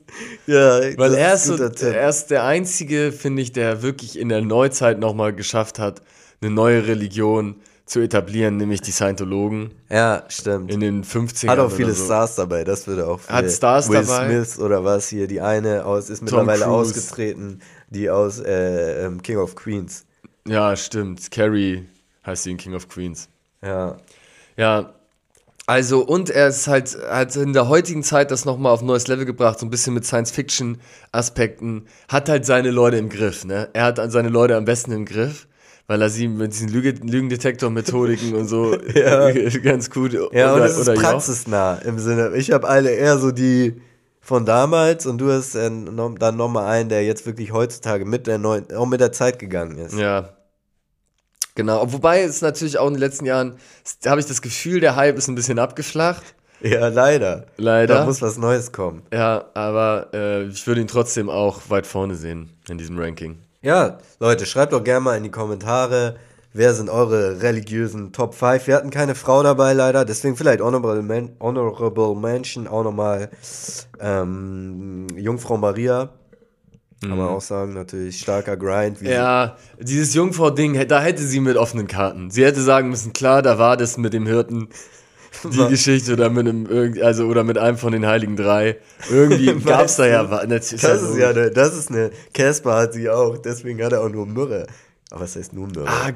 Ja, 0.47 0.81
Weil 0.97 1.13
er 1.13 1.35
ist, 1.35 1.45
so, 1.45 1.55
er 1.55 2.09
ist 2.09 2.27
der 2.27 2.43
Einzige, 2.43 3.13
finde 3.13 3.41
ich, 3.41 3.53
der 3.53 3.81
wirklich 3.81 4.19
in 4.19 4.27
der 4.27 4.41
Neuzeit 4.41 4.99
nochmal 4.99 5.33
geschafft 5.33 5.79
hat, 5.79 6.01
eine 6.41 6.51
neue 6.51 6.87
Religion 6.87 7.55
zu 7.85 7.99
etablieren, 7.99 8.57
nämlich 8.57 8.81
die 8.81 8.91
Scientologen 8.91 9.73
Ja, 9.89 10.23
stimmt. 10.29 10.71
in 10.71 10.79
den 10.79 11.03
50ern. 11.03 11.49
Hat 11.49 11.59
auch 11.59 11.71
viele 11.71 11.93
so. 11.93 12.05
Stars 12.05 12.35
dabei, 12.35 12.63
das 12.63 12.87
würde 12.87 13.07
auch 13.07 13.19
viel. 13.19 13.35
Hat 13.35 13.49
Stars 13.51 13.89
Will 13.89 14.03
dabei. 14.03 14.27
Smith 14.27 14.59
oder 14.59 14.83
was 14.83 15.07
hier, 15.09 15.27
die 15.27 15.41
eine 15.41 15.85
aus, 15.85 16.09
ist 16.09 16.21
mittlerweile 16.21 16.67
ausgetreten, 16.67 17.59
die 17.89 18.09
aus 18.09 18.39
äh, 18.39 19.05
ähm, 19.05 19.21
King 19.21 19.37
of 19.37 19.55
Queens. 19.55 20.05
Ja, 20.47 20.75
stimmt. 20.75 21.29
Carrie 21.31 21.87
heißt 22.25 22.43
sie 22.43 22.51
in 22.51 22.57
King 22.57 22.75
of 22.75 22.87
Queens. 22.87 23.27
Ja. 23.61 23.97
Ja, 24.57 24.93
also 25.67 26.01
und 26.03 26.29
er 26.29 26.47
ist 26.49 26.67
halt, 26.67 26.97
hat 27.09 27.35
in 27.35 27.53
der 27.53 27.69
heutigen 27.69 28.03
Zeit 28.03 28.31
das 28.31 28.45
nochmal 28.45 28.73
auf 28.73 28.81
ein 28.81 28.87
neues 28.87 29.07
Level 29.07 29.25
gebracht, 29.25 29.59
so 29.59 29.65
ein 29.65 29.69
bisschen 29.69 29.93
mit 29.93 30.05
Science-Fiction-Aspekten, 30.05 31.87
hat 32.09 32.29
halt 32.29 32.45
seine 32.45 32.71
Leute 32.71 32.97
im 32.97 33.09
Griff, 33.09 33.45
ne? 33.45 33.69
Er 33.73 33.85
hat 33.85 33.99
seine 34.11 34.29
Leute 34.29 34.55
am 34.57 34.65
besten 34.65 34.91
im 34.91 35.05
Griff, 35.05 35.47
weil 35.87 36.01
er 36.01 36.09
sie 36.09 36.27
mit 36.27 36.53
diesen 36.53 36.69
Lüge 36.69 36.91
Lügendetektor-Methodiken 36.91 38.35
und 38.35 38.47
so 38.47 38.75
Ja. 38.95 39.31
ganz 39.59 39.89
gut 39.89 40.13
Ja, 40.13 40.53
und 40.53 40.61
oder, 40.61 40.65
es 40.65 40.77
ist 40.77 40.93
praxisnah 40.93 41.75
im 41.79 41.99
Sinne. 41.99 42.31
Ich 42.35 42.51
habe 42.51 42.67
alle 42.67 42.91
eher 42.91 43.17
so 43.17 43.31
die 43.31 43.81
von 44.21 44.45
damals 44.45 45.05
und 45.05 45.17
du 45.17 45.31
hast 45.31 45.55
äh, 45.55 45.69
dann 46.19 46.37
nochmal 46.37 46.67
einen, 46.67 46.89
der 46.89 47.03
jetzt 47.03 47.25
wirklich 47.25 47.51
heutzutage 47.51 48.05
mit 48.05 48.27
der 48.27 48.37
neuen, 48.37 48.71
auch 48.75 48.85
mit 48.85 49.01
der 49.01 49.11
Zeit 49.11 49.39
gegangen 49.39 49.77
ist. 49.77 49.97
Ja. 49.97 50.29
Genau, 51.55 51.91
wobei 51.91 52.21
es 52.21 52.41
natürlich 52.41 52.77
auch 52.77 52.87
in 52.87 52.93
den 52.93 53.01
letzten 53.01 53.25
Jahren, 53.25 53.57
habe 54.05 54.21
ich 54.21 54.25
das 54.27 54.41
Gefühl, 54.41 54.79
der 54.79 54.95
Hype 54.95 55.17
ist 55.17 55.27
ein 55.27 55.35
bisschen 55.35 55.59
abgeflacht. 55.59 56.23
Ja, 56.61 56.87
leider. 56.87 57.47
Leider. 57.57 57.95
Da 57.95 58.05
muss 58.05 58.21
was 58.21 58.37
Neues 58.37 58.71
kommen. 58.71 59.01
Ja, 59.11 59.45
aber 59.53 60.09
äh, 60.13 60.43
ich 60.45 60.65
würde 60.67 60.81
ihn 60.81 60.87
trotzdem 60.87 61.29
auch 61.29 61.69
weit 61.69 61.87
vorne 61.87 62.15
sehen 62.15 62.51
in 62.69 62.77
diesem 62.77 62.97
Ranking. 62.99 63.39
Ja, 63.63 63.99
Leute, 64.19 64.47
schreibt 64.47 64.73
doch 64.73 64.83
gerne 64.83 65.01
mal 65.01 65.17
in 65.17 65.23
die 65.23 65.29
Kommentare, 65.29 66.15
wer 66.51 66.73
sind 66.73 66.89
eure 66.89 67.43
religiösen 67.43 68.11
Top 68.11 68.33
5. 68.33 68.65
Wir 68.65 68.75
hatten 68.75 68.89
keine 68.89 69.13
Frau 69.13 69.43
dabei 69.43 69.73
leider, 69.73 70.03
deswegen 70.03 70.35
vielleicht 70.35 70.61
Honorable, 70.61 71.03
Men 71.03 71.35
Honorable 71.39 72.15
Mention 72.15 72.67
auch 72.67 72.83
nochmal 72.83 73.29
ähm, 73.99 75.05
Jungfrau 75.15 75.57
Maria. 75.57 76.09
Kann 77.01 77.17
man 77.17 77.29
auch 77.29 77.41
sagen, 77.41 77.73
natürlich 77.73 78.19
starker 78.19 78.57
Grind. 78.57 79.01
Mhm. 79.01 79.07
Ja, 79.07 79.57
dieses 79.79 80.13
Jungfrau-Ding, 80.15 80.87
da 80.87 81.01
hätte 81.01 81.21
sie 81.23 81.39
mit 81.39 81.57
offenen 81.57 81.87
Karten. 81.87 82.29
Sie 82.29 82.43
hätte 82.43 82.61
sagen 82.61 82.89
müssen, 82.89 83.13
klar, 83.13 83.41
da 83.43 83.59
war 83.59 83.77
das 83.77 83.97
mit 83.97 84.13
dem 84.13 84.25
Hirten 84.27 84.69
die 85.51 85.67
Geschichte 85.69 86.13
oder 86.13 86.29
mit 86.29 86.47
einem 86.47 86.97
also 87.03 87.25
oder 87.25 87.43
mit 87.43 87.57
einem 87.57 87.77
von 87.77 87.91
den 87.91 88.05
Heiligen 88.05 88.35
Drei. 88.35 88.77
Irgendwie 89.09 89.53
gab's 89.65 89.95
da 89.97 90.05
ja 90.07 90.29
was. 90.29 90.45
Das 90.47 90.71
ist 90.73 91.17
ja 91.17 91.29
eine, 91.29 91.51
das 91.51 91.75
ist 91.77 91.89
eine, 91.89 92.11
Casper 92.33 92.75
hat 92.75 92.93
sie 92.93 93.09
auch, 93.09 93.37
deswegen 93.37 93.83
hat 93.83 93.93
er 93.93 94.01
auch 94.01 94.09
nur 94.09 94.25
Myrrhe. 94.25 94.67
Aber 95.09 95.21
was 95.21 95.35
heißt 95.35 95.51
nur 95.53 95.67
Myrrhe? 95.67 95.87
Ah, 95.87 96.11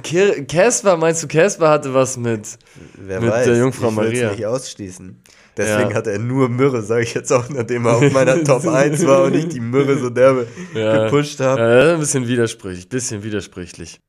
Casper, 0.47 0.95
meinst 0.95 1.21
du, 1.23 1.27
Casper 1.27 1.69
hatte 1.69 1.93
was 1.93 2.15
mit. 2.17 2.57
Wer 2.95 3.19
mit 3.19 3.31
der 3.33 3.57
Jungfrau 3.57 3.89
ich 3.89 3.95
Maria. 3.95 4.31
nicht 4.31 4.45
ausschließen. 4.45 5.21
Deswegen 5.57 5.91
Ja. 5.91 5.95
hat 5.95 6.07
er 6.07 6.19
nur 6.19 6.49
Myrrhe, 6.49 6.81
sage 6.81 7.03
ich 7.03 7.13
jetzt 7.13 7.31
auch, 7.31 7.47
nachdem 7.49 7.85
er 7.85 7.95
auf 7.95 8.11
meiner 8.11 8.43
Top 8.43 8.67
1 8.67 9.05
war 9.05 9.23
und 9.23 9.35
ich 9.35 9.47
die 9.47 9.59
Myrrhe 9.61 9.97
so 9.97 10.09
derbe 10.09 10.47
Ja. 10.73 11.05
gepusht 11.05 11.39
habe. 11.39 11.59
Ja, 11.61 11.75
das 11.75 11.85
ist 11.85 11.93
ein 11.93 11.99
bisschen 11.99 12.27
widersprüchlich, 12.27 12.89
bisschen 12.89 13.23
widersprüchlich. 13.23 13.99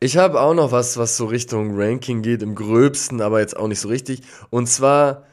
Ich 0.00 0.16
habe 0.16 0.40
auch 0.40 0.54
noch 0.54 0.70
was, 0.70 0.96
was 0.96 1.16
so 1.16 1.26
Richtung 1.26 1.72
Ranking 1.74 2.22
geht, 2.22 2.42
im 2.42 2.54
gröbsten, 2.54 3.20
aber 3.20 3.40
jetzt 3.40 3.56
auch 3.56 3.66
nicht 3.66 3.80
so 3.80 3.88
richtig. 3.88 4.22
Und 4.50 4.68
zwar, 4.68 5.24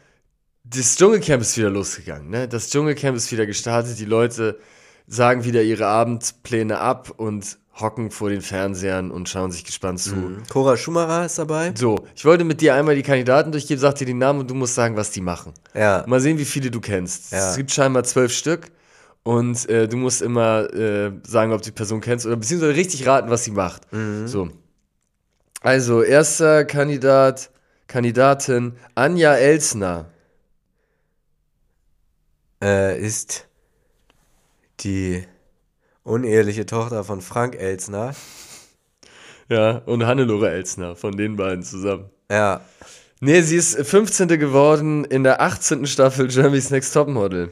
das 0.64 0.96
Dschungelcamp 0.96 1.42
ist 1.42 1.56
wieder 1.58 1.70
losgegangen. 1.70 2.30
Ne? 2.30 2.48
Das 2.48 2.70
Dschungelcamp 2.72 3.16
ist 3.16 3.32
wieder 3.32 3.46
gestartet. 3.46 4.00
Die 4.00 4.06
Leute 4.06 4.60
sagen 5.08 5.44
wieder 5.44 5.62
ihre 5.62 5.86
Abendpläne 5.86 6.80
ab 6.80 7.14
und 7.16 7.60
hocken 7.80 8.10
vor 8.10 8.30
den 8.30 8.42
Fernsehern 8.42 9.12
und 9.12 9.30
schauen 9.30 9.52
sich 9.52 9.66
gespannt 9.66 10.00
zu. 10.00 10.38
Cora 10.50 10.78
Schumacher 10.78 11.26
ist 11.26 11.38
dabei. 11.38 11.74
So, 11.76 12.08
ich 12.16 12.26
wollte 12.26 12.46
mit 12.46 12.62
dir 12.62 12.74
einmal 12.74 12.96
die 12.96 13.04
Kandidaten 13.04 13.52
durchgeben, 13.52 13.80
sag 13.80 13.96
dir 13.96 14.06
die 14.06 14.14
Namen 14.14 14.40
und 14.40 14.50
du 14.50 14.56
musst 14.56 14.76
sagen, 14.76 14.96
was 14.96 15.12
die 15.12 15.22
machen. 15.22 15.54
Ja. 15.74 16.04
Mal 16.08 16.22
sehen, 16.22 16.40
wie 16.40 16.46
viele 16.46 16.72
du 16.72 16.80
kennst. 16.80 17.34
Ja. 17.34 17.50
Es 17.50 17.58
gibt 17.58 17.72
scheinbar 17.72 18.04
zwölf 18.06 18.32
Stück 18.32 18.72
und 19.26 19.68
äh, 19.70 19.88
du 19.88 19.98
musst 19.98 20.22
immer 20.22 20.72
äh, 20.72 21.12
sagen, 21.24 21.52
ob 21.52 21.62
du 21.62 21.66
die 21.66 21.72
Person 21.72 22.00
kennst 22.00 22.28
oder 22.28 22.36
beziehungsweise 22.36 22.76
richtig 22.76 23.08
raten, 23.08 23.32
was 23.32 23.44
sie 23.44 23.52
macht. 23.52 23.82
So. 24.28 24.50
Also, 25.62 26.04
erster 26.04 26.64
Kandidat, 26.64 27.50
Kandidatin 27.88 28.74
Anja 28.94 29.34
Elsner. 29.34 30.06
Äh, 32.64 33.02
ist 33.02 33.48
die 34.82 35.24
uneheliche 36.04 36.68
Tochter 36.68 37.04
von 37.04 37.20
Frank 37.22 37.56
Elsner. 37.56 38.14
Ja, 39.50 39.80
und 39.88 40.06
Hannelore 40.06 40.52
Elsner, 40.52 40.96
von 40.96 41.18
den 41.18 41.36
beiden 41.36 41.64
zusammen. 41.64 42.12
Ja. 42.30 42.62
Nee, 43.22 43.42
sie 43.42 43.56
ist 43.56 43.76
15. 43.76 44.28
geworden 44.28 45.04
in 45.04 45.24
der 45.24 45.42
18. 45.42 45.88
Staffel 45.88 46.30
Jeremy's 46.30 46.70
Next 46.70 46.94
Topmodel. 46.94 47.50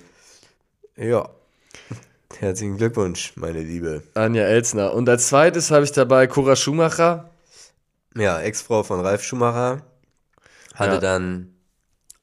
Ja. 0.97 1.29
Herzlichen 2.39 2.77
Glückwunsch, 2.77 3.33
meine 3.35 3.61
Liebe. 3.61 4.03
Anja 4.15 4.43
Elsner. 4.43 4.93
Und 4.93 5.07
als 5.07 5.27
zweites 5.27 5.71
habe 5.71 5.85
ich 5.85 5.91
dabei 5.91 6.27
Cora 6.27 6.55
Schumacher. 6.55 7.29
Ja, 8.15 8.39
Ex-Frau 8.41 8.83
von 8.83 8.99
Ralf 9.01 9.23
Schumacher. 9.23 9.81
Hatte 10.75 10.95
Ja. 10.95 10.99
dann 10.99 11.53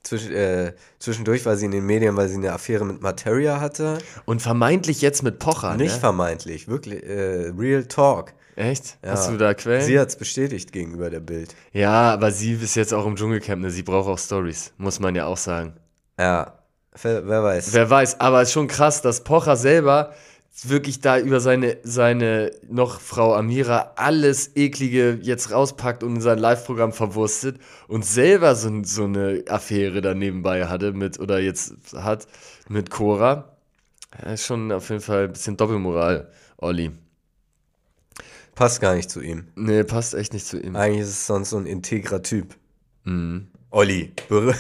zwisch, 0.03 0.29
äh, 0.29 0.75
zwischendurch 0.99 1.47
war 1.47 1.57
sie 1.57 1.67
in 1.67 1.71
den 1.71 1.87
Medien, 1.87 2.17
weil 2.17 2.29
sie 2.29 2.37
eine 2.37 2.53
Affäre 2.53 2.85
mit 2.85 3.01
Materia 3.01 3.61
hatte. 3.61 3.99
Und 4.25 4.43
vermeintlich 4.43 5.01
jetzt 5.01 5.23
mit 5.23 5.39
Pocher, 5.39 5.77
Nicht 5.77 5.95
ne? 5.95 6.01
vermeintlich, 6.01 6.67
wirklich, 6.69 7.03
äh, 7.05 7.53
Real 7.57 7.85
Talk. 7.85 8.33
Echt? 8.57 8.99
Ja. 9.05 9.13
Hast 9.13 9.31
du 9.31 9.37
da 9.37 9.55
Quellen? 9.55 9.83
Sie 9.85 9.99
hat's 9.99 10.17
bestätigt 10.17 10.73
gegenüber 10.73 11.09
der 11.09 11.21
Bild. 11.21 11.55
ja, 11.73 12.13
aber 12.13 12.31
sie 12.33 12.53
ist 12.55 12.75
jetzt 12.75 12.93
auch 12.93 13.07
im 13.07 13.15
Dschungelcamp, 13.17 13.63
ne? 13.63 13.71
Sie 13.71 13.83
braucht 13.85 14.09
auch 14.09 14.19
Stories, 14.19 14.73
muss 14.77 14.99
man 15.01 15.15
ja 15.15 15.27
auch 15.27 15.37
sagen. 15.39 15.75
Ja, 16.19 16.59
wer, 17.03 17.27
wer 17.27 17.43
weiß. 17.43 17.73
Wer 17.73 17.91
weiß, 17.91 18.21
aber 18.21 18.43
es 18.43 18.49
ist 18.49 18.55
schon 18.55 18.69
krass, 18.69 19.03
dass 19.03 19.25
Pocher 19.25 19.57
selber 19.57 20.15
wirklich 20.65 21.01
da 21.01 21.19
über 21.19 21.41
seine, 21.41 21.79
seine 21.83 22.53
noch 22.69 23.01
Frau 23.01 23.35
Amira 23.35 23.93
alles 23.97 24.57
Eklige 24.57 25.19
jetzt 25.23 25.53
rauspackt 25.53 26.03
und 26.03 26.17
in 26.17 26.21
sein 26.21 26.39
Live-Programm 26.39 26.93
verwurstet 26.93 27.59
und 27.89 28.05
selber 28.05 28.55
so, 28.55 28.83
so 28.85 29.05
eine 29.05 29.45
Affäre 29.49 30.01
da 30.01 30.15
nebenbei 30.15 30.67
hatte 30.67 30.93
mit, 30.93 31.19
oder 31.19 31.39
jetzt 31.39 31.75
hat 31.95 32.27
mit 32.69 32.91
Cora. 32.91 33.57
Ja, 34.21 34.33
ist 34.33 34.45
schon 34.45 34.73
auf 34.73 34.89
jeden 34.91 35.01
Fall 35.01 35.25
ein 35.25 35.33
bisschen 35.33 35.57
Doppelmoral, 35.57 36.31
Olli. 36.59 36.91
Passt 38.55 38.81
gar 38.81 38.95
nicht 38.95 39.11
zu 39.11 39.21
ihm. 39.21 39.47
Nee, 39.55 39.85
passt 39.85 40.15
echt 40.15 40.35
nicht 40.35 40.47
zu 40.47 40.61
ihm. 40.61 40.77
Eigentlich 40.77 41.03
ist 41.03 41.09
es 41.09 41.27
sonst 41.27 41.51
so 41.51 41.57
ein 41.57 41.67
integrer 41.67 42.23
Typ. 42.23 42.57
Mhm. 43.05 43.49
Olli, 43.71 44.13
be 44.29 44.55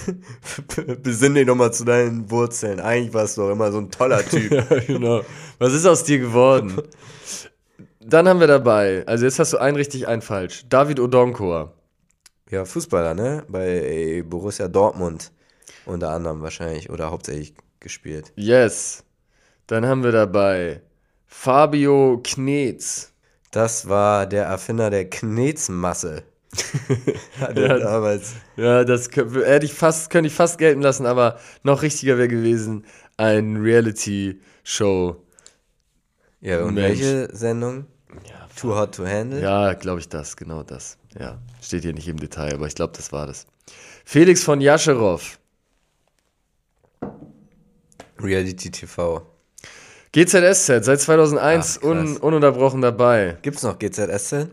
besinn 1.02 1.34
dich 1.34 1.46
nochmal 1.46 1.72
zu 1.72 1.84
deinen 1.84 2.30
Wurzeln. 2.30 2.78
Eigentlich 2.78 3.12
warst 3.12 3.36
du 3.36 3.42
doch 3.42 3.50
immer 3.50 3.72
so 3.72 3.78
ein 3.78 3.90
toller 3.90 4.24
Typ. 4.28 4.52
Ja, 4.52 4.64
genau. 4.86 5.22
Was 5.58 5.72
ist 5.72 5.86
aus 5.86 6.04
dir 6.04 6.18
geworden? 6.18 6.80
Dann 7.98 8.28
haben 8.28 8.40
wir 8.40 8.46
dabei, 8.46 9.04
also 9.06 9.24
jetzt 9.24 9.38
hast 9.38 9.52
du 9.52 9.58
ein 9.58 9.76
richtig, 9.76 10.08
ein 10.08 10.22
falsch. 10.22 10.64
David 10.68 11.00
Odonkor. 11.00 11.72
Ja, 12.50 12.64
Fußballer, 12.64 13.14
ne? 13.14 13.44
Bei 13.48 14.24
Borussia 14.26 14.68
Dortmund 14.68 15.32
unter 15.86 16.10
anderem 16.10 16.42
wahrscheinlich 16.42 16.90
oder 16.90 17.10
hauptsächlich 17.10 17.54
gespielt. 17.80 18.32
Yes. 18.36 19.04
Dann 19.66 19.86
haben 19.86 20.02
wir 20.02 20.12
dabei 20.12 20.82
Fabio 21.26 22.20
Knetz. 22.22 23.12
Das 23.50 23.88
war 23.88 24.26
der 24.26 24.44
Erfinder 24.44 24.90
der 24.90 25.08
Knetsmasse. 26.56 27.20
Hatte 27.40 27.60
Ja. 27.62 27.78
damals. 27.78 28.32
Ja, 28.56 28.84
das 28.84 29.10
kö- 29.10 29.44
hätte 29.44 29.66
ich 29.66 29.72
fast, 29.74 30.10
könnte 30.10 30.28
ich 30.28 30.34
fast 30.34 30.58
gelten 30.58 30.82
lassen, 30.82 31.06
aber 31.06 31.38
noch 31.62 31.82
richtiger 31.82 32.18
wäre 32.18 32.28
gewesen 32.28 32.84
ein 33.16 33.56
Reality-Show. 33.56 35.16
Ja, 36.40 36.62
und 36.64 36.74
Mensch. 36.74 37.00
welche 37.00 37.36
Sendung? 37.36 37.86
Ja, 38.28 38.48
Too 38.58 38.74
Hot 38.74 38.94
to 38.96 39.06
Handle? 39.06 39.40
Ja, 39.40 39.74
glaube 39.74 40.00
ich 40.00 40.08
das, 40.08 40.36
genau 40.36 40.62
das. 40.62 40.96
Ja, 41.18 41.38
steht 41.60 41.82
hier 41.82 41.92
nicht 41.92 42.08
im 42.08 42.18
Detail, 42.18 42.54
aber 42.54 42.66
ich 42.66 42.74
glaube, 42.74 42.94
das 42.96 43.12
war 43.12 43.26
das. 43.26 43.46
Felix 44.04 44.42
von 44.42 44.60
Jascherow. 44.60 45.38
Reality 48.18 48.70
TV. 48.70 49.26
GZSZ, 50.12 50.84
seit 50.84 51.00
2001 51.00 51.78
Ach, 51.80 51.84
un, 51.86 52.16
ununterbrochen 52.16 52.80
dabei. 52.82 53.38
Gibt's 53.42 53.62
noch 53.62 53.78
GZSZ? 53.78 54.48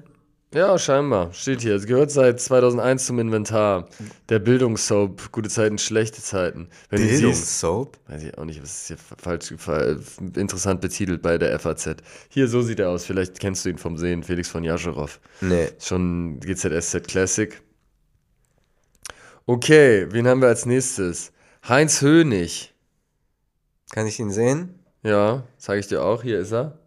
Ja, 0.54 0.80
scheinbar. 0.80 1.34
Steht 1.34 1.62
hier. 1.62 1.76
Es 1.76 1.86
gehört 1.86 2.10
seit 2.10 2.40
2001 2.40 3.06
zum 3.06 3.20
Inventar. 3.20 3.90
Der 4.30 4.40
Bildungssoap. 4.40 5.32
Gute 5.34 5.50
Zeiten, 5.50 5.78
schlechte 5.78 6.22
Zeiten. 6.22 6.70
Wenn 6.90 7.06
Bildungssoap? 7.06 7.98
weiß 8.08 8.24
ich 8.24 8.38
auch 8.38 8.46
nicht, 8.46 8.62
was 8.64 8.72
ist 8.72 8.88
hier 8.88 8.98
falsch, 8.98 9.54
fa- 9.58 9.98
interessant 10.36 10.80
betitelt 10.80 11.22
bei 11.22 11.38
der 11.38 11.60
FAZ. 11.60 11.98
Hier, 12.30 12.48
so 12.48 12.62
sieht 12.62 12.80
er 12.80 12.90
aus. 12.90 13.06
Vielleicht 13.06 13.40
kennst 13.42 13.66
du 13.66 13.70
ihn 13.70 13.78
vom 13.78 13.98
Sehen. 13.98 14.24
Felix 14.24 14.48
von 14.48 14.64
Jascherow. 14.64 15.20
Nee. 15.42 15.68
Schon 15.80 16.40
GZSZ 16.40 17.06
Classic. 17.08 17.62
Okay, 19.46 20.08
wen 20.12 20.28
haben 20.28 20.42
wir 20.42 20.48
als 20.48 20.66
nächstes? 20.66 21.34
Heinz 21.68 22.02
Hönig. 22.02 22.74
Kann 23.92 24.08
ich 24.08 24.20
ihn 24.20 24.32
sehen? 24.32 24.80
Ja, 25.04 25.44
zeige 25.58 25.80
ich 25.82 25.88
dir 25.88 26.04
auch. 26.04 26.24
Hier 26.24 26.40
ist 26.40 26.54
er. 26.54 26.80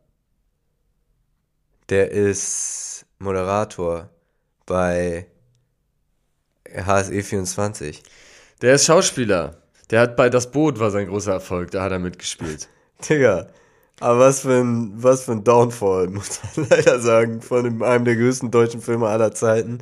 Der 1.90 2.11
ist 2.11 3.06
Moderator 3.20 4.08
bei 4.66 5.26
HSE24. 6.74 8.00
Der 8.62 8.74
ist 8.74 8.86
Schauspieler. 8.86 9.56
Der 9.90 10.00
hat 10.00 10.16
bei 10.16 10.30
Das 10.30 10.50
Boot 10.50 10.80
war 10.80 10.90
sein 10.90 11.06
großer 11.06 11.32
Erfolg. 11.32 11.70
Da 11.70 11.82
hat 11.82 11.92
er 11.92 11.98
mitgespielt. 11.98 12.68
Digga, 13.08 13.48
aber 14.00 14.18
was 14.18 14.40
für 14.40 14.60
ein, 14.60 14.92
was 14.94 15.24
für 15.24 15.32
ein 15.32 15.44
Downfall, 15.44 16.08
muss 16.08 16.40
man 16.56 16.68
leider 16.70 16.98
sagen, 16.98 17.42
von 17.42 17.82
einem 17.82 18.04
der 18.04 18.16
größten 18.16 18.50
deutschen 18.50 18.80
Filme 18.80 19.08
aller 19.08 19.32
Zeiten. 19.32 19.78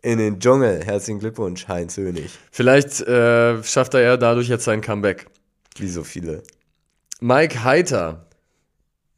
In 0.00 0.18
den 0.18 0.38
Dschungel. 0.38 0.84
Herzlichen 0.84 1.18
Glückwunsch, 1.18 1.66
Heinz 1.66 1.96
Hönig. 1.96 2.30
Vielleicht 2.52 3.00
äh, 3.00 3.60
schafft 3.64 3.94
er 3.94 4.00
ja 4.00 4.16
dadurch 4.16 4.48
jetzt 4.48 4.62
sein 4.62 4.80
Comeback. 4.80 5.26
Wie 5.76 5.88
so 5.88 6.04
viele. 6.04 6.44
Mike 7.20 7.64
Heiter. 7.64 8.27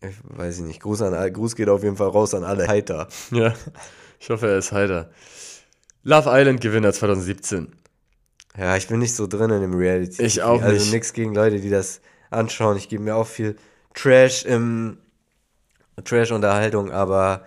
Ich 0.02 0.16
weiß 0.22 0.58
ich 0.58 0.64
nicht. 0.64 0.80
Gruß, 0.80 1.02
an, 1.02 1.32
Gruß 1.32 1.56
geht 1.56 1.68
auf 1.68 1.82
jeden 1.82 1.96
Fall 1.96 2.08
raus 2.08 2.34
an 2.34 2.44
alle 2.44 2.68
Heiter. 2.68 3.08
Ja, 3.30 3.54
ich 4.18 4.30
hoffe, 4.30 4.48
er 4.48 4.58
ist 4.58 4.72
heiter. 4.72 5.10
Love 6.02 6.30
Island 6.32 6.60
Gewinner 6.60 6.92
2017. 6.92 7.72
Ja, 8.56 8.76
ich 8.76 8.88
bin 8.88 8.98
nicht 8.98 9.14
so 9.14 9.26
drin 9.26 9.50
in 9.50 9.60
dem 9.60 9.74
Reality. 9.74 10.22
Ich 10.22 10.42
auch 10.42 10.62
also 10.62 10.74
nicht. 10.74 10.92
nichts 10.92 11.12
gegen 11.12 11.34
Leute, 11.34 11.60
die 11.60 11.70
das 11.70 12.00
anschauen. 12.30 12.76
Ich 12.76 12.88
gebe 12.88 13.02
mir 13.02 13.16
auch 13.16 13.26
viel 13.26 13.56
Trash 13.94 14.44
im 14.44 14.98
Trash-Unterhaltung, 16.02 16.90
aber 16.90 17.44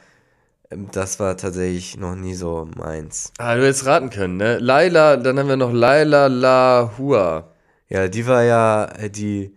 ähm, 0.69 0.89
das 0.91 1.19
war 1.19 1.35
tatsächlich 1.37 1.97
noch 1.97 2.15
nie 2.15 2.35
so 2.35 2.67
meins. 2.77 3.31
Ah, 3.37 3.55
du 3.55 3.63
hättest 3.63 3.85
raten 3.85 4.09
können, 4.09 4.37
ne? 4.37 4.59
Laila, 4.59 5.17
dann 5.17 5.39
haben 5.39 5.49
wir 5.49 5.57
noch 5.57 5.71
Laila 5.71 6.27
Lahua. 6.27 7.51
Ja, 7.89 8.07
die 8.07 8.25
war 8.27 8.43
ja 8.43 8.87
die, 9.09 9.55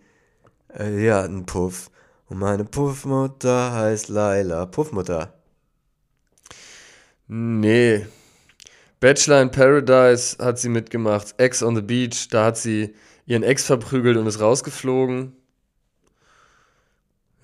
äh, 0.72 0.90
die 0.90 1.12
hat 1.12 1.26
einen 1.26 1.47
Puff. 1.47 1.90
Und 2.29 2.39
meine 2.39 2.64
Puffmutter 2.64 3.72
heißt 3.72 4.09
Laila. 4.09 4.66
Puffmutter. 4.66 5.33
Nee. 7.29 8.07
Bachelor 9.01 9.43
in 9.43 9.51
Paradise 9.51 10.37
hat 10.39 10.59
sie 10.59 10.68
mitgemacht. 10.68 11.35
Ex 11.39 11.62
on 11.62 11.77
the 11.77 11.83
Beach, 11.83 12.29
da 12.29 12.47
hat 12.47 12.57
sie 12.57 12.95
ihren 13.27 13.43
Ex 13.43 13.64
verprügelt 13.64 14.16
und 14.16 14.27
ist 14.27 14.41
rausgeflogen. 14.41 15.33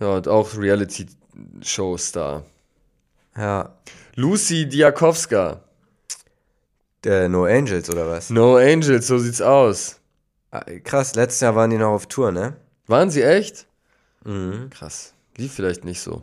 Ja, 0.01 0.16
und 0.16 0.26
auch 0.28 0.57
Reality-Show-Star. 0.57 2.45
Ja. 3.37 3.76
Lucy 4.16 4.68
Diakowska. 4.68 5.61
Der 7.05 7.28
No 7.28 7.45
Angels 7.45 7.91
oder 7.91 8.09
was? 8.09 8.30
No 8.30 8.57
Angels, 8.57 9.07
so 9.07 9.18
sieht's 9.18 9.41
aus. 9.41 10.01
Ah, 10.51 10.64
Krass, 10.85 11.14
letztes 11.14 11.41
Jahr 11.41 11.55
waren 11.57 11.70
die 11.70 11.78
noch 11.78 11.93
auf 11.93 12.07
Tour, 12.07 12.30
ne? 12.30 12.57
Waren 12.87 13.11
sie 13.11 13.22
echt? 13.22 13.66
Mhm. 14.24 14.70
Krass. 14.70 15.14
Lief 15.36 15.54
vielleicht 15.54 15.84
nicht 15.84 16.00
so. 16.00 16.22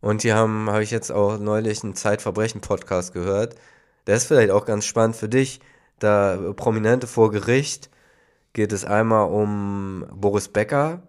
Und 0.00 0.22
die 0.22 0.32
haben, 0.32 0.68
habe 0.70 0.82
ich 0.82 0.90
jetzt 0.90 1.10
auch 1.10 1.38
neulich 1.38 1.82
einen 1.82 1.94
Zeitverbrechen-Podcast 1.94 3.14
gehört. 3.14 3.54
Der 4.06 4.16
ist 4.16 4.26
vielleicht 4.26 4.50
auch 4.50 4.66
ganz 4.66 4.84
spannend 4.84 5.16
für 5.16 5.28
dich. 5.28 5.60
Da 5.98 6.34
äh, 6.34 6.52
Prominente 6.52 7.06
vor 7.06 7.30
Gericht 7.30 7.90
geht 8.52 8.72
es 8.72 8.84
einmal 8.84 9.28
um 9.30 10.04
Boris 10.12 10.48
Becker. 10.48 11.02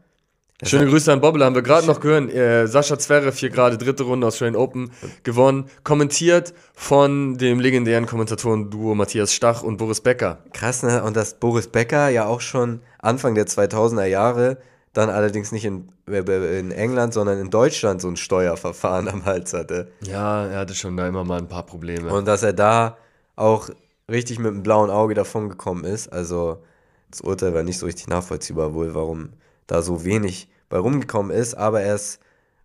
Schöne 0.63 0.86
Grüße 0.86 1.11
an 1.11 1.20
Bobble, 1.20 1.43
haben 1.43 1.53
wir 1.53 1.61
gerade 1.61 1.86
noch 1.86 1.99
gehört. 1.99 2.34
Äh, 2.34 2.68
Sascha 2.68 2.97
Zverev 2.97 3.38
hier 3.38 3.49
gerade 3.49 3.78
dritte 3.78 4.03
Runde 4.03 4.26
Australian 4.26 4.55
Open 4.55 4.91
gewonnen. 5.24 5.66
Kommentiert 5.84 6.53
von 6.74 7.38
dem 7.38 7.59
legendären 7.59 8.05
Kommentatoren-Duo 8.05 8.95
Matthias 8.95 9.34
Stach 9.34 9.63
und 9.63 9.76
Boris 9.76 9.99
Becker. 9.99 10.38
Krass, 10.53 10.82
ne? 10.84 11.03
Und 11.03 11.18
dass 11.18 11.34
Boris 11.34 11.68
Becker 11.68 12.07
ja 12.07 12.26
auch 12.26 12.39
schon 12.39 12.80
Anfang 12.99 13.36
der 13.36 13.47
2000er 13.47 14.05
Jahre, 14.05 14.57
dann 14.96 15.10
allerdings 15.10 15.52
nicht 15.52 15.66
in, 15.66 15.89
äh, 16.08 16.60
in 16.60 16.72
England, 16.72 17.14
sondern 17.14 17.38
in 17.38 17.50
Deutschland 17.50 18.02
so 18.02 18.08
ein 18.08 18.16
Steuerverfahren 18.16 19.08
am 19.10 19.26
Hals 19.26 19.54
hatte. 19.54 19.91
Ja, 20.02 20.46
er 20.46 20.60
hatte 20.60 20.74
schon 20.74 20.96
da 20.96 21.08
immer 21.08 21.26
mal 21.26 21.39
ein 21.39 21.50
paar 21.50 21.66
Probleme. 21.66 22.12
Und 22.12 22.26
dass 22.26 22.43
er 22.43 22.54
da 22.54 22.98
auch 23.36 23.70
richtig 24.10 24.39
mit 24.39 24.48
einem 24.48 24.64
blauen 24.64 24.89
Auge 24.89 25.14
davon 25.14 25.50
gekommen 25.50 25.84
ist. 25.84 26.08
Also 26.12 26.64
das 27.12 27.22
Urteil 27.22 27.54
war 27.54 27.64
nicht 27.64 27.78
so 27.78 27.86
richtig 27.86 28.08
nachvollziehbar 28.08 28.74
wohl, 28.74 28.96
warum 28.96 29.34
da 29.68 29.82
so 29.82 30.06
wenig 30.06 30.50
bei 30.70 30.78
rumgekommen 30.78 31.36
ist. 31.36 31.56
Aber 31.56 31.82
er 31.82 31.96
ist 31.96 32.20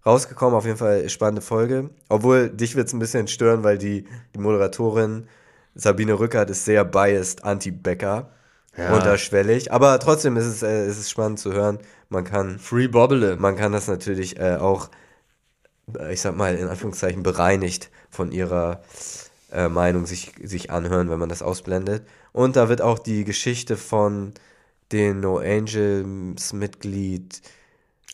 rausgekommen, 0.06 0.54
auf 0.54 0.64
jeden 0.64 0.78
Fall 0.78 1.08
spannende 1.08 1.42
Folge. 1.42 1.90
Obwohl, 2.08 2.48
dich 2.48 2.76
wird 2.76 2.86
es 2.86 2.92
ein 2.92 3.00
bisschen 3.00 3.26
stören, 3.26 3.64
weil 3.64 3.76
die, 3.76 4.04
die 4.34 4.38
Moderatorin 4.38 5.26
Sabine 5.74 6.18
Rückert 6.18 6.50
ist 6.50 6.64
sehr 6.64 6.84
biased 6.84 7.44
anti-Becker. 7.44 8.30
Ja. 8.80 8.94
Unterschwellig. 8.94 9.72
Aber 9.72 9.98
trotzdem 9.98 10.36
ist 10.36 10.46
es, 10.46 10.62
äh, 10.62 10.86
ist 10.88 10.98
es 10.98 11.10
spannend 11.10 11.38
zu 11.38 11.52
hören. 11.52 11.78
Man 12.08 12.24
kann 12.24 12.58
Free 12.58 12.88
Bobble. 12.88 13.36
man 13.36 13.56
kann 13.56 13.72
das 13.72 13.88
natürlich 13.88 14.38
äh, 14.38 14.56
auch, 14.56 14.88
äh, 15.98 16.14
ich 16.14 16.20
sag 16.20 16.34
mal, 16.36 16.54
in 16.54 16.66
Anführungszeichen 16.68 17.22
bereinigt 17.22 17.90
von 18.08 18.32
ihrer 18.32 18.80
äh, 19.52 19.68
Meinung 19.68 20.06
sich, 20.06 20.32
sich 20.42 20.70
anhören, 20.70 21.10
wenn 21.10 21.18
man 21.18 21.28
das 21.28 21.42
ausblendet. 21.42 22.06
Und 22.32 22.56
da 22.56 22.68
wird 22.68 22.80
auch 22.80 22.98
die 22.98 23.24
Geschichte 23.24 23.76
von 23.76 24.32
den 24.92 25.20
No 25.20 25.38
Angels 25.38 26.52
Mitglied 26.52 27.42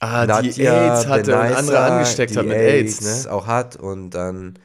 Ah, 0.00 0.26
die 0.26 0.32
Nadja 0.32 0.94
AIDS 0.94 1.06
hatte 1.06 1.20
und 1.20 1.40
Benaissa, 1.42 1.58
andere 1.58 1.78
angesteckt 1.78 2.32
die 2.32 2.38
hat 2.38 2.46
mit 2.46 2.56
AIDS, 2.56 3.00
ne? 3.00 3.32
auch 3.32 3.46
hat 3.46 3.76
und 3.76 4.10
dann, 4.10 4.58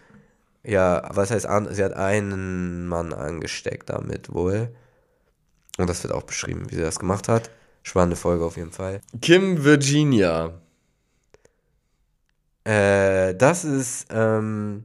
ja, 0.64 1.04
was 1.14 1.32
heißt, 1.32 1.47
sie 1.70 1.84
hat 1.84 1.93
einen 1.93 2.88
Mann 2.88 3.14
angesteckt 3.14 3.89
damit 3.89 4.34
wohl. 4.34 4.70
Und 5.78 5.89
das 5.89 6.03
wird 6.03 6.13
auch 6.13 6.24
beschrieben, 6.24 6.69
wie 6.69 6.76
sie 6.76 6.82
das 6.82 6.99
gemacht 6.99 7.28
hat. 7.28 7.49
Spannende 7.84 8.15
Folge 8.15 8.45
auf 8.45 8.57
jeden 8.57 8.72
Fall. 8.72 9.01
Kim 9.22 9.63
Virginia. 9.63 10.53
Äh, 12.63 13.34
das 13.36 13.65
ist, 13.65 14.07
ähm, 14.11 14.84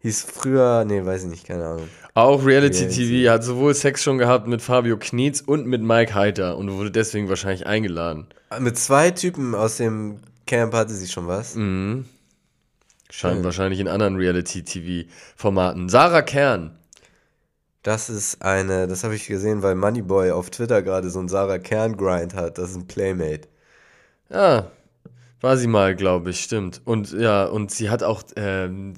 hieß 0.00 0.22
früher, 0.22 0.84
nee, 0.86 1.04
weiß 1.04 1.24
ich 1.24 1.30
nicht, 1.30 1.46
keine 1.46 1.66
Ahnung. 1.66 1.88
Auch 2.14 2.44
Reality 2.44 2.84
Reality. 2.84 3.22
TV, 3.22 3.30
hat 3.30 3.44
sowohl 3.44 3.74
Sex 3.74 4.02
schon 4.02 4.18
gehabt 4.18 4.46
mit 4.46 4.62
Fabio 4.62 4.96
Knietz 4.96 5.40
und 5.40 5.66
mit 5.66 5.82
Mike 5.82 6.14
Heiter 6.14 6.56
und 6.56 6.72
wurde 6.72 6.90
deswegen 6.90 7.28
wahrscheinlich 7.28 7.66
eingeladen. 7.66 8.26
Mit 8.58 8.78
zwei 8.78 9.10
Typen 9.10 9.54
aus 9.54 9.76
dem 9.76 10.20
Camp 10.46 10.72
hatte 10.72 10.94
sie 10.94 11.08
schon 11.08 11.28
was. 11.28 11.54
Mhm. 11.54 12.06
Scheint 13.10 13.44
wahrscheinlich 13.44 13.80
in 13.80 13.88
anderen 13.88 14.16
Reality 14.16 14.62
TV 14.62 15.08
Formaten. 15.36 15.88
Sarah 15.88 16.22
Kern. 16.22 16.76
Das 17.88 18.10
ist 18.10 18.42
eine, 18.42 18.86
das 18.86 19.02
habe 19.02 19.14
ich 19.14 19.26
gesehen, 19.26 19.62
weil 19.62 19.74
Moneyboy 19.74 20.32
auf 20.32 20.50
Twitter 20.50 20.82
gerade 20.82 21.08
so 21.08 21.20
einen 21.20 21.28
Sarah 21.30 21.58
Kern 21.58 21.96
Grind 21.96 22.34
hat. 22.34 22.58
Das 22.58 22.68
ist 22.68 22.76
ein 22.76 22.86
Playmate. 22.86 23.48
Ja, 24.28 24.70
war 25.40 25.56
sie 25.56 25.68
mal, 25.68 25.96
glaube 25.96 26.28
ich, 26.30 26.40
stimmt. 26.42 26.82
Und 26.84 27.12
ja, 27.12 27.46
und 27.46 27.70
sie 27.70 27.88
hat 27.88 28.02
auch 28.02 28.22
ähm, 28.36 28.92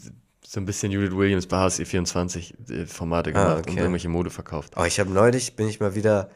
so 0.45 0.59
ein 0.59 0.66
bisschen 0.66 0.91
Judith 0.91 1.16
Williams 1.16 1.47
bei 1.47 1.57
HSE24 1.59 2.72
äh, 2.72 2.86
Formate 2.86 3.30
Ah, 3.32 3.32
gemacht 3.32 3.68
und 3.68 3.74
okay. 3.74 3.80
irgendwelche 3.80 4.09
Mode 4.09 4.30
verkauft. 4.30 4.76
Aber 4.76 4.88
ich 4.88 4.99
habe 4.99 5.11
neulich, 5.11 5.55
bin 5.55 5.68
ich 5.68 5.78
mal 5.78 5.95
wieder, 5.95 6.30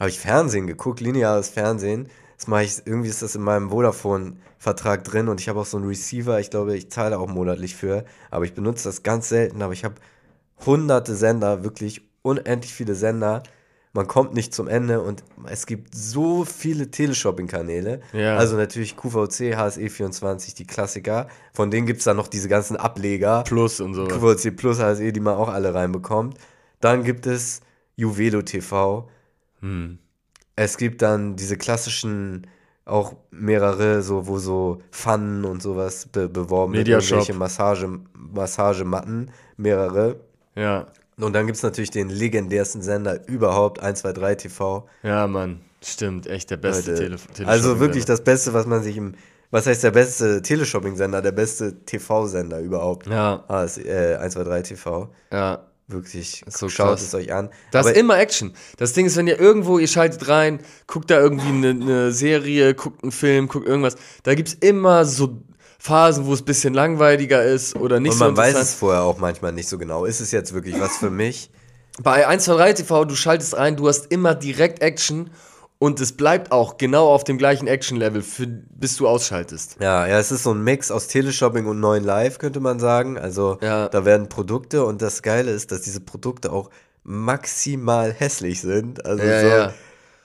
habe 0.00 0.10
ich 0.10 0.18
Fernsehen 0.18 0.66
geguckt, 0.66 1.00
lineares 1.00 1.50
Fernsehen. 1.50 2.08
Das 2.38 2.46
mache 2.46 2.64
ich, 2.64 2.86
irgendwie 2.86 3.10
ist 3.10 3.20
das 3.22 3.34
in 3.36 3.42
meinem 3.42 3.70
Vodafone-Vertrag 3.70 5.04
drin 5.04 5.28
und 5.28 5.40
ich 5.42 5.50
habe 5.50 5.60
auch 5.60 5.66
so 5.66 5.76
einen 5.76 5.86
Receiver, 5.88 6.40
ich 6.40 6.50
glaube, 6.50 6.76
ich 6.76 6.90
zahle 6.90 7.18
auch 7.18 7.28
monatlich 7.28 7.76
für, 7.76 8.06
aber 8.30 8.46
ich 8.46 8.54
benutze 8.54 8.84
das 8.88 9.02
ganz 9.02 9.28
selten, 9.28 9.62
aber 9.62 9.74
ich 9.74 9.84
habe 9.84 9.96
hunderte 10.64 11.14
Sender, 11.14 11.64
wirklich 11.64 12.02
unendlich 12.22 12.72
viele 12.72 12.94
Sender. 12.94 13.42
Man 13.92 14.06
kommt 14.06 14.34
nicht 14.34 14.52
zum 14.54 14.68
Ende 14.68 15.00
und 15.00 15.24
es 15.50 15.64
gibt 15.64 15.94
so 15.94 16.44
viele 16.44 16.90
Teleshopping-Kanäle. 16.90 18.02
Ja. 18.12 18.36
Also 18.36 18.56
natürlich 18.56 18.94
QVC, 18.94 19.56
HSE24, 19.56 20.54
die 20.54 20.66
Klassiker. 20.66 21.28
Von 21.54 21.70
denen 21.70 21.86
gibt 21.86 22.00
es 22.00 22.04
dann 22.04 22.18
noch 22.18 22.28
diese 22.28 22.50
ganzen 22.50 22.76
Ableger. 22.76 23.42
Plus 23.44 23.80
und 23.80 23.94
so. 23.94 24.04
QVC 24.04 24.54
Plus, 24.54 24.80
HSE, 24.80 25.12
die 25.12 25.20
man 25.20 25.36
auch 25.36 25.48
alle 25.48 25.72
reinbekommt. 25.72 26.36
Dann 26.80 27.04
gibt 27.04 27.26
es 27.26 27.60
Juvelo 27.94 28.42
TV. 28.42 29.08
Hm. 29.60 29.98
Es 30.56 30.76
gibt 30.76 31.00
dann 31.00 31.36
diese 31.36 31.56
klassischen, 31.56 32.46
auch 32.84 33.14
mehrere, 33.30 34.02
so, 34.02 34.26
wo 34.26 34.38
so 34.38 34.82
Pfannen 34.90 35.44
und 35.44 35.62
sowas 35.62 36.06
be 36.06 36.28
beworben 36.28 36.74
wird, 36.74 36.86
Mediashop. 36.86 37.18
irgendwelche 37.18 37.38
Massage, 37.38 37.88
Massagematten, 38.14 39.30
mehrere. 39.56 40.20
Ja. 40.56 40.86
Und 41.18 41.32
dann 41.32 41.46
gibt 41.46 41.56
es 41.56 41.62
natürlich 41.62 41.90
den 41.90 42.08
legendärsten 42.10 42.82
Sender 42.82 43.26
überhaupt, 43.28 43.80
123 43.80 44.50
TV. 44.50 44.86
Ja, 45.02 45.26
Mann. 45.26 45.60
Stimmt, 45.82 46.26
echt 46.26 46.50
der 46.50 46.56
beste 46.56 46.94
Tele 46.94 47.16
Teleshopping- 47.16 47.44
also 47.46 47.78
wirklich 47.80 48.04
das 48.04 48.22
Beste, 48.24 48.52
was 48.52 48.66
man 48.66 48.82
sich 48.82 48.96
im, 48.96 49.14
was 49.50 49.66
heißt 49.66 49.84
der 49.84 49.92
beste 49.92 50.42
Teleshopping-Sender, 50.42 51.22
der 51.22 51.32
beste 51.32 51.84
TV-Sender 51.84 52.60
überhaupt. 52.60 53.06
Ja, 53.06 53.44
Ah, 53.48 53.62
ist, 53.64 53.78
äh, 53.78 54.16
123 54.20 54.76
TV. 54.76 55.08
ja. 55.32 55.64
Wirklich, 55.88 56.42
so 56.48 56.68
schaut 56.68 56.88
krass. 56.88 57.02
es 57.02 57.14
euch 57.14 57.32
an. 57.32 57.48
Das 57.70 57.86
Aber- 57.86 57.92
ist 57.94 58.00
immer 58.00 58.18
Action. 58.18 58.52
Das 58.76 58.92
Ding 58.92 59.06
ist, 59.06 59.16
wenn 59.16 59.28
ihr 59.28 59.38
irgendwo, 59.38 59.78
ihr 59.78 59.86
schaltet 59.86 60.26
rein, 60.28 60.58
guckt 60.88 61.12
da 61.12 61.20
irgendwie 61.20 61.46
eine, 61.46 61.68
eine 61.70 62.10
Serie, 62.10 62.74
guckt 62.74 63.04
einen 63.04 63.12
Film, 63.12 63.46
guckt 63.46 63.68
irgendwas, 63.68 63.94
da 64.24 64.34
gibt 64.34 64.48
es 64.48 64.54
immer 64.54 65.04
so 65.04 65.38
Phasen, 65.86 66.26
wo 66.26 66.32
es 66.34 66.40
ein 66.42 66.44
bisschen 66.46 66.74
langweiliger 66.74 67.42
ist 67.44 67.76
oder 67.76 68.00
nicht 68.00 68.12
und 68.12 68.18
so 68.18 68.24
man 68.24 68.36
weiß 68.36 68.56
es 68.56 68.74
vorher 68.74 69.02
auch 69.02 69.18
manchmal 69.18 69.52
nicht 69.52 69.68
so 69.68 69.78
genau. 69.78 70.04
Ist 70.04 70.20
es 70.20 70.32
jetzt 70.32 70.52
wirklich 70.52 70.78
was 70.80 70.96
für 70.98 71.10
mich? 71.10 71.50
Bei 72.02 72.26
123 72.26 72.84
TV, 72.86 73.04
du 73.04 73.14
schaltest 73.14 73.56
rein, 73.56 73.76
du 73.76 73.88
hast 73.88 74.06
immer 74.12 74.34
direkt 74.34 74.82
Action 74.82 75.30
und 75.78 76.00
es 76.00 76.12
bleibt 76.16 76.52
auch 76.52 76.76
genau 76.76 77.08
auf 77.08 77.22
dem 77.24 77.38
gleichen 77.38 77.68
Action-Level, 77.68 78.24
bis 78.70 78.96
du 78.96 79.06
ausschaltest. 79.06 79.76
Ja, 79.80 80.06
ja, 80.06 80.18
es 80.18 80.32
ist 80.32 80.42
so 80.42 80.52
ein 80.52 80.62
Mix 80.64 80.90
aus 80.90 81.06
Teleshopping 81.08 81.66
und 81.66 81.80
neuen 81.80 82.02
Live, 82.04 82.38
könnte 82.38 82.60
man 82.60 82.78
sagen. 82.80 83.16
Also 83.18 83.58
Ja. 83.62 83.88
da 83.88 84.04
werden 84.04 84.28
Produkte 84.28 84.84
und 84.84 85.00
das 85.02 85.22
Geile 85.22 85.50
ist, 85.52 85.70
dass 85.72 85.82
diese 85.82 86.00
Produkte 86.00 86.50
auch 86.50 86.70
maximal 87.04 88.12
hässlich 88.12 88.60
sind. 88.60 89.06
Also 89.06 89.22
Ja, 89.24 89.40
so, 89.40 89.46
ja. 89.46 89.72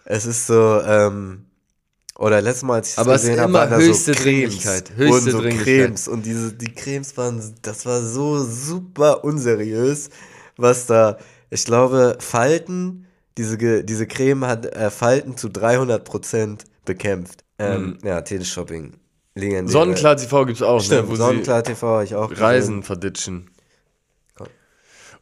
es 0.06 0.26
ist 0.26 0.48
so, 0.48 0.82
ähm, 0.86 1.46
oder 2.22 2.40
letztes 2.40 2.64
Mal, 2.64 2.76
als 2.76 2.92
ich 2.94 2.98
es 3.00 3.08
gesehen 3.08 3.40
habe, 3.40 3.54
waren 3.54 3.70
da 3.72 3.78
höchste 3.78 4.14
so 4.14 4.22
Cremes 4.22 4.64
höchste 4.96 5.04
und 5.08 5.32
so. 5.32 5.40
Cremes 5.42 6.08
und 6.08 6.24
diese, 6.26 6.54
die 6.54 6.72
Cremes 6.74 7.18
waren, 7.18 7.42
das 7.64 7.86
war 7.88 8.02
so 8.02 8.44
super 8.44 9.24
unseriös, 9.24 10.10
was 10.56 10.86
da, 10.86 11.18
ich 11.50 11.66
glaube, 11.66 12.18
Falten, 12.20 13.08
diese, 13.38 13.84
diese 13.84 14.06
Creme 14.06 14.46
hat 14.46 14.68
äh, 14.68 14.92
Falten 14.92 15.36
zu 15.36 15.48
300% 15.48 16.60
bekämpft. 16.86 17.44
Ähm, 17.58 17.98
Ja, 18.04 18.22
Teleshopping. 18.22 18.94
Legendär. 19.34 19.64
Mhm. 19.64 19.68
Sonnenklar 19.70 20.16
TV 20.16 20.46
gibt 20.46 20.58
es 20.58 20.64
auch, 20.64 20.82
Stimmt, 20.82 21.10
ne, 21.10 21.16
Sonnenklar 21.16 21.64
TV 21.64 21.88
habe 21.88 22.04
ich 22.04 22.14
auch 22.14 22.30
sie 22.30 22.36
gesehen. 22.36 22.46
Reisen 22.46 22.84
verditschen. 22.84 23.50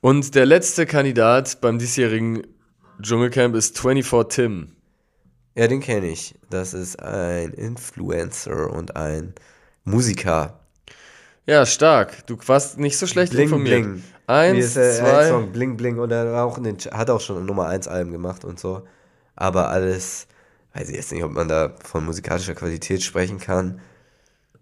Und 0.01 0.35
der 0.35 0.45
letzte 0.45 0.85
Kandidat 0.85 1.61
beim 1.61 1.77
diesjährigen 1.77 2.47
Dschungelcamp 3.01 3.55
ist 3.55 3.79
24 3.79 4.35
Tim. 4.35 4.75
Ja, 5.55 5.67
den 5.67 5.81
kenne 5.81 6.07
ich. 6.07 6.35
Das 6.49 6.73
ist 6.73 7.01
ein 7.01 7.53
Influencer 7.53 8.71
und 8.71 8.95
ein 8.95 9.33
Musiker. 9.83 10.59
Ja, 11.45 11.65
stark. 11.65 12.25
Du 12.27 12.37
warst 12.45 12.77
nicht 12.77 12.97
so 12.97 13.07
schlecht 13.07 13.31
Bling 13.31 13.45
informiert. 13.45 13.83
Bling. 13.83 14.03
Eins, 14.27 14.65
ist 14.65 14.75
der 14.75 14.93
zwei. 14.93 15.27
Song 15.29 15.51
Bling 15.51 15.75
Bling 15.77 15.97
und 15.97 16.11
er 16.11 16.43
auch 16.43 16.59
den, 16.59 16.77
hat 16.77 17.09
auch 17.09 17.19
schon 17.19 17.45
Nummer 17.45 17.67
1 17.67 17.87
Alben 17.87 18.11
gemacht 18.11 18.45
und 18.45 18.59
so. 18.59 18.83
Aber 19.35 19.69
alles, 19.69 20.27
weiß 20.73 20.89
ich 20.89 20.95
jetzt 20.95 21.11
nicht, 21.11 21.23
ob 21.23 21.31
man 21.31 21.47
da 21.47 21.73
von 21.83 22.05
musikalischer 22.05 22.53
Qualität 22.53 23.01
sprechen 23.01 23.39
kann. 23.39 23.81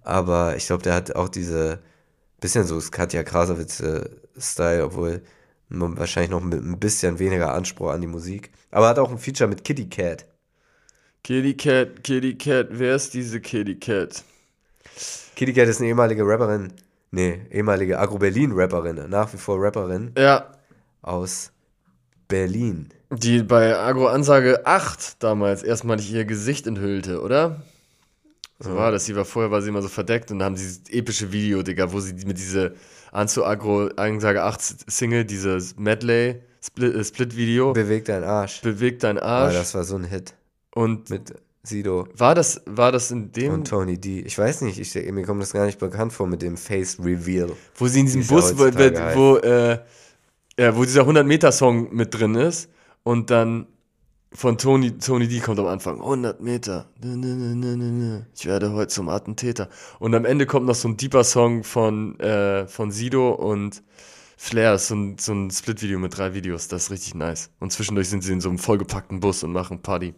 Aber 0.04 0.56
ich 0.56 0.68
glaube, 0.68 0.84
der 0.84 0.94
hat 0.94 1.16
auch 1.16 1.28
diese 1.28 1.80
bisschen 2.40 2.66
so 2.66 2.80
Katja 2.90 3.24
Krasowitz-Style, 3.24 4.86
obwohl 4.86 5.22
wahrscheinlich 5.70 6.32
noch 6.32 6.42
mit 6.42 6.64
ein 6.64 6.80
bisschen 6.80 7.20
weniger 7.20 7.54
Anspruch 7.54 7.92
an 7.92 8.00
die 8.00 8.08
Musik. 8.08 8.52
Aber 8.72 8.88
hat 8.88 9.00
auch 9.00 9.12
ein 9.12 9.18
Feature 9.18 9.50
mit 9.50 9.66
Kitty 9.66 9.90
Cat. 9.90 10.26
Kitty 11.28 11.56
Cat, 11.56 12.06
Kitty 12.06 12.36
Cat, 12.38 12.68
wer 12.70 12.96
ist 12.96 13.14
diese 13.14 13.42
Kitty 13.42 13.76
Cat? 13.76 14.24
Kitty 15.36 15.52
Cat 15.52 15.68
ist 15.68 15.82
eine 15.82 15.90
ehemalige 15.90 16.26
Rapperin, 16.26 16.72
nee, 17.12 17.42
ehemalige 17.52 18.00
Agro-Berlin-Rapperin, 18.00 19.10
nach 19.10 19.34
wie 19.34 19.38
vor 19.38 19.62
Rapperin 19.62 20.14
Ja, 20.18 20.50
aus 21.02 21.52
Berlin. 22.30 22.88
die 23.12 23.44
bei 23.44 23.76
Agro-Ansage 23.76 24.66
8 24.66 25.22
damals 25.22 25.64
erstmalig 25.64 26.10
ihr 26.14 26.24
Gesicht 26.24 26.66
enthüllte, 26.66 27.22
oder? 27.22 27.62
So 28.60 28.78
war 28.78 28.94
das. 28.94 29.04
Sie 29.04 29.18
war 29.18 29.26
vorher 29.26 29.52
war 29.52 29.62
sie 29.62 29.68
immer 29.68 29.82
so 29.82 29.90
verdeckt 29.90 30.32
und 30.32 30.40
dann 30.40 30.46
haben 30.46 30.56
sie 30.56 30.64
dieses 30.64 30.90
epische 30.92 31.34
Video, 31.34 31.62
Digga, 31.62 31.92
wo 31.92 32.00
sie 32.00 32.14
mit 32.26 32.38
diese 32.38 32.74
Anzu 33.12 33.44
Agro 33.44 33.90
Ansage 33.98 34.44
8 34.44 34.90
Single, 34.90 35.26
dieses 35.26 35.76
Medley 35.76 36.42
Split, 36.66 36.96
äh, 36.96 37.04
Split-Video, 37.04 37.74
Bewegt 37.74 38.08
deinen 38.08 38.24
Arsch. 38.24 38.62
bewegt 38.62 39.04
dein 39.04 39.20
Arsch. 39.20 39.56
das 39.56 39.76
war 39.76 39.84
so 39.84 39.98
ein 39.98 40.06
Hit 40.06 40.34
und 40.78 41.10
mit 41.10 41.34
Sido 41.64 42.08
war 42.16 42.36
das, 42.36 42.62
war 42.68 42.92
das 42.92 43.10
in 43.10 43.32
dem, 43.32 43.54
und 43.54 43.68
Tony 43.68 43.98
D. 43.98 44.20
Ich 44.20 44.38
weiß 44.38 44.62
nicht, 44.62 44.80
ich, 44.80 45.12
mir 45.12 45.26
kommt 45.26 45.42
das 45.42 45.52
gar 45.52 45.66
nicht 45.66 45.80
bekannt 45.80 46.14
vor 46.14 46.28
mit 46.28 46.44
dem 46.44 46.56
Face 46.56 47.00
Reveal. 47.04 47.52
wo 47.76 47.88
sie 47.88 48.02
in 48.02 48.06
diesem 48.06 48.26
Bus, 48.26 48.58
wo, 48.58 48.66
wo, 48.66 49.38
äh, 49.38 49.80
ja, 50.60 50.78
wo 50.78 50.84
dieser 50.84 51.02
100-Meter-Song 51.02 51.94
mit 51.94 52.14
drin 52.14 52.36
ist 52.36 52.70
und 53.04 53.32
dann 53.32 53.66
von 54.34 54.60
Tony, 54.60 54.98
Tony 55.00 55.28
D 55.28 55.40
kommt 55.40 55.60
am 55.60 55.66
Anfang 55.66 56.00
100 56.00 56.42
Meter, 56.42 56.90
ich 57.02 58.46
werde 58.46 58.74
heute 58.74 58.88
zum 58.90 59.10
Attentäter. 59.10 59.70
Und 59.98 60.14
am 60.14 60.26
Ende 60.26 60.46
kommt 60.46 60.68
noch 60.68 60.76
so 60.76 60.90
ein 60.90 60.98
deeper 60.98 61.24
Song 61.24 61.64
von, 61.64 62.20
äh, 62.20 62.68
von 62.68 62.92
Sido 62.92 63.32
und 63.32 63.82
Flair, 64.38 64.74
das 64.74 64.84
ist 64.84 64.88
so 64.90 64.96
ein, 64.96 65.18
so 65.18 65.34
ein 65.34 65.50
Split-Video 65.50 65.98
mit 65.98 66.16
drei 66.16 66.36
Videos, 66.36 66.68
das 66.68 66.84
ist 66.84 66.92
richtig 66.92 67.16
nice. 67.16 67.50
Und 67.60 67.72
zwischendurch 67.72 68.10
sind 68.10 68.24
sie 68.24 68.34
in 68.34 68.42
so 68.42 68.50
einem 68.50 68.60
vollgepackten 68.60 69.20
Bus 69.20 69.44
und 69.44 69.52
machen 69.52 69.82
Party. 69.82 70.14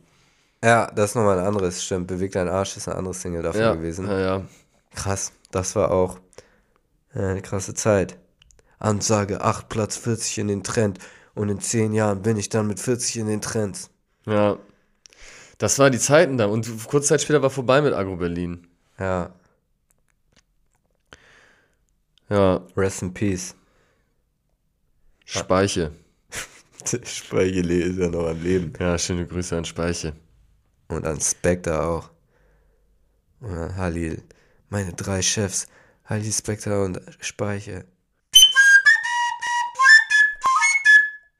Ja, 0.63 0.87
das 0.91 1.11
ist 1.11 1.15
nochmal 1.15 1.39
ein 1.39 1.45
anderes, 1.45 1.83
stimmt. 1.83 2.07
Bewegt 2.07 2.35
deinen 2.35 2.49
Arsch 2.49 2.75
ist 2.75 2.87
ein 2.87 2.95
anderes 2.95 3.21
Single 3.21 3.41
davon 3.43 3.61
Ja, 3.61 3.75
gewesen. 3.75 4.07
ja, 4.07 4.19
ja. 4.19 4.45
Krass, 4.93 5.31
das 5.51 5.75
war 5.75 5.91
auch 5.91 6.19
äh, 7.13 7.19
eine 7.19 7.41
krasse 7.41 7.73
Zeit. 7.73 8.17
Ansage 8.79 9.41
8, 9.41 9.69
Platz 9.69 9.97
40 9.97 10.39
in 10.39 10.47
den 10.47 10.63
Trend. 10.63 10.99
Und 11.35 11.49
in 11.49 11.59
10 11.61 11.93
Jahren 11.93 12.21
bin 12.21 12.37
ich 12.37 12.49
dann 12.49 12.67
mit 12.67 12.79
40 12.79 13.17
in 13.17 13.27
den 13.27 13.41
Trends. 13.41 13.89
Ja. 14.25 14.57
Das 15.57 15.79
war 15.79 15.89
die 15.89 15.99
Zeiten 15.99 16.37
da. 16.37 16.47
Und 16.47 16.87
kurze 16.87 17.09
Zeit 17.09 17.21
später 17.21 17.41
war 17.41 17.49
vorbei 17.49 17.81
mit 17.81 17.93
Agro 17.93 18.17
Berlin. 18.17 18.67
Ja, 18.99 19.31
Ja, 22.29 22.61
rest 22.77 23.01
in 23.01 23.13
peace. 23.13 23.55
Speiche. 25.25 25.91
Speichele 27.03 27.75
ist 27.75 27.97
ja 27.97 28.09
noch 28.09 28.27
am 28.27 28.41
Leben. 28.41 28.73
Ja, 28.79 28.97
schöne 28.97 29.25
Grüße 29.25 29.57
an 29.57 29.65
Speiche. 29.65 30.13
Und 30.89 31.05
an 31.05 31.21
Spectre 31.21 31.81
auch. 31.81 32.09
Und 33.39 33.53
an 33.53 33.77
Halil. 33.77 34.21
Meine 34.69 34.91
drei 34.93 35.21
Chefs. 35.21 35.67
Halil, 36.05 36.33
Spectre 36.33 36.83
und 36.83 36.99
Speiche. 37.21 37.85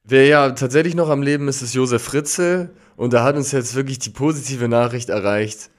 Wer 0.04 0.26
ja 0.26 0.52
tatsächlich 0.52 0.96
noch 0.96 1.10
am 1.10 1.22
Leben 1.22 1.48
ist, 1.48 1.62
ist 1.62 1.74
Josef 1.74 2.04
Fritzl. 2.04 2.70
Und 2.96 3.14
da 3.14 3.24
hat 3.24 3.36
uns 3.36 3.52
jetzt 3.52 3.76
wirklich 3.76 4.00
die 4.00 4.10
positive 4.10 4.68
Nachricht 4.68 5.10
erreicht, 5.10 5.70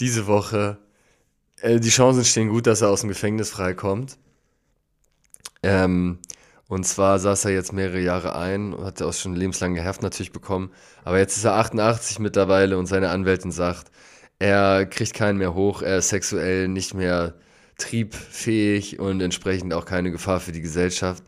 diese 0.00 0.26
Woche. 0.26 0.78
Äh, 1.60 1.80
die 1.80 1.88
Chancen 1.88 2.24
stehen 2.24 2.48
gut, 2.48 2.66
dass 2.66 2.80
er 2.80 2.90
aus 2.90 3.00
dem 3.00 3.08
Gefängnis 3.08 3.50
freikommt. 3.50 4.18
Ähm, 5.62 6.18
und 6.70 6.84
zwar 6.84 7.18
saß 7.18 7.46
er 7.46 7.50
jetzt 7.50 7.72
mehrere 7.72 7.98
Jahre 7.98 8.36
ein 8.36 8.76
hat 8.80 9.02
auch 9.02 9.12
schon 9.12 9.34
lebenslange 9.34 9.84
Haft 9.84 10.02
natürlich 10.02 10.30
bekommen. 10.30 10.70
Aber 11.02 11.18
jetzt 11.18 11.36
ist 11.36 11.44
er 11.44 11.56
88 11.56 12.20
mittlerweile 12.20 12.78
und 12.78 12.86
seine 12.86 13.10
Anwältin 13.10 13.50
sagt, 13.50 13.90
er 14.38 14.86
kriegt 14.86 15.12
keinen 15.12 15.38
mehr 15.38 15.54
hoch, 15.54 15.82
er 15.82 15.98
ist 15.98 16.10
sexuell 16.10 16.68
nicht 16.68 16.94
mehr 16.94 17.34
triebfähig 17.76 19.00
und 19.00 19.20
entsprechend 19.20 19.74
auch 19.74 19.84
keine 19.84 20.12
Gefahr 20.12 20.38
für 20.38 20.52
die 20.52 20.60
Gesellschaft. 20.60 21.24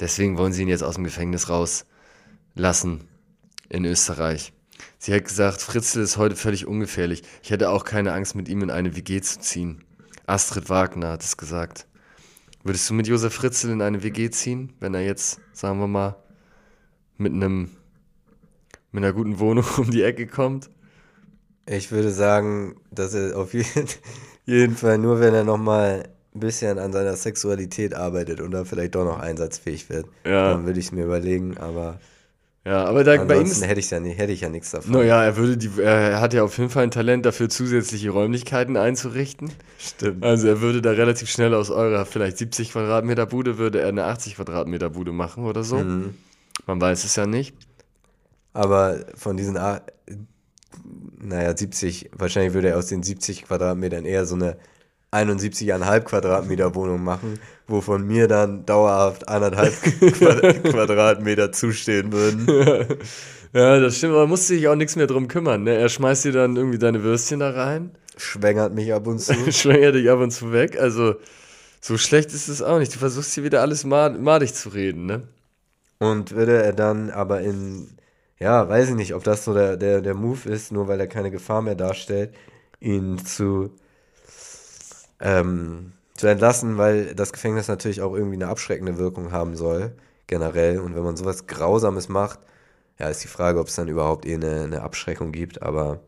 Deswegen 0.00 0.38
wollen 0.38 0.54
sie 0.54 0.62
ihn 0.62 0.68
jetzt 0.68 0.82
aus 0.82 0.94
dem 0.94 1.04
Gefängnis 1.04 1.50
rauslassen 1.50 3.06
in 3.68 3.84
Österreich. 3.84 4.54
Sie 4.96 5.12
hat 5.12 5.26
gesagt, 5.26 5.60
Fritzl 5.60 6.00
ist 6.00 6.16
heute 6.16 6.36
völlig 6.36 6.66
ungefährlich. 6.66 7.22
Ich 7.42 7.50
hätte 7.50 7.68
auch 7.68 7.84
keine 7.84 8.14
Angst, 8.14 8.34
mit 8.34 8.48
ihm 8.48 8.62
in 8.62 8.70
eine 8.70 8.96
WG 8.96 9.20
zu 9.20 9.40
ziehen. 9.40 9.84
Astrid 10.26 10.70
Wagner 10.70 11.10
hat 11.10 11.22
es 11.22 11.36
gesagt. 11.36 11.86
Würdest 12.66 12.90
du 12.90 12.94
mit 12.94 13.06
Josef 13.06 13.32
Fritzl 13.32 13.70
in 13.70 13.80
eine 13.80 14.02
WG 14.02 14.28
ziehen, 14.30 14.72
wenn 14.80 14.92
er 14.92 15.02
jetzt, 15.02 15.40
sagen 15.52 15.78
wir 15.78 15.86
mal, 15.86 16.16
mit 17.16 17.32
einem 17.32 17.70
mit 18.90 19.04
einer 19.04 19.12
guten 19.12 19.38
Wohnung 19.38 19.64
um 19.76 19.88
die 19.88 20.02
Ecke 20.02 20.26
kommt? 20.26 20.68
Ich 21.68 21.92
würde 21.92 22.10
sagen, 22.10 22.74
dass 22.90 23.14
er 23.14 23.38
auf 23.38 23.54
jeden, 23.54 23.86
jeden 24.46 24.74
Fall 24.76 24.98
nur, 24.98 25.20
wenn 25.20 25.32
er 25.32 25.44
nochmal 25.44 26.08
ein 26.34 26.40
bisschen 26.40 26.80
an 26.80 26.92
seiner 26.92 27.14
Sexualität 27.14 27.94
arbeitet 27.94 28.40
und 28.40 28.50
da 28.50 28.64
vielleicht 28.64 28.96
doch 28.96 29.04
noch 29.04 29.20
einsatzfähig 29.20 29.88
wird, 29.88 30.06
Ja. 30.24 30.50
dann 30.52 30.66
würde 30.66 30.80
ich 30.80 30.86
es 30.86 30.92
mir 30.92 31.04
überlegen, 31.04 31.56
aber 31.58 32.00
Ja, 32.66 32.84
aber 32.84 33.04
da, 33.04 33.16
bei 33.16 33.22
ihm 33.22 33.30
ansonsten 33.30 33.62
ist. 33.62 33.68
hätte 33.70 33.78
ich 33.80 33.90
ja, 33.90 34.00
nicht, 34.00 34.18
hätte 34.18 34.32
ich 34.32 34.40
ja 34.40 34.48
nichts 34.48 34.72
davon. 34.72 34.90
Naja, 34.90 35.22
er 35.22 35.36
würde 35.36 35.56
die, 35.56 35.70
er 35.80 36.20
hat 36.20 36.34
ja 36.34 36.42
auf 36.42 36.58
jeden 36.58 36.68
Fall 36.68 36.82
ein 36.82 36.90
Talent 36.90 37.24
dafür, 37.24 37.48
zusätzliche 37.48 38.10
Räumlichkeiten 38.10 38.76
einzurichten. 38.76 39.52
Stimmt. 39.78 40.24
Also 40.24 40.48
er 40.48 40.60
würde 40.60 40.82
da 40.82 40.90
relativ 40.90 41.30
schnell 41.30 41.54
aus 41.54 41.70
eurer 41.70 42.06
vielleicht 42.06 42.38
70 42.38 42.72
Quadratmeter 42.72 43.24
Bude, 43.26 43.56
würde 43.58 43.80
er 43.80 43.88
eine 43.88 44.04
80 44.04 44.34
Quadratmeter 44.34 44.90
Bude 44.90 45.12
machen 45.12 45.44
oder 45.44 45.62
so. 45.62 45.76
Mhm. 45.76 46.14
Man 46.66 46.80
weiß 46.80 47.04
es 47.04 47.14
ja 47.14 47.26
nicht. 47.26 47.54
Aber 48.52 49.04
von 49.14 49.36
diesen, 49.36 49.56
A- 49.58 49.82
naja, 51.20 51.56
70, 51.56 52.10
wahrscheinlich 52.14 52.52
würde 52.52 52.70
er 52.70 52.78
aus 52.78 52.86
den 52.86 53.04
70 53.04 53.44
Quadratmetern 53.44 54.04
eher 54.04 54.26
so 54.26 54.34
eine 54.34 54.56
71,5 55.12 56.00
Quadratmeter 56.00 56.74
Wohnung 56.74 57.02
machen, 57.04 57.38
wovon 57.66 58.06
mir 58.06 58.28
dann 58.28 58.66
dauerhaft 58.66 59.28
anderthalb 59.28 59.72
Quad- 59.82 60.64
Quadratmeter 60.70 61.52
zustehen 61.52 62.12
würden. 62.12 62.46
Ja, 63.52 63.78
das 63.80 63.96
stimmt, 63.96 64.12
aber 64.12 64.22
man 64.22 64.30
muss 64.30 64.46
sich 64.48 64.68
auch 64.68 64.74
nichts 64.74 64.96
mehr 64.96 65.06
drum 65.06 65.28
kümmern. 65.28 65.62
Ne? 65.64 65.74
Er 65.76 65.88
schmeißt 65.88 66.24
dir 66.26 66.32
dann 66.32 66.56
irgendwie 66.56 66.78
deine 66.78 67.02
Würstchen 67.02 67.40
da 67.40 67.50
rein, 67.50 67.90
Schwängert 68.18 68.74
mich 68.74 68.92
ab 68.94 69.06
und 69.06 69.18
zu. 69.20 69.34
schwängert 69.52 69.94
dich 69.94 70.10
ab 70.10 70.18
und 70.20 70.30
zu 70.30 70.52
weg. 70.52 70.78
Also 70.80 71.16
so 71.80 71.98
schlecht 71.98 72.32
ist 72.32 72.48
es 72.48 72.62
auch 72.62 72.78
nicht. 72.78 72.94
Du 72.94 72.98
versuchst 72.98 73.34
hier 73.34 73.44
wieder 73.44 73.60
alles 73.62 73.84
mad 73.84 74.18
madig 74.18 74.54
zu 74.54 74.70
reden, 74.70 75.06
ne? 75.06 75.22
Und 75.98 76.32
würde 76.32 76.62
er 76.62 76.72
dann 76.72 77.10
aber 77.10 77.40
in, 77.40 77.88
ja, 78.38 78.68
weiß 78.68 78.90
ich 78.90 78.94
nicht, 78.94 79.14
ob 79.14 79.24
das 79.24 79.44
so 79.44 79.54
der, 79.54 79.76
der, 79.76 80.00
der 80.02 80.14
Move 80.14 80.48
ist, 80.48 80.72
nur 80.72 80.88
weil 80.88 81.00
er 81.00 81.06
keine 81.06 81.30
Gefahr 81.30 81.62
mehr 81.62 81.74
darstellt, 81.74 82.34
ihn 82.80 83.18
zu, 83.24 83.70
ähm, 85.20 85.92
zu 86.14 86.26
entlassen, 86.28 86.78
weil 86.78 87.14
das 87.14 87.32
Gefängnis 87.32 87.68
natürlich 87.68 88.02
auch 88.02 88.14
irgendwie 88.14 88.36
eine 88.36 88.48
abschreckende 88.48 88.98
Wirkung 88.98 89.32
haben 89.32 89.56
soll, 89.56 89.96
generell. 90.26 90.80
Und 90.80 90.94
wenn 90.96 91.04
man 91.04 91.16
sowas 91.16 91.46
Grausames 91.46 92.08
macht, 92.08 92.40
ja, 92.98 93.08
ist 93.08 93.24
die 93.24 93.28
Frage, 93.28 93.60
ob 93.60 93.68
es 93.68 93.76
dann 93.76 93.88
überhaupt 93.88 94.26
eh 94.26 94.34
eine, 94.34 94.64
eine 94.64 94.82
Abschreckung 94.82 95.32
gibt, 95.32 95.62
aber 95.62 96.00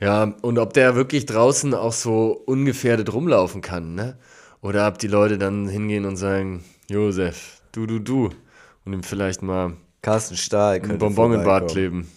Ja, 0.00 0.34
und 0.42 0.58
ob 0.58 0.72
der 0.74 0.94
wirklich 0.94 1.26
draußen 1.26 1.74
auch 1.74 1.92
so 1.92 2.32
ungefährdet 2.46 3.12
rumlaufen 3.12 3.60
kann, 3.60 3.94
ne? 3.94 4.18
Oder 4.62 4.88
ob 4.88 4.98
die 4.98 5.06
Leute 5.08 5.38
dann 5.38 5.68
hingehen 5.68 6.04
und 6.04 6.16
sagen, 6.16 6.64
Josef, 6.88 7.62
du, 7.72 7.86
du, 7.86 7.98
du. 7.98 8.30
Und 8.84 8.92
ihm 8.92 9.02
vielleicht 9.02 9.42
mal 9.42 9.76
Carsten 10.02 10.36
Stahl 10.36 10.80
ein 10.82 10.82
könnte 10.82 10.98
Bonbon 10.98 11.32
im 11.32 11.42
Bart 11.42 11.70
kleben. 11.70 12.08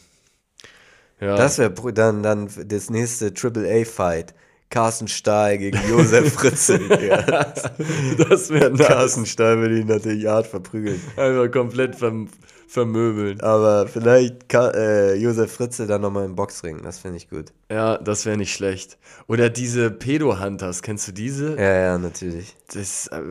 Ja, 1.19 1.35
Das 1.35 1.57
wäre 1.57 1.73
dann, 1.93 2.21
dann 2.23 2.49
das 2.67 2.89
nächste 2.89 3.33
Triple-A-Fight. 3.33 4.33
Carsten 4.73 5.07
Stahl 5.07 5.59
gegen 5.59 5.79
Josef 5.87 6.33
Fritzl. 6.33 6.79
das 8.27 8.49
wäre 8.49 8.71
nice. 8.71 8.87
Carsten 8.87 9.27
Stahl 9.27 9.59
würde 9.59 9.79
ihn 9.79 9.85
natürlich 9.85 10.25
hart 10.25 10.47
verprügeln. 10.47 10.99
Einfach 11.15 11.51
komplett 11.51 11.95
verm 11.95 12.27
vermöbeln. 12.67 13.39
Aber 13.41 13.87
vielleicht 13.87 14.49
Ka 14.49 14.71
äh, 14.71 15.13
Josef 15.13 15.53
Fritzl 15.53 15.85
dann 15.85 16.01
nochmal 16.01 16.25
im 16.25 16.35
Boxring. 16.35 16.81
Das 16.81 16.97
finde 16.97 17.17
ich 17.17 17.29
gut. 17.29 17.53
Ja, 17.69 17.99
das 17.99 18.25
wäre 18.25 18.35
nicht 18.35 18.51
schlecht. 18.51 18.97
Oder 19.27 19.51
diese 19.51 19.91
Pedo-Hunters, 19.91 20.81
kennst 20.81 21.07
du 21.07 21.11
diese? 21.11 21.55
Ja, 21.55 21.73
ja, 21.73 21.97
natürlich. 21.99 22.55
Das 22.73 23.09
äh, 23.09 23.21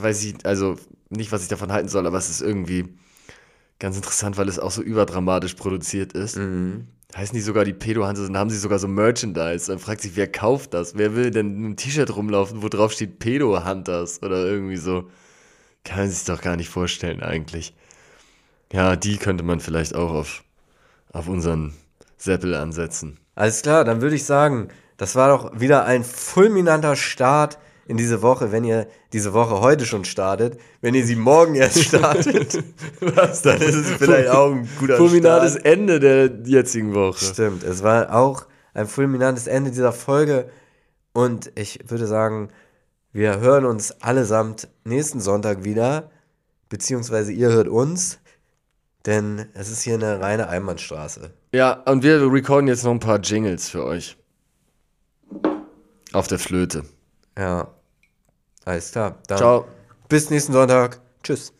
weiß 0.00 0.22
ich, 0.22 0.46
also 0.46 0.76
nicht, 1.10 1.32
was 1.32 1.42
ich 1.42 1.48
davon 1.48 1.72
halten 1.72 1.88
soll, 1.88 2.06
aber 2.06 2.18
es 2.18 2.30
ist 2.30 2.40
irgendwie 2.40 2.84
ganz 3.80 3.96
interessant, 3.96 4.38
weil 4.38 4.48
es 4.48 4.60
auch 4.60 4.70
so 4.70 4.80
überdramatisch 4.80 5.54
produziert 5.54 6.12
ist. 6.12 6.36
Mhm. 6.36 6.86
Heißen 7.16 7.34
die 7.34 7.40
sogar 7.40 7.64
die 7.64 7.72
Pedo-Hunters 7.72 8.28
und 8.28 8.36
haben 8.36 8.50
sie 8.50 8.58
sogar 8.58 8.80
so 8.80 8.88
Merchandise. 8.88 9.70
Dann 9.70 9.78
fragt 9.78 10.00
sich, 10.00 10.16
wer 10.16 10.30
kauft 10.30 10.74
das? 10.74 10.96
Wer 10.96 11.14
will 11.14 11.30
denn 11.30 11.54
mit 11.54 11.64
einem 11.64 11.76
T-Shirt 11.76 12.16
rumlaufen, 12.16 12.62
wo 12.62 12.68
drauf 12.68 12.92
steht 12.92 13.20
Pedo-Hunters 13.20 14.22
oder 14.22 14.44
irgendwie 14.44 14.76
so? 14.76 15.08
Kann 15.84 15.98
man 15.98 16.10
sich 16.10 16.24
doch 16.24 16.40
gar 16.40 16.56
nicht 16.56 16.70
vorstellen 16.70 17.22
eigentlich. 17.22 17.74
Ja, 18.72 18.96
die 18.96 19.18
könnte 19.18 19.44
man 19.44 19.60
vielleicht 19.60 19.94
auch 19.94 20.10
auf, 20.10 20.42
auf 21.12 21.28
unseren 21.28 21.74
Seppel 22.16 22.54
ansetzen. 22.54 23.18
Alles 23.36 23.62
klar, 23.62 23.84
dann 23.84 24.00
würde 24.00 24.16
ich 24.16 24.24
sagen, 24.24 24.68
das 24.96 25.14
war 25.14 25.28
doch 25.28 25.60
wieder 25.60 25.84
ein 25.84 26.02
fulminanter 26.02 26.96
Start 26.96 27.58
in 27.86 27.96
diese 27.96 28.22
Woche, 28.22 28.52
wenn 28.52 28.64
ihr 28.64 28.86
diese 29.12 29.32
Woche 29.32 29.60
heute 29.60 29.84
schon 29.86 30.04
startet. 30.04 30.58
Wenn 30.80 30.94
ihr 30.94 31.04
sie 31.04 31.16
morgen 31.16 31.54
erst 31.54 31.78
startet, 31.84 32.62
Was? 33.00 33.42
dann 33.42 33.60
ist 33.60 33.74
es 33.74 33.90
vielleicht 33.90 34.28
auch 34.28 34.52
ein 34.52 34.68
guter 34.78 34.96
Fulminates 34.96 35.52
Start. 35.52 35.66
Ende 35.66 36.00
der 36.00 36.30
jetzigen 36.44 36.94
Woche. 36.94 37.24
Stimmt, 37.24 37.62
es 37.62 37.82
war 37.82 38.14
auch 38.14 38.46
ein 38.72 38.86
fulminantes 38.86 39.46
Ende 39.46 39.70
dieser 39.70 39.92
Folge. 39.92 40.50
Und 41.12 41.52
ich 41.54 41.78
würde 41.88 42.06
sagen, 42.06 42.48
wir 43.12 43.38
hören 43.38 43.64
uns 43.64 43.92
allesamt 44.02 44.68
nächsten 44.84 45.20
Sonntag 45.20 45.64
wieder. 45.64 46.10
Beziehungsweise 46.68 47.32
ihr 47.32 47.50
hört 47.50 47.68
uns. 47.68 48.18
Denn 49.06 49.46
es 49.52 49.70
ist 49.70 49.82
hier 49.82 49.94
eine 49.94 50.20
reine 50.20 50.48
Einbahnstraße. 50.48 51.30
Ja, 51.52 51.82
und 51.84 52.02
wir 52.02 52.32
recorden 52.32 52.66
jetzt 52.66 52.84
noch 52.84 52.90
ein 52.90 53.00
paar 53.00 53.20
Jingles 53.20 53.68
für 53.68 53.84
euch. 53.84 54.16
Auf 56.12 56.26
der 56.26 56.38
Flöte. 56.38 56.84
Ja. 57.38 57.73
Alles 58.64 58.92
klar. 58.92 59.16
Dann 59.26 59.38
Ciao. 59.38 59.66
bis 60.08 60.30
nächsten 60.30 60.52
Sonntag. 60.52 61.00
Tschüss. 61.22 61.52